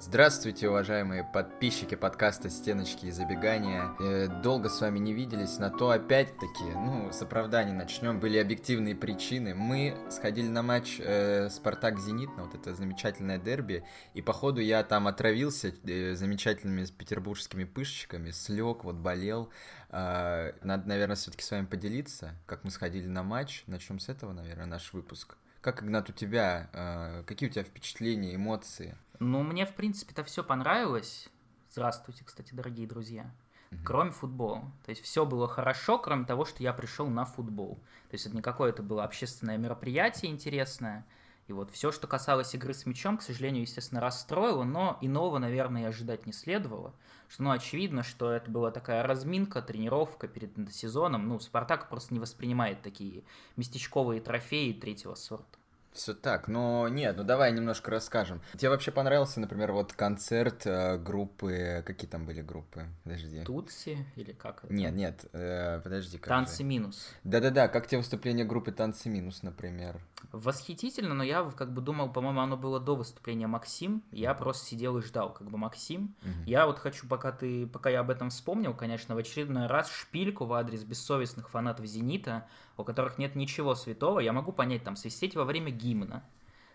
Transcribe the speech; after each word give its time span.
Здравствуйте, 0.00 0.68
уважаемые 0.68 1.24
подписчики 1.24 1.96
подкаста 1.96 2.50
«Стеночки 2.50 3.06
и 3.06 3.10
забегания». 3.10 3.96
Э, 3.98 4.28
долго 4.44 4.68
с 4.68 4.80
вами 4.80 5.00
не 5.00 5.12
виделись, 5.12 5.58
на 5.58 5.70
то 5.70 5.90
опять-таки, 5.90 6.62
ну, 6.62 7.10
с 7.10 7.20
оправданий 7.20 7.72
начнем, 7.72 8.20
были 8.20 8.38
объективные 8.38 8.94
причины. 8.94 9.56
Мы 9.56 9.96
сходили 10.08 10.46
на 10.46 10.62
матч 10.62 11.00
э, 11.00 11.48
«Спартак-Зенит», 11.50 12.36
на 12.36 12.44
вот 12.44 12.54
это 12.54 12.76
замечательное 12.76 13.38
дерби, 13.38 13.82
и 14.14 14.22
походу 14.22 14.60
я 14.60 14.84
там 14.84 15.08
отравился 15.08 15.74
э, 15.82 16.14
замечательными 16.14 16.86
петербургскими 16.86 17.64
пышечками, 17.64 18.30
слег, 18.30 18.84
вот 18.84 18.94
болел. 18.94 19.50
Э, 19.90 20.52
надо, 20.62 20.88
наверное, 20.88 21.16
все-таки 21.16 21.42
с 21.42 21.50
вами 21.50 21.66
поделиться, 21.66 22.36
как 22.46 22.62
мы 22.62 22.70
сходили 22.70 23.08
на 23.08 23.24
матч. 23.24 23.64
Начнем 23.66 23.98
с 23.98 24.08
этого, 24.08 24.32
наверное, 24.32 24.66
наш 24.66 24.92
выпуск. 24.92 25.36
Как, 25.68 25.82
Игнат, 25.82 26.08
у 26.08 26.14
тебя, 26.14 26.70
э, 26.72 27.24
какие 27.26 27.46
у 27.46 27.52
тебя 27.52 27.62
впечатления, 27.62 28.34
эмоции? 28.34 28.96
Ну, 29.18 29.42
мне, 29.42 29.66
в 29.66 29.74
принципе, 29.74 30.12
это 30.12 30.24
все 30.24 30.42
понравилось. 30.42 31.28
Здравствуйте, 31.70 32.24
кстати, 32.24 32.54
дорогие 32.54 32.88
друзья. 32.88 33.30
Mm-hmm. 33.70 33.78
Кроме 33.84 34.10
футбола. 34.12 34.72
То 34.86 34.88
есть 34.92 35.02
все 35.02 35.26
было 35.26 35.46
хорошо, 35.46 35.98
кроме 35.98 36.24
того, 36.24 36.46
что 36.46 36.62
я 36.62 36.72
пришел 36.72 37.06
на 37.08 37.26
футбол. 37.26 37.74
То 38.08 38.14
есть 38.14 38.24
это 38.24 38.34
не 38.34 38.40
какое-то 38.40 38.82
было 38.82 39.04
общественное 39.04 39.58
мероприятие 39.58 40.32
интересное. 40.32 41.04
И 41.48 41.52
вот 41.52 41.70
все, 41.70 41.92
что 41.92 42.06
касалось 42.06 42.54
игры 42.54 42.72
с 42.72 42.86
мячом, 42.86 43.18
к 43.18 43.22
сожалению, 43.22 43.60
естественно, 43.60 44.00
расстроило, 44.00 44.64
но 44.64 44.96
иного, 45.02 45.36
наверное, 45.36 45.82
и 45.82 45.84
ожидать 45.84 46.24
не 46.24 46.32
следовало. 46.32 46.94
Что, 47.28 47.42
ну, 47.42 47.50
очевидно, 47.50 48.02
что 48.02 48.32
это 48.32 48.50
была 48.50 48.70
такая 48.70 49.02
разминка, 49.02 49.60
тренировка 49.60 50.28
перед 50.28 50.74
сезоном. 50.74 51.28
Ну, 51.28 51.38
Спартак 51.40 51.90
просто 51.90 52.14
не 52.14 52.20
воспринимает 52.20 52.80
такие 52.80 53.22
местечковые 53.56 54.22
трофеи 54.22 54.72
третьего 54.72 55.14
сорта. 55.14 55.57
Все 55.98 56.14
так, 56.14 56.46
но 56.46 56.86
нет, 56.86 57.16
ну 57.16 57.24
давай 57.24 57.50
немножко 57.50 57.90
расскажем. 57.90 58.40
Тебе 58.56 58.70
вообще 58.70 58.92
понравился, 58.92 59.40
например, 59.40 59.72
вот 59.72 59.92
концерт 59.94 60.64
э, 60.64 60.96
группы, 60.96 61.82
какие 61.84 62.08
там 62.08 62.24
были 62.24 62.40
группы? 62.40 62.86
Подожди. 63.02 63.42
Тутси 63.42 64.06
или 64.14 64.30
как 64.30 64.62
это? 64.62 64.72
Нет, 64.72 64.94
нет, 64.94 65.24
э, 65.32 65.80
подожди. 65.82 66.18
Танцы 66.18 66.58
же? 66.58 66.62
минус. 66.62 67.08
Да-да-да, 67.24 67.66
как 67.66 67.88
тебе 67.88 67.98
выступление 67.98 68.44
группы 68.44 68.70
Танцы 68.70 69.08
минус, 69.08 69.42
например? 69.42 70.00
Восхитительно, 70.30 71.14
но 71.14 71.24
я 71.24 71.42
как 71.50 71.74
бы 71.74 71.80
думал, 71.80 72.12
по-моему, 72.12 72.42
оно 72.42 72.56
было 72.56 72.78
до 72.78 72.94
выступления 72.94 73.48
Максим. 73.48 74.04
Я 74.12 74.34
просто 74.34 74.66
сидел 74.66 74.98
и 74.98 75.02
ждал, 75.02 75.32
как 75.32 75.50
бы 75.50 75.58
Максим. 75.58 76.14
Угу. 76.22 76.44
Я 76.46 76.66
вот 76.66 76.78
хочу, 76.78 77.08
пока 77.08 77.32
ты, 77.32 77.66
пока 77.66 77.90
я 77.90 78.00
об 78.00 78.10
этом 78.10 78.30
вспомнил, 78.30 78.72
конечно, 78.72 79.16
в 79.16 79.18
очередной 79.18 79.66
раз 79.66 79.90
шпильку 79.90 80.44
в 80.44 80.52
адрес 80.52 80.84
бессовестных 80.84 81.50
фанатов 81.50 81.86
Зенита, 81.86 82.46
у 82.78 82.84
которых 82.84 83.18
нет 83.18 83.34
ничего 83.34 83.74
святого. 83.74 84.20
Я 84.20 84.32
могу 84.32 84.52
понять, 84.52 84.84
там, 84.84 84.96
свистеть 84.96 85.34
во 85.36 85.44
время 85.44 85.70
гимна, 85.70 86.24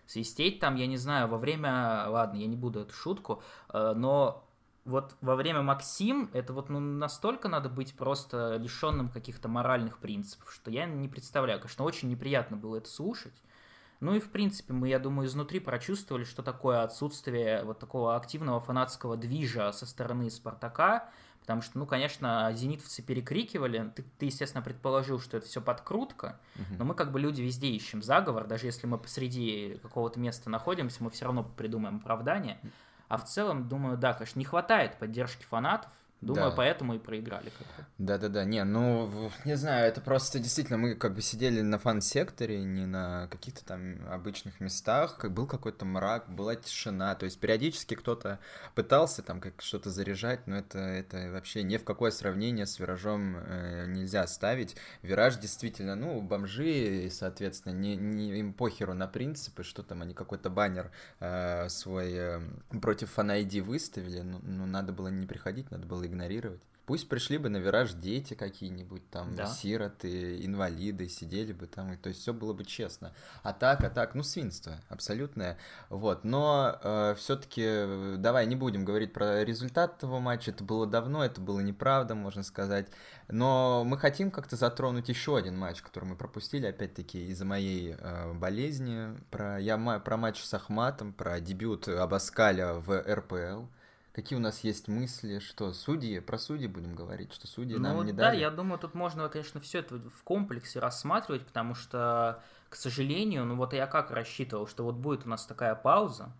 свистеть 0.06 0.60
там, 0.60 0.76
я 0.76 0.86
не 0.86 0.96
знаю, 0.96 1.28
во 1.28 1.38
время, 1.38 2.06
ладно, 2.08 2.38
я 2.38 2.46
не 2.46 2.56
буду 2.56 2.80
эту 2.80 2.94
шутку, 2.94 3.42
э, 3.72 3.94
но 3.96 4.46
вот 4.84 5.16
во 5.22 5.34
время 5.34 5.62
Максим, 5.62 6.30
это 6.32 6.52
вот 6.52 6.68
ну, 6.68 6.78
настолько 6.78 7.48
надо 7.48 7.68
быть 7.68 7.96
просто 7.96 8.56
лишенным 8.56 9.08
каких-то 9.08 9.48
моральных 9.48 9.98
принципов, 9.98 10.52
что 10.52 10.70
я 10.70 10.84
не 10.84 11.08
представляю. 11.08 11.58
Конечно, 11.58 11.84
очень 11.84 12.10
неприятно 12.10 12.56
было 12.56 12.76
это 12.76 12.88
слушать. 12.88 13.34
Ну 14.00 14.14
и, 14.14 14.20
в 14.20 14.30
принципе, 14.30 14.74
мы, 14.74 14.88
я 14.88 14.98
думаю, 14.98 15.26
изнутри 15.26 15.60
прочувствовали, 15.60 16.24
что 16.24 16.42
такое 16.42 16.82
отсутствие 16.82 17.64
вот 17.64 17.78
такого 17.78 18.16
активного 18.16 18.60
фанатского 18.60 19.16
движа 19.16 19.72
со 19.72 19.86
стороны 19.86 20.30
Спартака, 20.30 21.08
потому 21.44 21.60
что, 21.60 21.78
ну, 21.78 21.84
конечно, 21.84 22.50
зенитовцы 22.54 23.02
перекрикивали, 23.02 23.92
ты, 23.94 24.02
ты 24.18 24.26
естественно, 24.26 24.62
предположил, 24.62 25.20
что 25.20 25.36
это 25.36 25.46
все 25.46 25.60
подкрутка, 25.60 26.40
угу. 26.56 26.76
но 26.78 26.84
мы 26.86 26.94
как 26.94 27.12
бы 27.12 27.20
люди 27.20 27.42
везде 27.42 27.68
ищем 27.68 28.02
заговор, 28.02 28.46
даже 28.46 28.64
если 28.64 28.86
мы 28.86 28.96
посреди 28.96 29.78
какого-то 29.82 30.18
места 30.18 30.48
находимся, 30.48 31.04
мы 31.04 31.10
все 31.10 31.26
равно 31.26 31.44
придумаем 31.44 31.96
оправдание. 31.96 32.58
А 33.08 33.18
в 33.18 33.26
целом, 33.26 33.68
думаю, 33.68 33.98
да, 33.98 34.14
конечно, 34.14 34.38
не 34.38 34.46
хватает 34.46 34.98
поддержки 34.98 35.44
фанатов, 35.44 35.90
Думаю, 36.24 36.50
да. 36.50 36.56
поэтому 36.56 36.94
и 36.94 36.98
проиграли 36.98 37.50
как-то. 37.50 37.86
Да-да-да, 37.98 38.44
не, 38.44 38.64
ну, 38.64 39.30
не 39.44 39.56
знаю, 39.56 39.86
это 39.86 40.00
просто 40.00 40.38
действительно, 40.38 40.78
мы 40.78 40.94
как 40.94 41.14
бы 41.14 41.22
сидели 41.22 41.60
на 41.60 41.78
фан-секторе, 41.78 42.64
не 42.64 42.86
на 42.86 43.28
каких-то 43.28 43.64
там 43.64 43.98
обычных 44.10 44.58
местах, 44.60 45.16
как 45.18 45.32
был 45.32 45.46
какой-то 45.46 45.84
мрак, 45.84 46.28
была 46.28 46.56
тишина, 46.56 47.14
то 47.14 47.24
есть 47.24 47.38
периодически 47.38 47.94
кто-то 47.94 48.40
пытался 48.74 49.22
там 49.22 49.40
как 49.40 49.60
что-то 49.60 49.90
заряжать, 49.90 50.46
но 50.46 50.56
это, 50.56 50.78
это 50.78 51.30
вообще 51.30 51.62
ни 51.62 51.76
в 51.76 51.84
какое 51.84 52.10
сравнение 52.10 52.66
с 52.66 52.78
Виражом 52.78 53.36
э, 53.36 53.86
нельзя 53.86 54.26
ставить. 54.26 54.76
Вираж 55.02 55.36
действительно, 55.36 55.94
ну, 55.94 56.20
бомжи, 56.20 57.08
соответственно, 57.12 57.74
не, 57.74 57.96
не 57.96 58.40
им 58.40 58.54
похеру 58.54 58.94
на 58.94 59.06
принципы, 59.06 59.62
что 59.62 59.82
там 59.82 60.02
они 60.02 60.14
какой-то 60.14 60.50
баннер 60.50 60.90
э, 61.20 61.68
свой 61.68 62.12
э, 62.12 62.40
против 62.80 63.10
фан-айди 63.10 63.60
выставили, 63.60 64.20
ну, 64.20 64.40
ну, 64.42 64.66
надо 64.66 64.92
было 64.92 65.08
не 65.08 65.26
приходить, 65.26 65.70
надо 65.70 65.86
было 65.86 66.04
игнорировать 66.04 66.13
игнорировать. 66.14 66.62
Пусть 66.86 67.08
пришли 67.08 67.38
бы 67.38 67.48
на 67.48 67.56
вираж 67.56 67.94
дети 67.94 68.34
какие-нибудь, 68.34 69.08
там, 69.08 69.34
да. 69.34 69.46
сироты, 69.46 70.44
инвалиды, 70.44 71.08
сидели 71.08 71.54
бы 71.54 71.66
там, 71.66 71.94
и, 71.94 71.96
то 71.96 72.10
есть 72.10 72.20
все 72.20 72.34
было 72.34 72.52
бы 72.52 72.64
честно. 72.64 73.14
А 73.42 73.54
так, 73.54 73.82
а 73.82 73.88
так, 73.88 74.14
ну, 74.14 74.22
свинство 74.22 74.74
абсолютное. 74.90 75.56
Вот, 75.88 76.24
но 76.24 76.78
э, 76.82 77.14
все-таки 77.16 78.16
давай 78.18 78.44
не 78.46 78.54
будем 78.54 78.84
говорить 78.84 79.14
про 79.14 79.42
результат 79.44 79.96
этого 79.96 80.18
матча, 80.20 80.50
это 80.50 80.62
было 80.62 80.86
давно, 80.86 81.24
это 81.24 81.40
было 81.40 81.60
неправда, 81.60 82.14
можно 82.14 82.42
сказать. 82.42 82.88
Но 83.28 83.82
мы 83.86 83.96
хотим 83.96 84.30
как-то 84.30 84.56
затронуть 84.56 85.08
еще 85.08 85.38
один 85.38 85.56
матч, 85.56 85.80
который 85.80 86.04
мы 86.04 86.16
пропустили, 86.16 86.66
опять-таки, 86.66 87.28
из-за 87.28 87.46
моей 87.46 87.96
э, 87.98 88.34
болезни. 88.34 89.16
Про, 89.30 89.58
я 89.58 89.78
про 90.00 90.16
матч 90.18 90.44
с 90.44 90.52
Ахматом, 90.52 91.14
про 91.14 91.40
дебют 91.40 91.88
Абаскаля 91.88 92.74
в 92.74 92.94
РПЛ. 92.94 93.64
Какие 94.14 94.38
у 94.38 94.40
нас 94.40 94.60
есть 94.60 94.86
мысли, 94.86 95.40
что 95.40 95.72
судьи, 95.72 96.20
про 96.20 96.38
судьи 96.38 96.68
будем 96.68 96.94
говорить, 96.94 97.32
что 97.32 97.48
судьи 97.48 97.74
ну, 97.74 97.82
нам 97.82 98.06
не 98.06 98.12
да, 98.12 98.26
дали? 98.26 98.36
Да, 98.36 98.42
я 98.42 98.50
думаю, 98.52 98.78
тут 98.78 98.94
можно, 98.94 99.28
конечно, 99.28 99.60
все 99.60 99.80
это 99.80 99.96
в 99.96 100.22
комплексе 100.22 100.78
рассматривать, 100.78 101.44
потому 101.44 101.74
что, 101.74 102.40
к 102.68 102.76
сожалению, 102.76 103.44
ну 103.44 103.56
вот 103.56 103.72
я 103.72 103.88
как 103.88 104.12
рассчитывал, 104.12 104.68
что 104.68 104.84
вот 104.84 104.94
будет 104.94 105.26
у 105.26 105.28
нас 105.28 105.44
такая 105.46 105.74
пауза, 105.74 106.30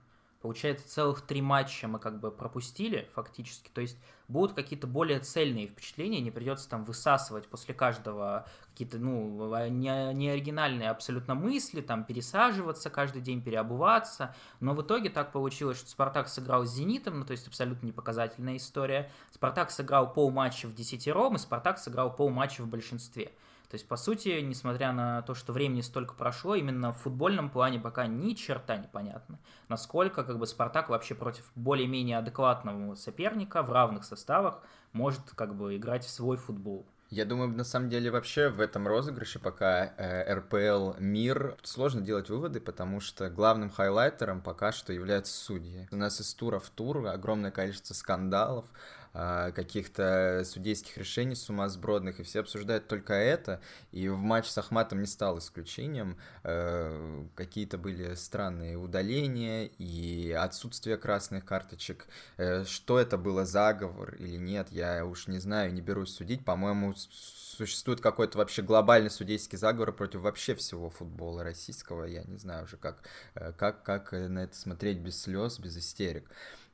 Получается, 0.45 0.87
целых 0.87 1.23
три 1.23 1.41
матча 1.41 1.89
мы 1.89 1.99
как 1.99 2.21
бы 2.21 2.31
пропустили 2.31 3.09
фактически. 3.15 3.71
То 3.73 3.81
есть 3.81 3.97
будут 4.29 4.55
какие-то 4.55 4.87
более 4.87 5.19
цельные 5.21 5.69
впечатления, 5.69 6.21
не 6.21 6.31
придется 6.31 6.69
там 6.69 6.85
высасывать 6.85 7.49
после 7.49 7.73
каждого 7.73 8.47
какие-то, 8.71 8.99
ну, 8.99 9.57
не, 9.71 10.13
не 10.13 10.29
оригинальные 10.29 10.91
абсолютно 10.91 11.35
мысли, 11.35 11.81
там 11.81 12.05
пересаживаться 12.05 12.91
каждый 12.91 13.23
день, 13.23 13.41
переобуваться. 13.41 14.37
Но 14.61 14.75
в 14.75 14.83
итоге 14.83 15.09
так 15.09 15.33
получилось, 15.33 15.79
что 15.79 15.89
Спартак 15.89 16.29
сыграл 16.29 16.67
с 16.67 16.75
Зенитом, 16.75 17.21
ну, 17.21 17.25
то 17.25 17.31
есть 17.31 17.49
абсолютно 17.49 17.87
непоказательная 17.87 18.59
история. 18.59 19.11
Спартак 19.33 19.71
сыграл 19.71 20.13
полматча 20.13 20.67
в 20.69 20.75
десятером, 20.75 21.37
и 21.37 21.39
Спартак 21.39 21.79
сыграл 21.79 22.15
полматча 22.15 22.65
в 22.65 22.69
большинстве. 22.69 23.33
То 23.75 23.77
есть, 23.77 23.89
по 23.89 23.97
сути, 23.97 24.41
несмотря 24.41 24.93
на 24.93 25.23
то, 25.23 25.35
что 25.35 25.53
времени 25.53 25.81
столько 25.81 26.15
прошло, 26.15 26.55
именно 26.55 26.93
в 26.93 26.99
футбольном 26.99 27.51
плане 27.51 27.81
пока 27.81 28.07
ни 28.07 28.35
черта 28.35 28.77
не 28.77 28.87
понятно, 28.87 29.41
насколько 29.69 30.23
как 30.23 30.39
бы 30.39 30.47
Спартак 30.47 30.91
вообще 30.91 31.17
против 31.17 31.51
более-менее 31.57 32.19
адекватного 32.19 32.95
соперника 32.95 33.65
в 33.65 33.73
равных 33.73 34.05
составах 34.05 34.63
может 34.93 35.23
как 35.35 35.57
бы 35.57 35.77
играть 35.77 36.05
в 36.05 36.09
свой 36.09 36.37
футбол. 36.37 36.87
Я 37.11 37.25
думаю, 37.25 37.49
на 37.49 37.65
самом 37.65 37.89
деле 37.89 38.13
вообще 38.13 38.49
в 38.49 38.61
этом 38.61 38.87
розыгрыше 38.87 39.41
пока 39.41 39.87
э, 39.97 40.35
РПЛ 40.35 40.93
мир 41.01 41.57
сложно 41.65 42.01
делать 42.01 42.29
выводы, 42.29 42.61
потому 42.61 43.01
что 43.01 43.29
главным 43.29 43.71
хайлайтером 43.71 44.41
пока 44.41 44.71
что 44.71 44.93
являются 44.93 45.33
судьи. 45.33 45.89
У 45.91 45.97
нас 45.97 46.21
из 46.21 46.33
тура 46.35 46.61
в 46.61 46.71
тур 46.71 47.07
огромное 47.09 47.51
количество 47.51 47.95
скандалов, 47.95 48.67
каких-то 49.15 50.43
судейских 50.45 50.99
решений 50.99 51.37
сумасбродных, 51.37 52.19
и 52.19 52.25
все 52.25 52.41
обсуждают 52.41 52.89
только 52.89 53.15
это, 53.15 53.61
и 53.93 54.09
в 54.09 54.19
матч 54.19 54.49
с 54.49 54.59
Ахматом 54.59 55.01
не 55.01 55.07
стал 55.07 55.39
исключением. 55.39 56.19
Э, 56.43 57.25
какие-то 57.37 57.79
были 57.79 58.15
странные 58.15 58.77
удаления 58.77 59.67
и 59.79 60.33
отсутствие 60.33 60.97
красных 60.97 61.45
карточек. 61.45 62.09
Э, 62.39 62.65
что 62.65 62.99
это 62.99 63.17
было, 63.17 63.45
заговор 63.45 64.15
или 64.17 64.37
нет, 64.37 64.69
я 64.71 65.05
уж 65.05 65.29
не 65.29 65.39
знаю, 65.39 65.73
не 65.73 65.81
берусь 65.81 66.15
судить. 66.15 66.45
По-моему, 66.45 66.95
существует 66.97 68.01
какой-то 68.01 68.39
вообще 68.39 68.63
глобальный 68.63 69.11
судейский 69.11 69.59
заговор 69.59 69.93
против 69.93 70.23
вообще 70.23 70.55
всего 70.57 70.91
футбола 70.91 71.45
российского. 71.45 72.05
Я 72.05 72.25
не 72.25 72.39
знаю 72.39 72.65
уже, 72.65 72.77
как, 72.77 73.09
э, 73.37 73.53
как, 73.53 73.85
как 73.85 74.13
на 74.13 74.41
это 74.41 74.57
смотреть 74.57 74.99
без 74.99 75.23
слез, 75.23 75.61
без 75.61 75.77
истерик. 75.77 76.29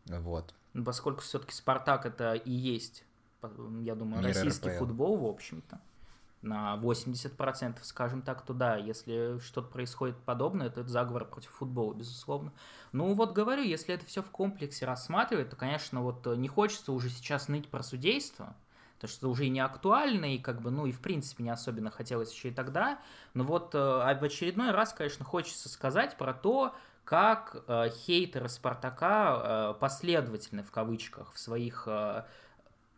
Вот. 0.07 0.55
Ну, 0.73 0.85
поскольку 0.85 1.21
все-таки 1.21 1.53
Спартак 1.53 2.07
это 2.07 2.35
и 2.35 2.53
есть, 2.53 3.05
я 3.83 3.95
думаю, 3.95 4.23
Мир 4.23 4.35
российский 4.35 4.71
РПЛ. 4.71 4.79
футбол, 4.79 5.17
в 5.17 5.27
общем-то, 5.27 5.81
на 6.43 6.77
80%, 6.77 7.79
скажем 7.83 8.23
так, 8.23 8.43
то 8.43 8.55
да, 8.55 8.77
если 8.77 9.39
что-то 9.41 9.69
происходит 9.69 10.17
подобное, 10.17 10.71
то 10.71 10.81
это 10.81 10.91
заговор 10.91 11.27
против 11.27 11.51
футбола, 11.51 11.93
безусловно. 11.93 12.53
Ну 12.93 13.13
вот 13.15 13.33
говорю, 13.33 13.63
если 13.63 13.95
это 13.95 14.07
все 14.07 14.23
в 14.23 14.31
комплексе 14.31 14.87
рассматривать, 14.87 15.51
то, 15.51 15.57
конечно, 15.57 16.03
вот 16.03 16.27
не 16.27 16.49
хочется 16.49 16.93
уже 16.93 17.11
сейчас 17.11 17.49
ныть 17.49 17.69
про 17.69 17.83
судейство, 17.83 18.57
потому 18.95 19.11
что 19.11 19.19
это 19.19 19.29
уже 19.29 19.47
и 19.47 19.51
не 19.51 19.61
актуально, 19.61 20.35
и 20.35 20.39
как 20.39 20.63
бы, 20.63 20.71
ну 20.71 20.87
и 20.87 20.93
в 20.93 21.01
принципе 21.01 21.45
не 21.45 21.51
особенно 21.51 21.91
хотелось 21.91 22.33
еще 22.33 22.49
и 22.49 22.55
тогда. 22.55 23.01
Но 23.35 23.45
вот 23.45 23.75
э, 23.75 23.79
а 23.79 24.15
в 24.15 24.25
очередной 24.25 24.71
раз, 24.71 24.95
конечно, 24.95 25.25
хочется 25.25 25.69
сказать 25.69 26.17
про 26.17 26.33
то, 26.33 26.75
как 27.11 27.65
э, 27.67 27.91
хейтеры 27.91 28.49
Спартака 28.49 29.73
э, 29.73 29.81
последовательны 29.81 30.63
в 30.63 30.71
кавычках 30.71 31.33
в 31.33 31.41
своих 31.41 31.83
э, 31.89 32.23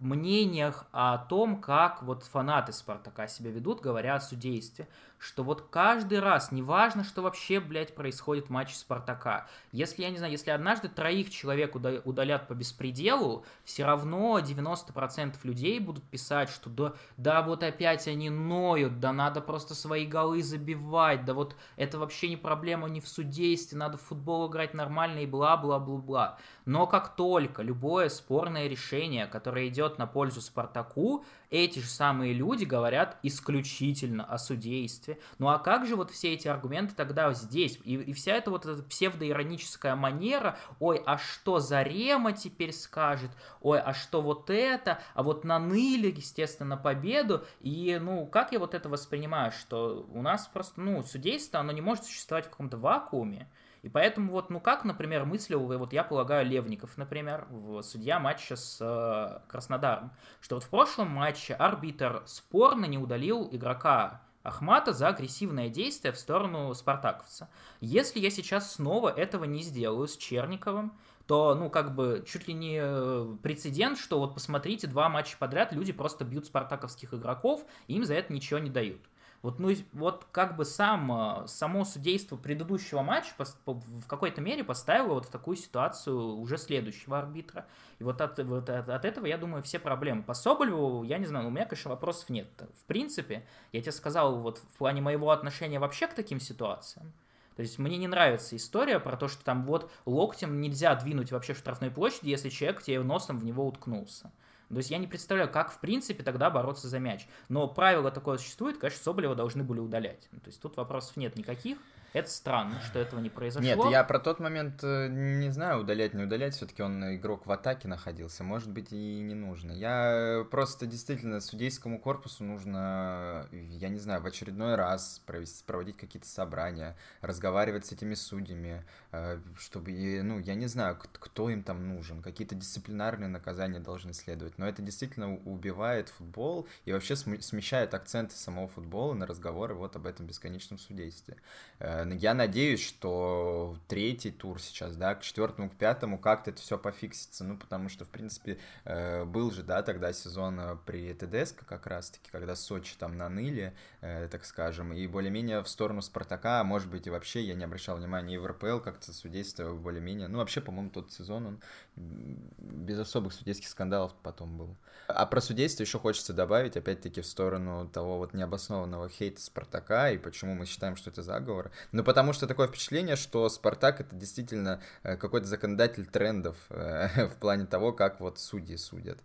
мнениях 0.00 0.84
о 0.92 1.16
том, 1.16 1.62
как 1.62 2.02
вот 2.02 2.22
фанаты 2.24 2.74
Спартака 2.74 3.26
себя 3.26 3.50
ведут, 3.50 3.80
говоря 3.80 4.16
о 4.16 4.20
судействе 4.20 4.86
что 5.22 5.44
вот 5.44 5.68
каждый 5.70 6.18
раз, 6.18 6.50
неважно, 6.50 7.04
что 7.04 7.22
вообще, 7.22 7.60
блядь, 7.60 7.94
происходит 7.94 8.48
в 8.48 8.50
матче 8.50 8.74
Спартака, 8.74 9.46
если, 9.70 10.02
я 10.02 10.10
не 10.10 10.18
знаю, 10.18 10.32
если 10.32 10.50
однажды 10.50 10.88
троих 10.88 11.30
человек 11.30 11.76
удалят 11.76 12.48
по 12.48 12.54
беспределу, 12.54 13.44
все 13.64 13.84
равно 13.84 14.40
90% 14.40 15.36
людей 15.44 15.78
будут 15.78 16.02
писать, 16.02 16.50
что 16.50 16.68
да, 16.68 16.94
да 17.16 17.42
вот 17.42 17.62
опять 17.62 18.08
они 18.08 18.30
ноют, 18.30 18.98
да 18.98 19.12
надо 19.12 19.40
просто 19.40 19.76
свои 19.76 20.06
голы 20.06 20.42
забивать, 20.42 21.24
да 21.24 21.34
вот 21.34 21.54
это 21.76 22.00
вообще 22.00 22.28
не 22.28 22.36
проблема 22.36 22.88
не 22.88 23.00
в 23.00 23.06
судействе, 23.06 23.78
надо 23.78 23.98
в 23.98 24.02
футбол 24.02 24.50
играть 24.50 24.74
нормально 24.74 25.20
и 25.20 25.26
бла-бла-бла-бла. 25.26 26.38
Но 26.64 26.88
как 26.88 27.14
только 27.14 27.62
любое 27.62 28.08
спорное 28.08 28.66
решение, 28.66 29.26
которое 29.26 29.68
идет 29.68 29.98
на 29.98 30.08
пользу 30.08 30.40
Спартаку, 30.40 31.24
эти 31.50 31.80
же 31.80 31.86
самые 31.86 32.32
люди 32.32 32.64
говорят 32.64 33.18
исключительно 33.22 34.24
о 34.24 34.38
судействе. 34.38 35.11
Ну 35.38 35.48
а 35.48 35.58
как 35.58 35.86
же 35.86 35.96
вот 35.96 36.10
все 36.10 36.34
эти 36.34 36.48
аргументы 36.48 36.94
тогда 36.94 37.32
здесь? 37.32 37.78
И, 37.84 37.94
и 37.96 38.12
вся 38.12 38.32
эта 38.32 38.50
вот 38.50 38.66
эта 38.66 38.82
псевдоироническая 38.82 39.96
манера, 39.96 40.58
ой, 40.80 41.02
а 41.04 41.18
что 41.18 41.60
Зарема 41.60 42.32
теперь 42.32 42.72
скажет? 42.72 43.30
Ой, 43.60 43.80
а 43.80 43.94
что 43.94 44.22
вот 44.22 44.50
это? 44.50 45.00
А 45.14 45.22
вот 45.22 45.44
наныли, 45.44 46.08
естественно, 46.08 46.70
на 46.70 46.76
победу. 46.76 47.44
И, 47.60 47.98
ну, 48.00 48.26
как 48.26 48.52
я 48.52 48.58
вот 48.58 48.74
это 48.74 48.88
воспринимаю, 48.88 49.52
что 49.52 50.06
у 50.12 50.22
нас 50.22 50.46
просто, 50.46 50.80
ну, 50.80 51.02
судейство, 51.02 51.60
оно 51.60 51.72
не 51.72 51.80
может 51.80 52.04
существовать 52.04 52.46
в 52.46 52.50
каком-то 52.50 52.76
вакууме. 52.76 53.48
И 53.82 53.88
поэтому 53.88 54.30
вот, 54.30 54.48
ну 54.48 54.60
как, 54.60 54.84
например, 54.84 55.24
мыслил, 55.24 55.60
вот 55.60 55.92
я 55.92 56.04
полагаю, 56.04 56.46
Левников, 56.46 56.96
например, 56.96 57.48
судья 57.82 58.20
матча 58.20 58.54
с 58.54 58.78
э, 58.80 59.40
Краснодаром, 59.48 60.12
что 60.40 60.54
вот 60.54 60.64
в 60.64 60.68
прошлом 60.68 61.08
матче 61.08 61.54
арбитр 61.54 62.22
спорно 62.26 62.84
не 62.84 62.96
удалил 62.96 63.48
игрока 63.50 64.22
Ахмата 64.42 64.92
за 64.92 65.08
агрессивное 65.08 65.68
действие 65.68 66.12
в 66.12 66.18
сторону 66.18 66.74
спартаковца. 66.74 67.48
Если 67.80 68.20
я 68.20 68.30
сейчас 68.30 68.74
снова 68.74 69.08
этого 69.08 69.44
не 69.44 69.62
сделаю 69.62 70.08
с 70.08 70.16
Черниковым, 70.16 70.92
то, 71.26 71.54
ну, 71.54 71.70
как 71.70 71.94
бы, 71.94 72.24
чуть 72.26 72.48
ли 72.48 72.54
не 72.54 72.80
э, 72.82 73.36
прецедент, 73.42 73.98
что 73.98 74.18
вот 74.18 74.34
посмотрите, 74.34 74.86
два 74.88 75.08
матча 75.08 75.36
подряд 75.38 75.72
люди 75.72 75.92
просто 75.92 76.24
бьют 76.24 76.46
спартаковских 76.46 77.14
игроков, 77.14 77.64
и 77.86 77.94
им 77.94 78.04
за 78.04 78.14
это 78.14 78.32
ничего 78.32 78.58
не 78.58 78.70
дают. 78.70 79.00
Вот, 79.42 79.58
ну, 79.58 79.74
вот 79.92 80.26
как 80.30 80.56
бы 80.56 80.64
сам, 80.64 81.42
э, 81.42 81.46
само 81.48 81.84
судейство 81.84 82.36
предыдущего 82.36 83.02
матча 83.02 83.34
в 83.66 84.06
какой-то 84.06 84.40
мере 84.40 84.62
поставило 84.62 85.14
вот 85.14 85.26
в 85.26 85.30
такую 85.30 85.56
ситуацию 85.56 86.36
уже 86.36 86.56
следующего 86.56 87.18
арбитра. 87.18 87.66
И 87.98 88.04
вот 88.04 88.20
от, 88.20 88.38
вот 88.38 88.70
от, 88.70 88.88
от 88.88 89.04
этого, 89.04 89.26
я 89.26 89.36
думаю, 89.36 89.64
все 89.64 89.80
проблемы. 89.80 90.22
По 90.22 90.34
Соболеву, 90.34 91.02
я 91.02 91.18
не 91.18 91.26
знаю, 91.26 91.48
у 91.48 91.50
меня, 91.50 91.66
конечно, 91.66 91.90
вопросов 91.90 92.30
нет. 92.30 92.46
В 92.80 92.84
принципе, 92.84 93.44
я 93.72 93.80
тебе 93.80 93.90
сказал, 93.90 94.38
вот 94.38 94.58
в 94.58 94.78
плане 94.78 95.02
моего 95.02 95.30
отношения 95.30 95.80
вообще 95.80 96.06
к 96.06 96.14
таким 96.14 96.38
ситуациям, 96.38 97.12
то 97.56 97.62
есть 97.62 97.78
мне 97.78 97.98
не 97.98 98.08
нравится 98.08 98.56
история 98.56 98.98
про 98.98 99.16
то, 99.16 99.28
что 99.28 99.44
там 99.44 99.64
вот 99.64 99.90
локтем 100.06 100.60
нельзя 100.60 100.94
двинуть 100.94 101.32
вообще 101.32 101.52
в 101.52 101.58
штрафной 101.58 101.90
площади, 101.90 102.30
если 102.30 102.48
человек 102.48 102.82
тебе 102.82 103.02
носом 103.02 103.38
в 103.38 103.44
него 103.44 103.66
уткнулся. 103.66 104.32
То 104.72 104.78
есть 104.78 104.90
я 104.90 104.96
не 104.96 105.06
представляю, 105.06 105.50
как 105.50 105.70
в 105.70 105.80
принципе 105.80 106.22
тогда 106.22 106.48
бороться 106.48 106.88
за 106.88 106.98
мяч. 106.98 107.26
Но 107.50 107.68
правило 107.68 108.10
такое 108.10 108.38
существует, 108.38 108.78
конечно, 108.78 109.02
Соболева 109.02 109.34
должны 109.34 109.62
были 109.62 109.80
удалять. 109.80 110.28
То 110.30 110.46
есть 110.46 110.62
тут 110.62 110.78
вопросов 110.78 111.16
нет 111.18 111.36
никаких. 111.36 111.76
Это 112.12 112.28
странно, 112.30 112.78
что 112.82 112.98
этого 112.98 113.20
не 113.20 113.30
произошло. 113.30 113.66
Нет, 113.66 113.78
я 113.90 114.04
про 114.04 114.18
тот 114.18 114.38
момент 114.38 114.84
э, 114.84 115.08
не 115.08 115.50
знаю, 115.50 115.80
удалять, 115.80 116.12
не 116.12 116.24
удалять. 116.24 116.54
Все-таки 116.54 116.82
он 116.82 117.16
игрок 117.16 117.46
в 117.46 117.52
атаке 117.52 117.88
находился. 117.88 118.44
Может 118.44 118.70
быть, 118.70 118.92
и 118.92 119.20
не 119.20 119.34
нужно. 119.34 119.72
Я 119.72 120.46
просто 120.50 120.86
действительно 120.86 121.40
судейскому 121.40 121.98
корпусу 121.98 122.44
нужно, 122.44 123.48
я 123.50 123.88
не 123.88 123.98
знаю, 123.98 124.20
в 124.20 124.26
очередной 124.26 124.74
раз 124.74 125.22
провести, 125.24 125.64
проводить 125.64 125.96
какие-то 125.96 126.28
собрания, 126.28 126.96
разговаривать 127.22 127.86
с 127.86 127.92
этими 127.92 128.14
судьями, 128.14 128.84
э, 129.12 129.40
чтобы, 129.58 130.20
ну, 130.22 130.38
я 130.38 130.54
не 130.54 130.66
знаю, 130.66 130.98
кто 130.98 131.48
им 131.48 131.62
там 131.62 131.88
нужен. 131.88 132.22
Какие-то 132.22 132.54
дисциплинарные 132.54 133.28
наказания 133.28 133.80
должны 133.80 134.12
следовать. 134.12 134.58
Но 134.58 134.68
это 134.68 134.82
действительно 134.82 135.34
убивает 135.34 136.10
футбол 136.10 136.68
и 136.84 136.92
вообще 136.92 137.16
смещает 137.16 137.94
акценты 137.94 138.36
самого 138.36 138.68
футбола 138.68 139.14
на 139.14 139.26
разговоры 139.26 139.74
вот 139.74 139.96
об 139.96 140.06
этом 140.06 140.26
бесконечном 140.26 140.78
судействе 140.78 141.38
э, 141.78 142.01
Э, 142.01 142.01
я 142.10 142.34
надеюсь, 142.34 142.80
что 142.80 143.76
третий 143.88 144.30
тур 144.30 144.60
сейчас, 144.60 144.96
да, 144.96 145.14
к 145.14 145.22
четвертому, 145.22 145.70
к 145.70 145.74
пятому 145.74 146.18
как-то 146.18 146.50
это 146.50 146.60
все 146.60 146.78
пофиксится, 146.78 147.44
ну, 147.44 147.56
потому 147.56 147.88
что, 147.88 148.04
в 148.04 148.08
принципе, 148.08 148.58
э, 148.84 149.24
был 149.24 149.50
же, 149.50 149.62
да, 149.62 149.82
тогда 149.82 150.12
сезон 150.12 150.58
э, 150.60 150.76
при 150.86 151.12
ТДСК 151.14 151.64
как 151.66 151.86
раз-таки, 151.86 152.30
когда 152.30 152.56
Сочи 152.56 152.94
там 152.98 153.16
наныли, 153.16 153.74
так 154.00 154.44
скажем, 154.44 154.92
и 154.92 155.06
более-менее 155.06 155.62
в 155.62 155.68
сторону 155.68 156.02
Спартака, 156.02 156.60
а 156.60 156.64
может 156.64 156.90
быть, 156.90 157.06
и 157.06 157.10
вообще 157.10 157.42
я 157.42 157.54
не 157.54 157.64
обращал 157.64 157.96
внимания, 157.96 158.34
и 158.34 158.38
в 158.38 158.46
РПЛ 158.46 158.78
как-то 158.80 159.12
судейство 159.12 159.74
более-менее, 159.74 160.28
ну, 160.28 160.38
вообще, 160.38 160.60
по-моему, 160.60 160.90
тот 160.90 161.12
сезон 161.12 161.46
он 161.46 161.60
без 161.96 162.98
особых 162.98 163.32
судейских 163.32 163.68
скандалов 163.68 164.14
потом 164.22 164.56
был. 164.56 164.76
А 165.08 165.26
про 165.26 165.40
судейство 165.40 165.82
еще 165.82 165.98
хочется 165.98 166.32
добавить, 166.32 166.76
опять-таки, 166.76 167.20
в 167.20 167.26
сторону 167.26 167.88
того 167.88 168.18
вот 168.18 168.34
необоснованного 168.34 169.08
хейта 169.08 169.40
Спартака, 169.40 170.10
и 170.10 170.18
почему 170.18 170.54
мы 170.54 170.64
считаем, 170.66 170.96
что 170.96 171.10
это 171.10 171.22
заговор. 171.22 171.70
Ну, 171.92 172.02
потому 172.02 172.32
что 172.32 172.46
такое 172.46 172.68
впечатление, 172.68 173.16
что 173.16 173.48
Спартак 173.50 174.00
это 174.00 174.16
действительно 174.16 174.80
э, 175.02 175.16
какой-то 175.16 175.46
законодатель 175.46 176.06
трендов 176.06 176.56
э, 176.70 177.28
в 177.28 177.36
плане 177.36 177.66
того, 177.66 177.92
как 177.92 178.20
вот 178.20 178.38
судьи 178.38 178.76
судят. 178.76 179.18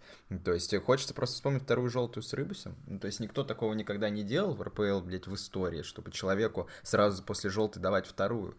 То 0.43 0.53
есть 0.53 0.75
хочется 0.83 1.13
просто 1.13 1.35
вспомнить 1.35 1.63
вторую 1.63 1.89
желтую 1.89 2.23
с 2.23 2.33
Рыбусем. 2.33 2.75
Ну, 2.85 2.99
то 2.99 3.07
есть 3.07 3.21
никто 3.21 3.45
такого 3.45 3.73
никогда 3.73 4.09
не 4.09 4.23
делал 4.23 4.53
в 4.53 4.61
РПЛ, 4.61 4.99
блядь, 4.99 5.27
в 5.27 5.35
истории, 5.35 5.81
чтобы 5.81 6.11
человеку 6.11 6.67
сразу 6.83 7.23
после 7.23 7.49
желтой 7.49 7.81
давать 7.81 8.05
вторую. 8.05 8.57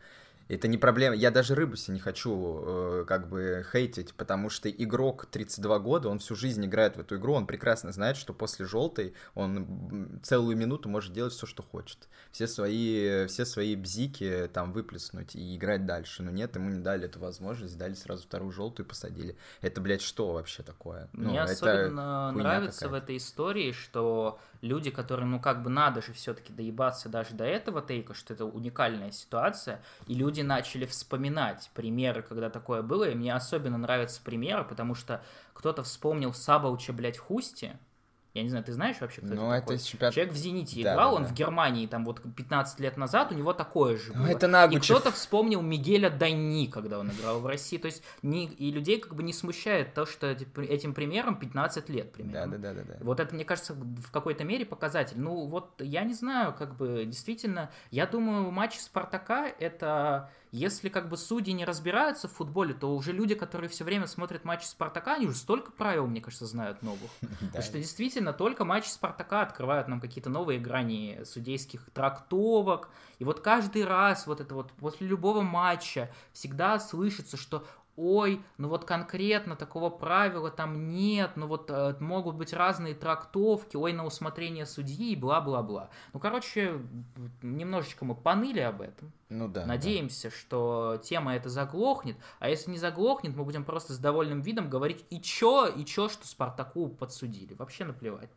Это 0.49 0.67
не 0.67 0.79
проблема. 0.79 1.15
Я 1.15 1.31
даже 1.31 1.55
Рыбуси 1.55 1.91
не 1.91 2.01
хочу 2.01 2.63
э, 2.67 3.05
как 3.07 3.29
бы 3.29 3.65
хейтить, 3.71 4.15
потому 4.15 4.49
что 4.49 4.71
игрок 4.71 5.27
32 5.27 5.79
года, 5.79 6.09
он 6.09 6.19
всю 6.19 6.35
жизнь 6.35 6.65
играет 6.65 6.97
в 6.97 7.01
эту 7.01 7.17
игру, 7.17 7.35
он 7.35 7.47
прекрасно 7.47 7.93
знает, 7.93 8.17
что 8.17 8.33
после 8.33 8.65
желтой 8.65 9.15
он 9.35 10.21
целую 10.23 10.57
минуту 10.57 10.89
может 10.89 11.13
делать 11.13 11.35
все, 11.35 11.47
что 11.47 11.63
хочет. 11.63 12.09
Все 12.33 12.47
свои, 12.47 13.27
все 13.27 13.45
свои 13.45 13.77
бзики 13.77 14.49
там 14.53 14.73
выплеснуть 14.73 15.37
и 15.37 15.57
играть 15.57 15.85
дальше. 15.85 16.23
Но 16.23 16.31
нет, 16.31 16.57
ему 16.57 16.71
не 16.71 16.81
дали 16.81 17.05
эту 17.05 17.21
возможность, 17.21 17.77
дали 17.77 17.95
сразу 17.95 18.23
вторую 18.23 18.53
желтую 18.53 18.87
и 18.87 18.89
посадили. 18.89 19.37
Это, 19.61 19.81
блядь, 19.81 20.03
что 20.03 20.33
вообще 20.33 20.63
такое? 20.63 21.09
Ну, 21.13 21.31
Мне 21.31 21.43
особенно 21.43 22.33
нравится 22.33 22.89
в 22.89 22.95
этой 22.95 23.19
истории, 23.19 23.73
что 23.73 24.41
люди, 24.61 24.91
которым, 24.91 25.31
ну, 25.33 25.41
как 25.41 25.63
бы 25.63 25.71
надо 25.71 26.03
же 26.03 26.13
все-таки 26.13 26.53
доебаться 26.53 27.09
даже 27.09 27.35
до 27.35 27.45
этого 27.45 27.83
тейка, 27.83 28.15
что 28.15 28.35
это 28.35 28.45
уникальная 28.45 29.11
ситуация, 29.11 29.83
и 30.07 30.15
люди 30.15 30.41
начали 30.41 30.87
вспоминать 30.87 31.71
примеры, 31.75 32.23
когда 32.23 32.51
такое 32.51 32.83
было, 32.83 33.09
и 33.09 33.15
мне 33.15 33.35
особенно 33.35 33.79
нравятся 33.79 34.21
примеры, 34.23 34.65
потому 34.65 34.95
что 34.95 35.23
кто-то 35.55 35.83
вспомнил 35.83 36.33
Сабауча, 36.33 36.93
блядь, 36.93 37.19
Хусти, 37.19 37.73
я 38.35 38.43
не 38.43 38.51
знаю, 38.51 38.65
ты 38.65 38.73
знаешь 38.73 38.97
вообще, 39.01 39.21
кто 39.21 39.35
ну, 39.35 39.51
это, 39.51 39.61
такой? 39.61 39.79
чемпионат... 39.79 40.15
Человек 40.15 40.35
в 40.35 40.37
«Зените» 40.37 40.83
да, 40.83 40.95
играл, 40.95 41.11
да, 41.11 41.17
он 41.17 41.23
да. 41.23 41.29
в 41.29 41.33
Германии, 41.33 41.87
там 41.87 42.05
вот 42.05 42.21
15 42.23 42.79
лет 42.79 42.97
назад, 42.97 43.33
у 43.33 43.35
него 43.35 43.53
такое 43.53 43.97
же 43.97 44.13
ну, 44.15 44.23
было. 44.23 44.31
Это 44.31 44.47
Нагучев. 44.47 44.83
И 44.83 44.85
кто-то 44.85 45.13
вспомнил 45.13 45.63
Мигеля 45.63 46.11
Дани, 46.11 46.67
когда 46.67 46.99
он 46.99 47.11
играл 47.11 47.41
в 47.41 47.47
России. 47.47 47.79
То 47.79 47.87
есть 47.87 48.03
не... 48.23 48.47
и 48.47 48.71
людей 48.71 49.01
как 49.01 49.15
бы 49.15 49.23
не 49.23 49.33
смущает 49.33 49.95
то, 49.95 50.05
что 50.05 50.27
этим 50.29 50.95
примером 50.95 51.37
15 51.37 51.89
лет 51.89 52.13
примерно. 52.13 52.59
Да, 52.59 52.59
да, 52.59 52.75
да, 52.75 52.83
да, 52.83 52.95
да. 52.99 53.05
Вот 53.05 53.19
это, 53.19 53.35
мне 53.35 53.45
кажется, 53.45 53.75
в 53.75 54.11
какой-то 54.11 54.45
мере 54.45 54.67
показатель. 54.67 55.19
Ну 55.19 55.47
вот 55.47 55.81
я 55.81 56.05
не 56.05 56.15
знаю, 56.15 56.55
как 56.55 56.77
бы 56.77 57.05
действительно, 57.07 57.71
я 57.91 58.07
думаю, 58.07 58.51
матч 58.51 58.79
Спартака 58.79 59.49
это 59.59 60.31
если 60.51 60.89
как 60.89 61.09
бы 61.09 61.17
судьи 61.17 61.53
не 61.53 61.65
разбираются 61.65 62.29
в 62.29 62.33
футболе, 62.33 62.75
то 62.75 62.95
уже 62.95 63.13
люди, 63.13 63.35
которые 63.35 63.69
все 63.69 63.85
время 63.85 64.07
смотрят 64.07 64.45
матчи 64.45 64.65
Спартака, 64.65 65.15
они 65.15 65.27
уже 65.27 65.37
столько 65.37 65.71
правил, 65.71 66.07
мне 66.07 66.21
кажется, 66.21 66.47
знают 66.47 66.83
новых. 66.83 67.11
Потому 67.21 67.63
что 67.63 67.79
действительно 67.79 68.33
только 68.33 68.65
матчи 68.65 68.89
Спартака 68.89 69.43
открывают 69.43 69.89
нам 69.89 70.01
какие-то 70.01 70.31
новые 70.31 70.59
грани 70.59 71.21
судейских 71.25 71.89
трактовок. 71.93 72.89
И 73.19 73.25
вот 73.25 73.41
каждый 73.41 73.85
раз 73.85 74.27
вот 74.27 74.41
это 74.41 74.55
вот 74.55 74.73
после 74.73 75.07
любого 75.07 75.43
матча 75.43 76.11
всегда 76.33 76.79
слышится, 76.79 77.37
что 77.37 77.67
ой, 77.99 78.41
ну 78.59 78.69
вот 78.69 78.85
конкретно 78.85 79.57
такого 79.57 79.91
правила 79.91 80.51
там 80.51 80.89
нет, 80.89 81.33
ну 81.35 81.49
вот 81.49 81.69
э, 81.71 81.97
могут 81.99 82.37
быть 82.37 82.53
разные 82.53 82.95
трактовки, 82.95 83.77
ой, 83.77 83.93
на 83.93 84.07
усмотрение 84.07 84.67
судьи 84.67 85.13
и 85.13 85.17
бла-бла-бла. 85.17 85.91
Ну, 86.13 86.21
короче, 86.21 86.81
немножечко 87.43 88.05
мы 88.05 88.15
поныли 88.15 88.61
об 88.61 88.81
этом. 88.81 89.13
Ну 89.29 89.49
да. 89.49 89.67
Надеемся, 89.67 90.31
да. 90.31 90.37
что 90.37 91.01
тема 91.03 91.35
эта 91.35 91.49
заглохнет, 91.49 92.17
а 92.39 92.49
если 92.49 92.71
не 92.71 92.79
заглохнет, 92.79 93.37
мы 93.37 93.45
будем 93.45 93.65
просто 93.65 93.93
с 93.93 93.99
довольным 93.99 94.43
видом 94.43 94.71
говорить 94.71 95.05
и 95.11 95.21
чё, 95.21 95.67
и 95.67 95.85
чё, 95.85 96.09
что 96.09 96.27
Спартаку 96.27 96.89
подсудили. 96.89 97.55
Вообще 97.55 97.85
наплевать. 97.85 98.31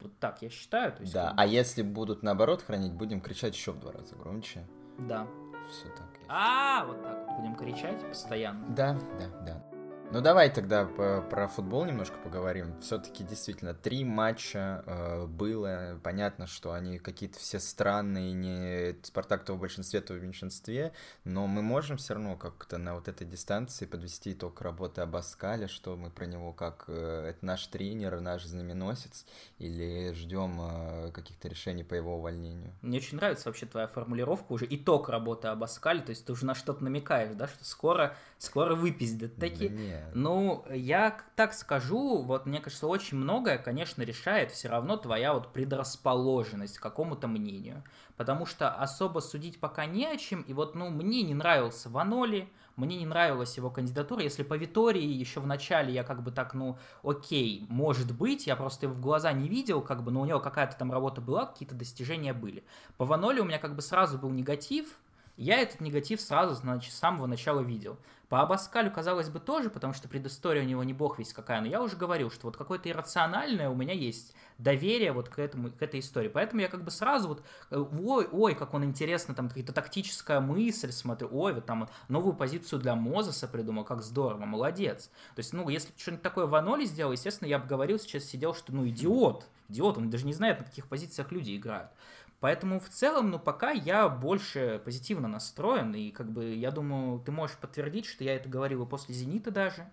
Вот 0.00 0.18
так 0.18 0.42
я 0.42 0.50
считаю. 0.50 0.92
То 0.92 1.02
есть, 1.02 1.14
да, 1.14 1.30
как... 1.30 1.34
а 1.38 1.46
если 1.46 1.82
будут 1.82 2.22
наоборот 2.24 2.62
хранить, 2.62 2.92
будем 2.92 3.20
кричать 3.20 3.54
еще 3.54 3.72
в 3.72 3.78
два 3.78 3.92
раза 3.92 4.16
громче. 4.16 4.66
Да. 4.98 5.26
Все 5.70 5.86
так. 5.88 6.13
А, 6.28 6.84
вот 6.86 7.02
так 7.02 7.26
вот 7.26 7.36
будем 7.38 7.54
кричать 7.54 8.00
постоянно. 8.08 8.64
Да, 8.68 8.96
да, 9.18 9.44
да. 9.44 9.73
Ну 10.10 10.20
давай 10.20 10.48
тогда 10.48 10.84
про 10.84 11.48
футбол 11.48 11.84
немножко 11.84 12.16
поговорим. 12.18 12.80
Все-таки 12.80 13.24
действительно 13.24 13.74
три 13.74 14.04
матча 14.04 14.84
э, 14.86 15.26
было. 15.26 15.98
Понятно, 16.04 16.46
что 16.46 16.72
они 16.72 16.98
какие-то 16.98 17.38
все 17.38 17.58
странные, 17.58 18.32
не 18.32 18.96
Спартак 19.02 19.44
то 19.44 19.54
в 19.54 19.58
большинстве, 19.58 20.00
то 20.00 20.14
в 20.14 20.22
меньшинстве. 20.22 20.92
Но 21.24 21.46
мы 21.46 21.62
можем 21.62 21.96
все 21.96 22.14
равно 22.14 22.36
как-то 22.36 22.78
на 22.78 22.94
вот 22.94 23.08
этой 23.08 23.26
дистанции 23.26 23.86
подвести 23.86 24.32
итог 24.32 24.60
работы 24.60 25.00
Абаскаля, 25.00 25.66
что 25.66 25.96
мы 25.96 26.10
про 26.10 26.26
него 26.26 26.52
как 26.52 26.84
э, 26.86 27.30
это 27.30 27.44
наш 27.44 27.66
тренер, 27.66 28.20
наш 28.20 28.44
знаменосец, 28.44 29.26
или 29.58 30.12
ждем 30.12 30.60
э, 30.60 31.10
каких-то 31.12 31.48
решений 31.48 31.82
по 31.82 31.94
его 31.94 32.18
увольнению. 32.18 32.72
Мне 32.82 32.98
очень 32.98 33.16
нравится 33.16 33.48
вообще 33.48 33.66
твоя 33.66 33.88
формулировка 33.88 34.52
уже 34.52 34.66
итог 34.70 35.08
работы 35.08 35.48
Абаскаля, 35.48 36.02
то 36.02 36.10
есть 36.10 36.24
ты 36.24 36.32
уже 36.32 36.46
на 36.46 36.54
что-то 36.54 36.84
намекаешь, 36.84 37.34
да, 37.34 37.48
что 37.48 37.64
скоро, 37.64 38.16
скоро 38.44 38.74
выпиздят 38.74 39.36
такие. 39.36 39.70
Да 39.70 40.10
ну, 40.14 40.64
я 40.70 41.18
так 41.36 41.54
скажу, 41.54 42.22
вот 42.22 42.46
мне 42.46 42.60
кажется, 42.60 42.86
очень 42.86 43.16
многое, 43.16 43.58
конечно, 43.58 44.02
решает 44.02 44.52
все 44.52 44.68
равно 44.68 44.96
твоя 44.96 45.34
вот 45.34 45.52
предрасположенность 45.52 46.78
к 46.78 46.82
какому-то 46.82 47.26
мнению. 47.26 47.82
Потому 48.16 48.46
что 48.46 48.70
особо 48.70 49.20
судить 49.20 49.58
пока 49.58 49.86
не 49.86 50.06
о 50.06 50.16
чем. 50.16 50.42
И 50.42 50.52
вот, 50.52 50.74
ну, 50.74 50.90
мне 50.90 51.22
не 51.22 51.34
нравился 51.34 51.88
Ваноли, 51.88 52.48
мне 52.76 52.98
не 52.98 53.06
нравилась 53.06 53.56
его 53.56 53.70
кандидатура. 53.70 54.22
Если 54.22 54.42
по 54.42 54.54
Витории 54.54 55.02
еще 55.02 55.40
в 55.40 55.46
начале 55.46 55.92
я 55.92 56.04
как 56.04 56.22
бы 56.22 56.30
так, 56.30 56.54
ну, 56.54 56.78
окей, 57.02 57.66
может 57.68 58.16
быть, 58.16 58.46
я 58.46 58.56
просто 58.56 58.86
его 58.86 58.94
в 58.94 59.00
глаза 59.00 59.32
не 59.32 59.48
видел, 59.48 59.82
как 59.82 60.02
бы, 60.02 60.10
но 60.10 60.20
у 60.20 60.24
него 60.24 60.40
какая-то 60.40 60.76
там 60.76 60.92
работа 60.92 61.20
была, 61.20 61.46
какие-то 61.46 61.74
достижения 61.74 62.32
были. 62.32 62.64
По 62.96 63.04
Ваноли 63.04 63.40
у 63.40 63.44
меня 63.44 63.58
как 63.58 63.74
бы 63.74 63.82
сразу 63.82 64.18
был 64.18 64.30
негатив, 64.30 64.98
я 65.36 65.58
этот 65.58 65.80
негатив 65.80 66.20
сразу, 66.20 66.54
значит, 66.54 66.92
с 66.92 66.98
самого 66.98 67.26
начала 67.26 67.60
видел. 67.60 67.98
По 68.34 68.42
Абаскалю, 68.42 68.90
казалось 68.90 69.28
бы, 69.28 69.38
тоже, 69.38 69.70
потому 69.70 69.92
что 69.92 70.08
предыстория 70.08 70.64
у 70.64 70.66
него 70.66 70.82
не 70.82 70.92
бог 70.92 71.20
весь 71.20 71.32
какая, 71.32 71.60
но 71.60 71.68
я 71.68 71.80
уже 71.80 71.96
говорил, 71.96 72.32
что 72.32 72.48
вот 72.48 72.56
какое-то 72.56 72.90
иррациональное 72.90 73.70
у 73.70 73.76
меня 73.76 73.92
есть 73.92 74.34
доверие 74.58 75.12
вот 75.12 75.28
к, 75.28 75.38
этому, 75.38 75.70
к 75.70 75.80
этой 75.80 76.00
истории. 76.00 76.26
Поэтому 76.26 76.60
я 76.60 76.66
как 76.66 76.82
бы 76.82 76.90
сразу 76.90 77.28
вот, 77.28 77.44
э, 77.70 77.76
ой, 77.78 78.26
ой, 78.32 78.56
как 78.56 78.74
он 78.74 78.82
интересно, 78.82 79.36
там 79.36 79.48
какая-то 79.48 79.72
тактическая 79.72 80.40
мысль, 80.40 80.90
смотрю, 80.90 81.28
ой, 81.30 81.52
вот 81.52 81.64
там 81.66 81.88
новую 82.08 82.34
позицию 82.34 82.80
для 82.80 82.96
Мозеса 82.96 83.46
придумал, 83.46 83.84
как 83.84 84.02
здорово, 84.02 84.44
молодец. 84.46 85.10
То 85.36 85.38
есть, 85.38 85.52
ну, 85.52 85.68
если 85.68 85.92
что-нибудь 85.96 86.22
такое 86.24 86.46
в 86.46 86.56
Аноли 86.56 86.86
сделал, 86.86 87.12
естественно, 87.12 87.46
я 87.46 87.60
бы 87.60 87.68
говорил, 87.68 88.00
сейчас 88.00 88.24
сидел, 88.24 88.52
что, 88.52 88.74
ну, 88.74 88.88
идиот, 88.88 89.46
идиот, 89.68 89.96
он 89.96 90.10
даже 90.10 90.26
не 90.26 90.32
знает, 90.32 90.58
на 90.58 90.64
каких 90.64 90.88
позициях 90.88 91.30
люди 91.30 91.56
играют. 91.56 91.92
Поэтому 92.40 92.78
в 92.78 92.88
целом, 92.88 93.30
ну, 93.30 93.38
пока 93.38 93.70
я 93.70 94.08
больше 94.08 94.80
позитивно 94.84 95.28
настроен, 95.28 95.94
и 95.94 96.10
как 96.10 96.30
бы 96.30 96.54
я 96.54 96.70
думаю, 96.70 97.20
ты 97.20 97.32
можешь 97.32 97.56
подтвердить, 97.56 98.06
что 98.06 98.22
я 98.24 98.36
это 98.36 98.48
говорил 98.48 98.84
и 98.84 98.86
после 98.86 99.14
«Зенита» 99.14 99.50
даже. 99.50 99.88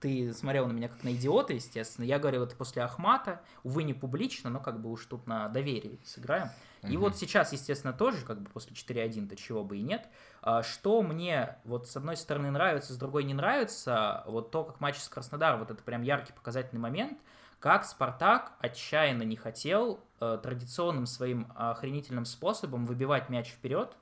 Ты 0.00 0.32
смотрел 0.32 0.66
на 0.66 0.72
меня 0.72 0.88
как 0.88 1.04
на 1.04 1.12
идиота, 1.12 1.52
естественно. 1.52 2.04
Я 2.04 2.18
говорил 2.18 2.42
это 2.42 2.56
после 2.56 2.82
Ахмата. 2.82 3.40
Увы, 3.62 3.84
не 3.84 3.94
публично, 3.94 4.50
но 4.50 4.58
как 4.58 4.80
бы 4.80 4.90
уж 4.90 5.06
тут 5.06 5.28
на 5.28 5.48
доверии 5.48 6.00
сыграем. 6.04 6.48
И 6.82 6.96
вот 6.96 7.16
сейчас, 7.16 7.52
естественно, 7.52 7.92
тоже, 7.92 8.26
как 8.26 8.40
бы 8.40 8.50
после 8.50 8.72
4-1-то 8.72 9.36
чего 9.36 9.62
бы 9.62 9.76
и 9.76 9.82
нет. 9.82 10.08
А, 10.40 10.64
что 10.64 11.02
мне, 11.02 11.56
вот 11.62 11.86
с 11.86 11.96
одной 11.96 12.16
стороны 12.16 12.50
нравится, 12.50 12.92
с 12.92 12.96
другой 12.96 13.22
не 13.22 13.34
нравится, 13.34 14.24
вот 14.26 14.50
то, 14.50 14.64
как 14.64 14.80
матч 14.80 14.96
с 14.96 15.08
Краснодаром, 15.08 15.60
вот 15.60 15.70
это 15.70 15.80
прям 15.84 16.02
яркий 16.02 16.32
показательный 16.32 16.80
момент– 16.80 17.16
как 17.62 17.84
Спартак 17.84 18.54
отчаянно 18.58 19.22
не 19.22 19.36
хотел 19.36 20.00
э, 20.18 20.36
традиционным 20.42 21.06
своим 21.06 21.46
охренительным 21.54 22.24
способом 22.24 22.86
выбивать 22.86 23.28
мяч 23.28 23.50
вперед, 23.50 23.96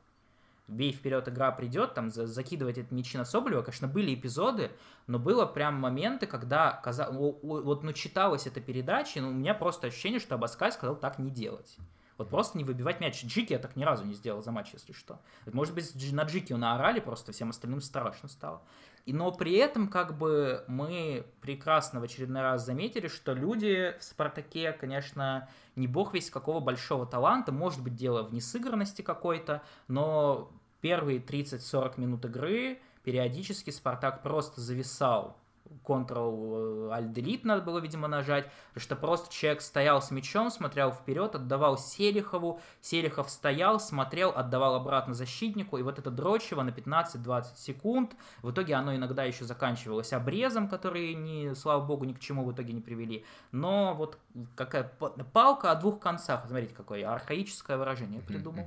бей 0.67 0.93
вперед, 0.93 1.29
игра 1.29 1.53
придет, 1.53 1.93
там 1.93 2.11
за, 2.11 2.27
закидывать 2.27 2.79
эти 2.79 2.91
мячи 2.95 3.19
на 3.19 3.27
Соболева. 3.27 3.61
Конечно, 3.61 3.87
были 3.87 4.15
эпизоды, 4.15 4.71
но 5.07 5.19
было 5.19 5.45
прям 5.45 5.75
моменты, 5.75 6.27
когда 6.27 6.73
казалось, 6.73 7.37
вот 7.43 7.83
ну 7.83 7.93
читалась 7.93 8.47
эта 8.47 8.63
передача, 8.63 9.21
но 9.21 9.29
у 9.29 9.33
меня 9.33 9.53
просто 9.53 9.89
ощущение, 9.89 10.21
что 10.21 10.37
Абаскаль 10.37 10.73
сказал 10.73 10.97
так 10.97 11.19
не 11.19 11.31
делать. 11.31 11.77
Вот 12.17 12.29
просто 12.29 12.57
не 12.57 12.65
выбивать 12.65 13.01
мяч. 13.01 13.25
Джики 13.25 13.55
я 13.55 13.59
так 13.59 13.77
ни 13.77 13.85
разу 13.85 14.05
не 14.05 14.13
сделал 14.15 14.43
за 14.43 14.53
матч, 14.53 14.71
если 14.73 14.93
что. 14.93 15.21
Может 15.47 15.75
быть, 15.75 15.95
на 16.13 16.25
Джики 16.25 16.53
наорали, 16.55 17.01
просто 17.01 17.33
всем 17.33 17.51
остальным 17.51 17.81
страшно 17.83 18.29
стало. 18.29 18.63
И, 19.07 19.13
но 19.13 19.33
при 19.33 19.55
этом, 19.55 19.89
как 19.89 20.17
бы, 20.17 20.65
мы 20.69 21.25
прекрасно 21.41 22.01
в 22.01 22.03
очередной 22.03 22.43
раз 22.43 22.65
заметили, 22.65 23.09
что 23.09 23.33
люди 23.33 23.95
в 23.99 24.05
«Спартаке», 24.05 24.73
конечно, 24.73 25.49
не 25.77 25.87
бог 25.87 26.15
весь 26.15 26.31
какого 26.31 26.61
большого 26.61 27.07
таланта, 27.07 27.53
может 27.53 27.83
быть, 27.83 27.97
дело 27.97 28.23
в 28.23 28.33
несыгранности 28.35 29.03
какой-то, 29.03 29.63
но 29.89 30.53
первые 30.81 31.19
30-40 31.19 32.01
минут 32.01 32.25
игры 32.27 32.81
периодически 33.03 33.71
«Спартак» 33.71 34.23
просто 34.23 34.61
зависал 34.61 35.40
Ctrl-Alt-Delete 35.85 37.43
надо 37.45 37.63
было, 37.63 37.79
видимо, 37.79 38.09
нажать, 38.09 38.51
потому 38.69 38.83
что 38.83 38.97
просто 38.97 39.33
человек 39.33 39.61
стоял 39.61 40.03
с 40.03 40.11
мячом, 40.11 40.51
смотрел 40.51 40.93
вперед, 40.93 41.35
отдавал 41.35 41.79
Селихову, 41.79 42.61
Селихов 42.81 43.31
стоял, 43.31 43.81
смотрел, 43.81 44.31
отдавал 44.31 44.75
обратно 44.75 45.15
защитнику, 45.15 45.79
и 45.79 45.83
вот 45.83 45.99
это 45.99 46.11
дрочево 46.11 46.63
на 46.63 46.71
15-20 46.71 47.57
секунд, 47.57 48.17
в 48.43 48.51
итоге 48.51 48.75
оно 48.75 48.95
иногда 48.95 49.25
еще 49.25 49.45
заканчивалось 49.45 50.13
обрезом, 50.13 50.69
который, 50.69 51.15
не, 51.15 51.55
слава 51.55 51.85
богу, 51.85 52.05
ни 52.05 52.13
к 52.13 52.21
чему 52.21 52.45
в 52.45 52.53
итоге 52.53 52.73
не 52.73 52.81
привели, 52.81 53.25
но 53.53 53.95
вот 53.95 54.19
какая 54.57 54.85
палка 55.33 55.71
о 55.71 55.75
двух 55.77 56.01
концах, 56.01 56.47
смотрите, 56.47 56.75
какое 56.75 57.09
архаическое 57.11 57.77
выражение 57.77 58.21
придумал. 58.21 58.67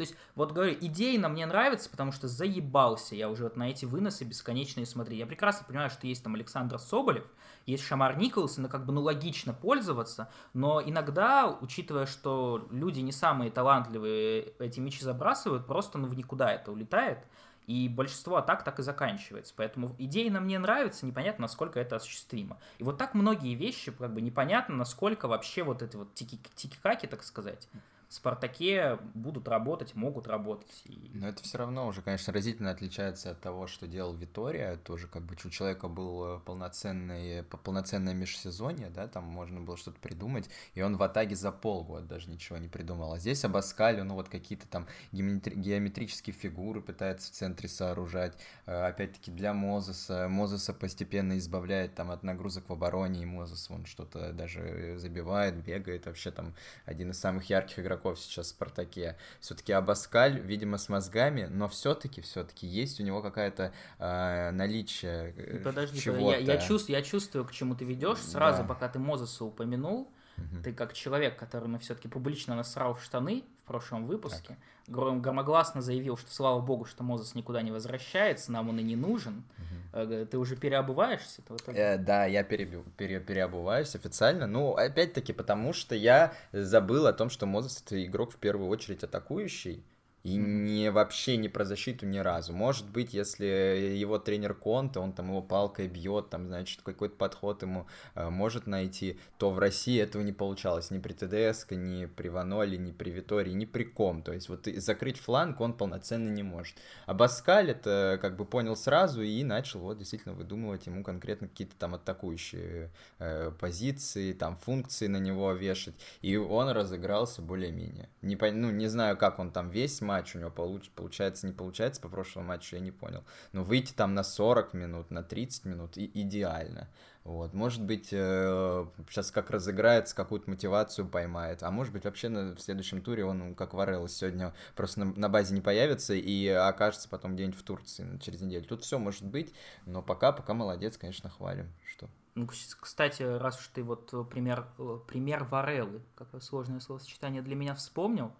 То 0.00 0.04
есть, 0.04 0.16
вот 0.34 0.52
говорю, 0.52 0.74
идейно 0.80 1.28
мне 1.28 1.44
нравится, 1.44 1.90
потому 1.90 2.10
что 2.10 2.26
заебался 2.26 3.14
я 3.14 3.28
уже 3.28 3.42
вот 3.42 3.58
на 3.58 3.68
эти 3.68 3.84
выносы 3.84 4.24
бесконечные 4.24 4.86
смотреть. 4.86 5.18
Я 5.18 5.26
прекрасно 5.26 5.66
понимаю, 5.66 5.90
что 5.90 6.06
есть 6.06 6.24
там 6.24 6.36
Александр 6.36 6.78
Соболев, 6.78 7.26
есть 7.66 7.84
Шамар 7.84 8.16
Николсон, 8.16 8.64
и 8.64 8.68
как 8.70 8.86
бы, 8.86 8.94
ну, 8.94 9.02
логично 9.02 9.52
пользоваться, 9.52 10.30
но 10.54 10.80
иногда, 10.80 11.54
учитывая, 11.60 12.06
что 12.06 12.66
люди 12.70 13.00
не 13.00 13.12
самые 13.12 13.50
талантливые 13.50 14.54
эти 14.58 14.80
мячи 14.80 15.04
забрасывают, 15.04 15.66
просто, 15.66 15.98
ну, 15.98 16.08
в 16.08 16.16
никуда 16.16 16.50
это 16.50 16.72
улетает, 16.72 17.18
и 17.66 17.86
большинство 17.86 18.36
атак 18.36 18.64
так 18.64 18.78
и 18.78 18.82
заканчивается. 18.82 19.52
Поэтому 19.54 19.94
идейно 19.98 20.40
мне 20.40 20.58
нравится, 20.58 21.04
непонятно, 21.04 21.42
насколько 21.42 21.78
это 21.78 21.96
осуществимо. 21.96 22.56
И 22.78 22.84
вот 22.84 22.96
так 22.96 23.12
многие 23.12 23.54
вещи, 23.54 23.92
как 23.92 24.14
бы 24.14 24.22
непонятно, 24.22 24.76
насколько 24.76 25.28
вообще 25.28 25.62
вот 25.62 25.82
эти 25.82 25.96
вот 25.96 26.14
тики-каки, 26.14 27.06
так 27.06 27.22
сказать, 27.22 27.68
Спартаке 28.12 28.98
будут 29.14 29.46
работать, 29.46 29.94
могут 29.94 30.26
работать. 30.26 30.82
Но 31.14 31.28
это 31.28 31.44
все 31.44 31.58
равно 31.58 31.86
уже, 31.86 32.02
конечно, 32.02 32.32
разительно 32.32 32.72
отличается 32.72 33.30
от 33.30 33.40
того, 33.40 33.68
что 33.68 33.86
делал 33.86 34.14
Витория. 34.14 34.76
Тоже 34.78 35.06
как 35.06 35.22
бы 35.22 35.36
у 35.44 35.48
человека 35.50 35.86
был 35.86 36.24
э, 36.24 36.40
полноценный, 36.40 37.44
полноценное 37.44 38.12
межсезонье, 38.12 38.90
да, 38.90 39.06
там 39.06 39.22
можно 39.22 39.60
было 39.60 39.76
что-то 39.76 40.00
придумать, 40.00 40.50
и 40.74 40.82
он 40.82 40.96
в 40.96 41.02
Атаге 41.04 41.36
за 41.36 41.52
полгода 41.52 42.04
даже 42.04 42.28
ничего 42.28 42.58
не 42.58 42.66
придумал. 42.66 43.12
А 43.12 43.18
здесь 43.20 43.44
Абаскаль, 43.44 44.02
ну 44.02 44.14
вот 44.16 44.28
какие-то 44.28 44.66
там 44.66 44.88
геометрические 45.12 46.34
фигуры 46.34 46.80
пытается 46.80 47.30
в 47.30 47.34
центре 47.36 47.68
сооружать. 47.68 48.36
Э, 48.66 48.86
опять-таки 48.86 49.30
для 49.30 49.54
Мозеса. 49.54 50.26
Мозеса 50.28 50.74
постепенно 50.74 51.38
избавляет 51.38 51.94
там 51.94 52.10
от 52.10 52.24
нагрузок 52.24 52.68
в 52.68 52.72
обороне, 52.72 53.22
и 53.22 53.26
Мозес 53.26 53.70
он 53.70 53.86
что-то 53.86 54.32
даже 54.32 54.98
забивает, 54.98 55.54
бегает. 55.62 56.06
Вообще 56.06 56.32
там 56.32 56.54
один 56.86 57.12
из 57.12 57.20
самых 57.20 57.48
ярких 57.48 57.78
игроков 57.78 57.99
игроков 58.00 58.18
сейчас 58.18 58.46
в 58.46 58.50
Спартаке. 58.50 59.16
Все-таки 59.40 59.72
Абаскаль, 59.72 60.38
видимо, 60.38 60.78
с 60.78 60.88
мозгами, 60.88 61.48
но 61.50 61.68
все-таки, 61.68 62.20
все-таки 62.20 62.66
есть 62.66 63.00
у 63.00 63.02
него 63.02 63.22
какая-то 63.22 63.72
э, 63.98 64.50
наличие 64.52 65.60
Подожди, 65.62 66.00
чего-то. 66.00 66.38
Я, 66.38 66.54
я, 66.54 66.58
чувствую, 66.58 66.96
я 66.96 67.02
чувствую, 67.02 67.44
к 67.44 67.52
чему 67.52 67.74
ты 67.74 67.84
ведешь. 67.84 68.18
Сразу, 68.18 68.62
да. 68.62 68.68
пока 68.68 68.88
ты 68.88 68.98
Мозеса 68.98 69.44
упомянул, 69.44 70.10
угу. 70.36 70.62
ты 70.62 70.72
как 70.72 70.92
человек, 70.92 71.38
который 71.38 71.68
ну, 71.68 71.78
все-таки 71.78 72.08
публично 72.08 72.56
насрал 72.56 72.94
в 72.94 73.02
штаны 73.02 73.44
прошлом 73.70 74.06
выпуске, 74.06 74.58
так. 74.86 75.22
громогласно 75.22 75.80
заявил, 75.80 76.16
что 76.16 76.34
слава 76.34 76.60
богу, 76.60 76.84
что 76.84 77.04
Мозес 77.04 77.36
никуда 77.36 77.62
не 77.62 77.70
возвращается, 77.70 78.50
нам 78.50 78.68
он 78.68 78.80
и 78.80 78.82
не 78.82 78.96
нужен. 78.96 79.44
Угу. 79.92 80.26
Ты 80.26 80.38
уже 80.38 80.56
переобуваешься? 80.56 81.40
Э, 81.68 81.96
да, 81.96 82.26
я 82.26 82.42
перебил, 82.42 82.84
пере, 82.96 83.20
переобуваюсь 83.20 83.94
официально. 83.94 84.48
Ну, 84.48 84.74
опять-таки, 84.74 85.32
потому 85.32 85.72
что 85.72 85.94
я 85.94 86.32
забыл 86.52 87.06
о 87.06 87.12
том, 87.12 87.30
что 87.30 87.46
Мозес 87.46 87.80
это 87.86 88.04
игрок 88.04 88.32
в 88.32 88.38
первую 88.38 88.68
очередь 88.68 89.04
атакующий. 89.04 89.84
И 90.22 90.36
не 90.36 90.90
вообще 90.90 91.36
не 91.36 91.48
про 91.48 91.64
защиту 91.64 92.06
ни 92.06 92.18
разу. 92.18 92.52
Может 92.52 92.88
быть, 92.90 93.14
если 93.14 93.46
его 93.46 94.18
тренер 94.18 94.54
Конта, 94.54 95.00
он 95.00 95.12
там 95.12 95.28
его 95.28 95.40
палкой 95.40 95.88
бьет, 95.88 96.28
там, 96.28 96.46
значит, 96.46 96.82
какой-то 96.82 97.16
подход 97.16 97.62
ему 97.62 97.86
э, 98.14 98.28
может 98.28 98.66
найти, 98.66 99.18
то 99.38 99.50
в 99.50 99.58
России 99.58 99.98
этого 99.98 100.22
не 100.22 100.32
получалось 100.32 100.90
ни 100.90 100.98
при 100.98 101.14
ТДСК, 101.14 101.72
ни 101.72 102.04
при 102.04 102.28
Ваноле, 102.28 102.76
ни 102.76 102.92
при 102.92 103.10
Витории, 103.10 103.52
ни 103.52 103.64
при 103.64 103.84
ком. 103.84 104.22
То 104.22 104.32
есть 104.32 104.48
вот 104.48 104.66
закрыть 104.66 105.18
фланг 105.18 105.60
он 105.60 105.72
полноценно 105.72 106.28
не 106.28 106.42
может. 106.42 106.76
А 107.06 107.14
Баскаль 107.14 107.70
это 107.70 108.18
как 108.20 108.36
бы 108.36 108.44
понял 108.44 108.76
сразу 108.76 109.22
и 109.22 109.42
начал 109.42 109.80
вот 109.80 109.98
действительно 109.98 110.34
выдумывать 110.34 110.86
ему 110.86 111.02
конкретно 111.02 111.48
какие-то 111.48 111.76
там 111.78 111.94
атакующие 111.94 112.90
э, 113.18 113.52
позиции, 113.58 114.32
там 114.34 114.56
функции 114.56 115.06
на 115.06 115.18
него 115.18 115.52
вешать. 115.52 115.94
И 116.20 116.36
он 116.36 116.68
разыгрался 116.68 117.40
более-менее. 117.40 118.08
Не, 118.20 118.36
ну, 118.52 118.70
не 118.70 118.88
знаю, 118.88 119.16
как 119.16 119.38
он 119.38 119.50
там 119.50 119.70
весь 119.70 120.00
матч 120.10 120.34
у 120.34 120.40
него 120.40 120.50
получ, 120.50 120.90
получается, 120.90 121.46
не 121.46 121.52
получается 121.52 122.02
по 122.02 122.08
прошлому 122.08 122.48
матчу, 122.48 122.74
я 122.74 122.82
не 122.82 122.90
понял. 122.90 123.22
Но 123.52 123.62
выйти 123.62 123.92
там 123.92 124.12
на 124.12 124.24
40 124.24 124.74
минут, 124.74 125.10
на 125.12 125.22
30 125.22 125.66
минут 125.66 125.96
и 125.96 126.10
идеально. 126.22 126.88
Вот, 127.22 127.54
может 127.54 127.84
быть, 127.84 128.08
э, 128.10 128.86
сейчас 129.08 129.30
как 129.30 129.50
разыграется, 129.50 130.16
какую-то 130.16 130.50
мотивацию 130.50 131.06
поймает, 131.06 131.62
а 131.62 131.70
может 131.70 131.92
быть, 131.92 132.04
вообще 132.04 132.28
на, 132.28 132.56
в 132.56 132.60
следующем 132.60 133.02
туре 133.02 133.24
он, 133.24 133.54
как 133.54 133.72
Варелла, 133.72 134.08
сегодня 134.08 134.52
просто 134.74 135.00
на, 135.00 135.14
на 135.14 135.28
базе 135.28 135.54
не 135.54 135.60
появится 135.60 136.14
и 136.14 136.48
окажется 136.48 137.08
потом 137.08 137.36
где-нибудь 137.36 137.60
в 137.60 137.62
Турции 137.62 138.18
через 138.20 138.40
неделю. 138.40 138.64
Тут 138.64 138.82
все 138.82 138.98
может 138.98 139.24
быть, 139.24 139.54
но 139.86 140.02
пока, 140.02 140.32
пока 140.32 140.54
молодец, 140.54 140.96
конечно, 140.96 141.30
хвалим. 141.30 141.72
Что? 141.86 142.08
Ну, 142.34 142.48
кстати, 142.48 143.22
раз 143.22 143.60
уж 143.60 143.68
ты 143.68 143.84
вот 143.84 144.10
пример, 144.28 144.66
пример 145.06 145.44
Вареллы, 145.44 146.00
какое 146.16 146.40
сложное 146.40 146.80
словосочетание 146.80 147.42
для 147.42 147.54
меня 147.54 147.74
вспомнил, 147.76 148.32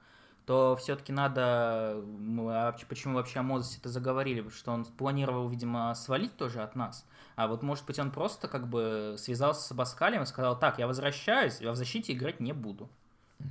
то 0.50 0.75
все-таки 0.75 1.12
надо, 1.12 2.02
мы, 2.19 2.75
почему 2.88 3.14
вообще 3.14 3.38
о 3.38 3.45
Мозесе 3.45 3.78
это 3.78 3.88
заговорили, 3.88 4.40
потому 4.40 4.57
что 4.57 4.73
он 4.73 4.85
планировал, 4.85 5.49
видимо, 5.49 5.95
свалить 5.95 6.37
тоже 6.37 6.61
от 6.61 6.75
нас, 6.75 7.07
а 7.37 7.47
вот 7.47 7.62
может 7.62 7.87
быть 7.87 8.00
он 8.00 8.11
просто 8.11 8.49
как 8.49 8.66
бы 8.66 9.14
связался 9.16 9.62
с 9.62 9.71
Абаскалем 9.71 10.23
и 10.23 10.26
сказал, 10.26 10.59
так, 10.59 10.80
я 10.80 10.88
возвращаюсь, 10.88 11.61
я 11.61 11.71
в 11.71 11.76
защите 11.76 12.14
играть 12.14 12.40
не 12.40 12.52
буду. 12.52 12.88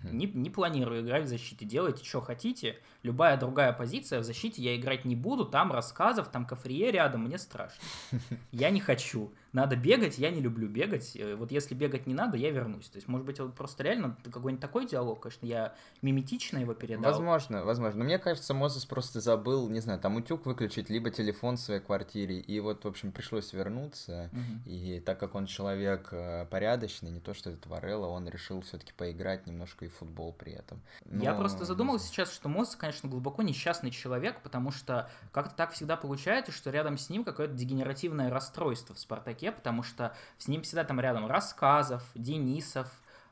Не, 0.04 0.26
не 0.26 0.50
планирую 0.50 1.02
играть 1.02 1.24
в 1.24 1.28
защите. 1.28 1.66
Делайте, 1.66 2.04
что 2.04 2.20
хотите. 2.20 2.78
Любая 3.02 3.38
другая 3.38 3.74
позиция 3.74 4.20
в 4.20 4.24
защите 4.24 4.62
я 4.62 4.76
играть 4.76 5.06
не 5.06 5.16
буду. 5.16 5.46
Там 5.46 5.72
рассказов, 5.72 6.28
там 6.28 6.46
кафрие 6.46 6.92
рядом, 6.92 7.24
мне 7.24 7.38
страшно. 7.40 7.82
Я 8.52 8.70
не 8.70 8.82
хочу 8.82 9.32
надо 9.52 9.76
бегать, 9.76 10.18
я 10.18 10.30
не 10.30 10.42
люблю 10.42 10.68
бегать. 10.68 11.16
Э, 11.16 11.36
вот 11.36 11.52
если 11.52 11.74
бегать 11.74 12.06
не 12.06 12.14
надо, 12.14 12.38
я 12.38 12.52
вернусь. 12.52 12.88
То 12.90 12.98
есть, 12.98 13.08
может 13.08 13.26
быть, 13.26 13.40
вот 13.40 13.56
просто 13.56 13.84
реально 13.84 14.16
какой-нибудь 14.24 14.62
такой 14.62 14.88
диалог, 14.88 15.22
конечно, 15.22 15.46
я 15.46 15.76
миметично 16.02 16.60
его 16.60 16.74
передал. 16.74 17.12
Возможно, 17.12 17.64
возможно. 17.64 18.00
Но 18.00 18.06
мне 18.06 18.20
кажется, 18.20 18.54
Мозес 18.54 18.86
просто 18.86 19.22
забыл, 19.22 19.68
не 19.70 19.80
знаю, 19.80 20.00
там 20.00 20.18
утюг 20.18 20.46
выключить, 20.46 20.90
либо 20.90 21.10
телефон 21.10 21.58
в 21.58 21.60
своей 21.60 21.82
квартире. 21.82 22.40
И 22.40 22.60
вот, 22.60 22.84
в 22.84 22.88
общем, 22.88 23.12
пришлось 23.12 23.52
вернуться. 23.54 24.30
Угу. 24.32 24.70
И 24.70 25.00
так 25.00 25.20
как 25.20 25.34
он 25.36 25.48
человек 25.48 26.10
э, 26.12 26.46
порядочный, 26.46 27.10
не 27.10 27.20
то 27.20 27.34
что 27.34 27.50
это 27.50 27.68
Варелла, 27.70 28.08
он 28.08 28.28
решил 28.30 28.62
все-таки 28.62 28.94
поиграть 28.94 29.48
немножко 29.48 29.86
и 29.86 29.88
в 29.88 29.96
футбол 29.96 30.32
при 30.34 30.54
этом. 30.54 30.82
Но... 31.06 31.24
Я 31.24 31.34
просто 31.34 31.66
задумался 31.66 32.08
сейчас, 32.08 32.32
что 32.32 32.50
Мозес, 32.50 32.76
конечно, 32.76 33.10
глубоко 33.10 33.42
несчастный 33.42 33.90
человек, 33.90 34.42
потому 34.44 34.72
что 34.72 35.10
как-то 35.32 35.56
так 35.56 35.72
всегда 35.72 35.98
получается, 35.98 36.52
что 36.52 36.70
рядом 36.70 36.98
с 36.98 37.10
ним 37.10 37.24
какое-то 37.24 37.54
дегенеративное 37.54 38.30
расстройство 38.30 38.94
в 38.94 39.00
Спартаке 39.00 39.39
игроке, 39.40 39.52
потому 39.52 39.84
что 39.84 40.14
с 40.38 40.48
ним 40.48 40.62
всегда 40.62 40.84
там 40.84 41.00
рядом 41.00 41.28
Рассказов, 41.28 42.04
Денисов, 42.16 42.88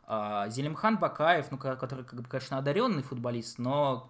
а, 0.06 0.48
Зелимхан 0.50 0.98
Бакаев, 0.98 1.52
ну, 1.52 1.58
который, 1.58 2.06
конечно, 2.06 2.58
одаренный 2.58 3.04
футболист, 3.04 3.60
но 3.60 4.10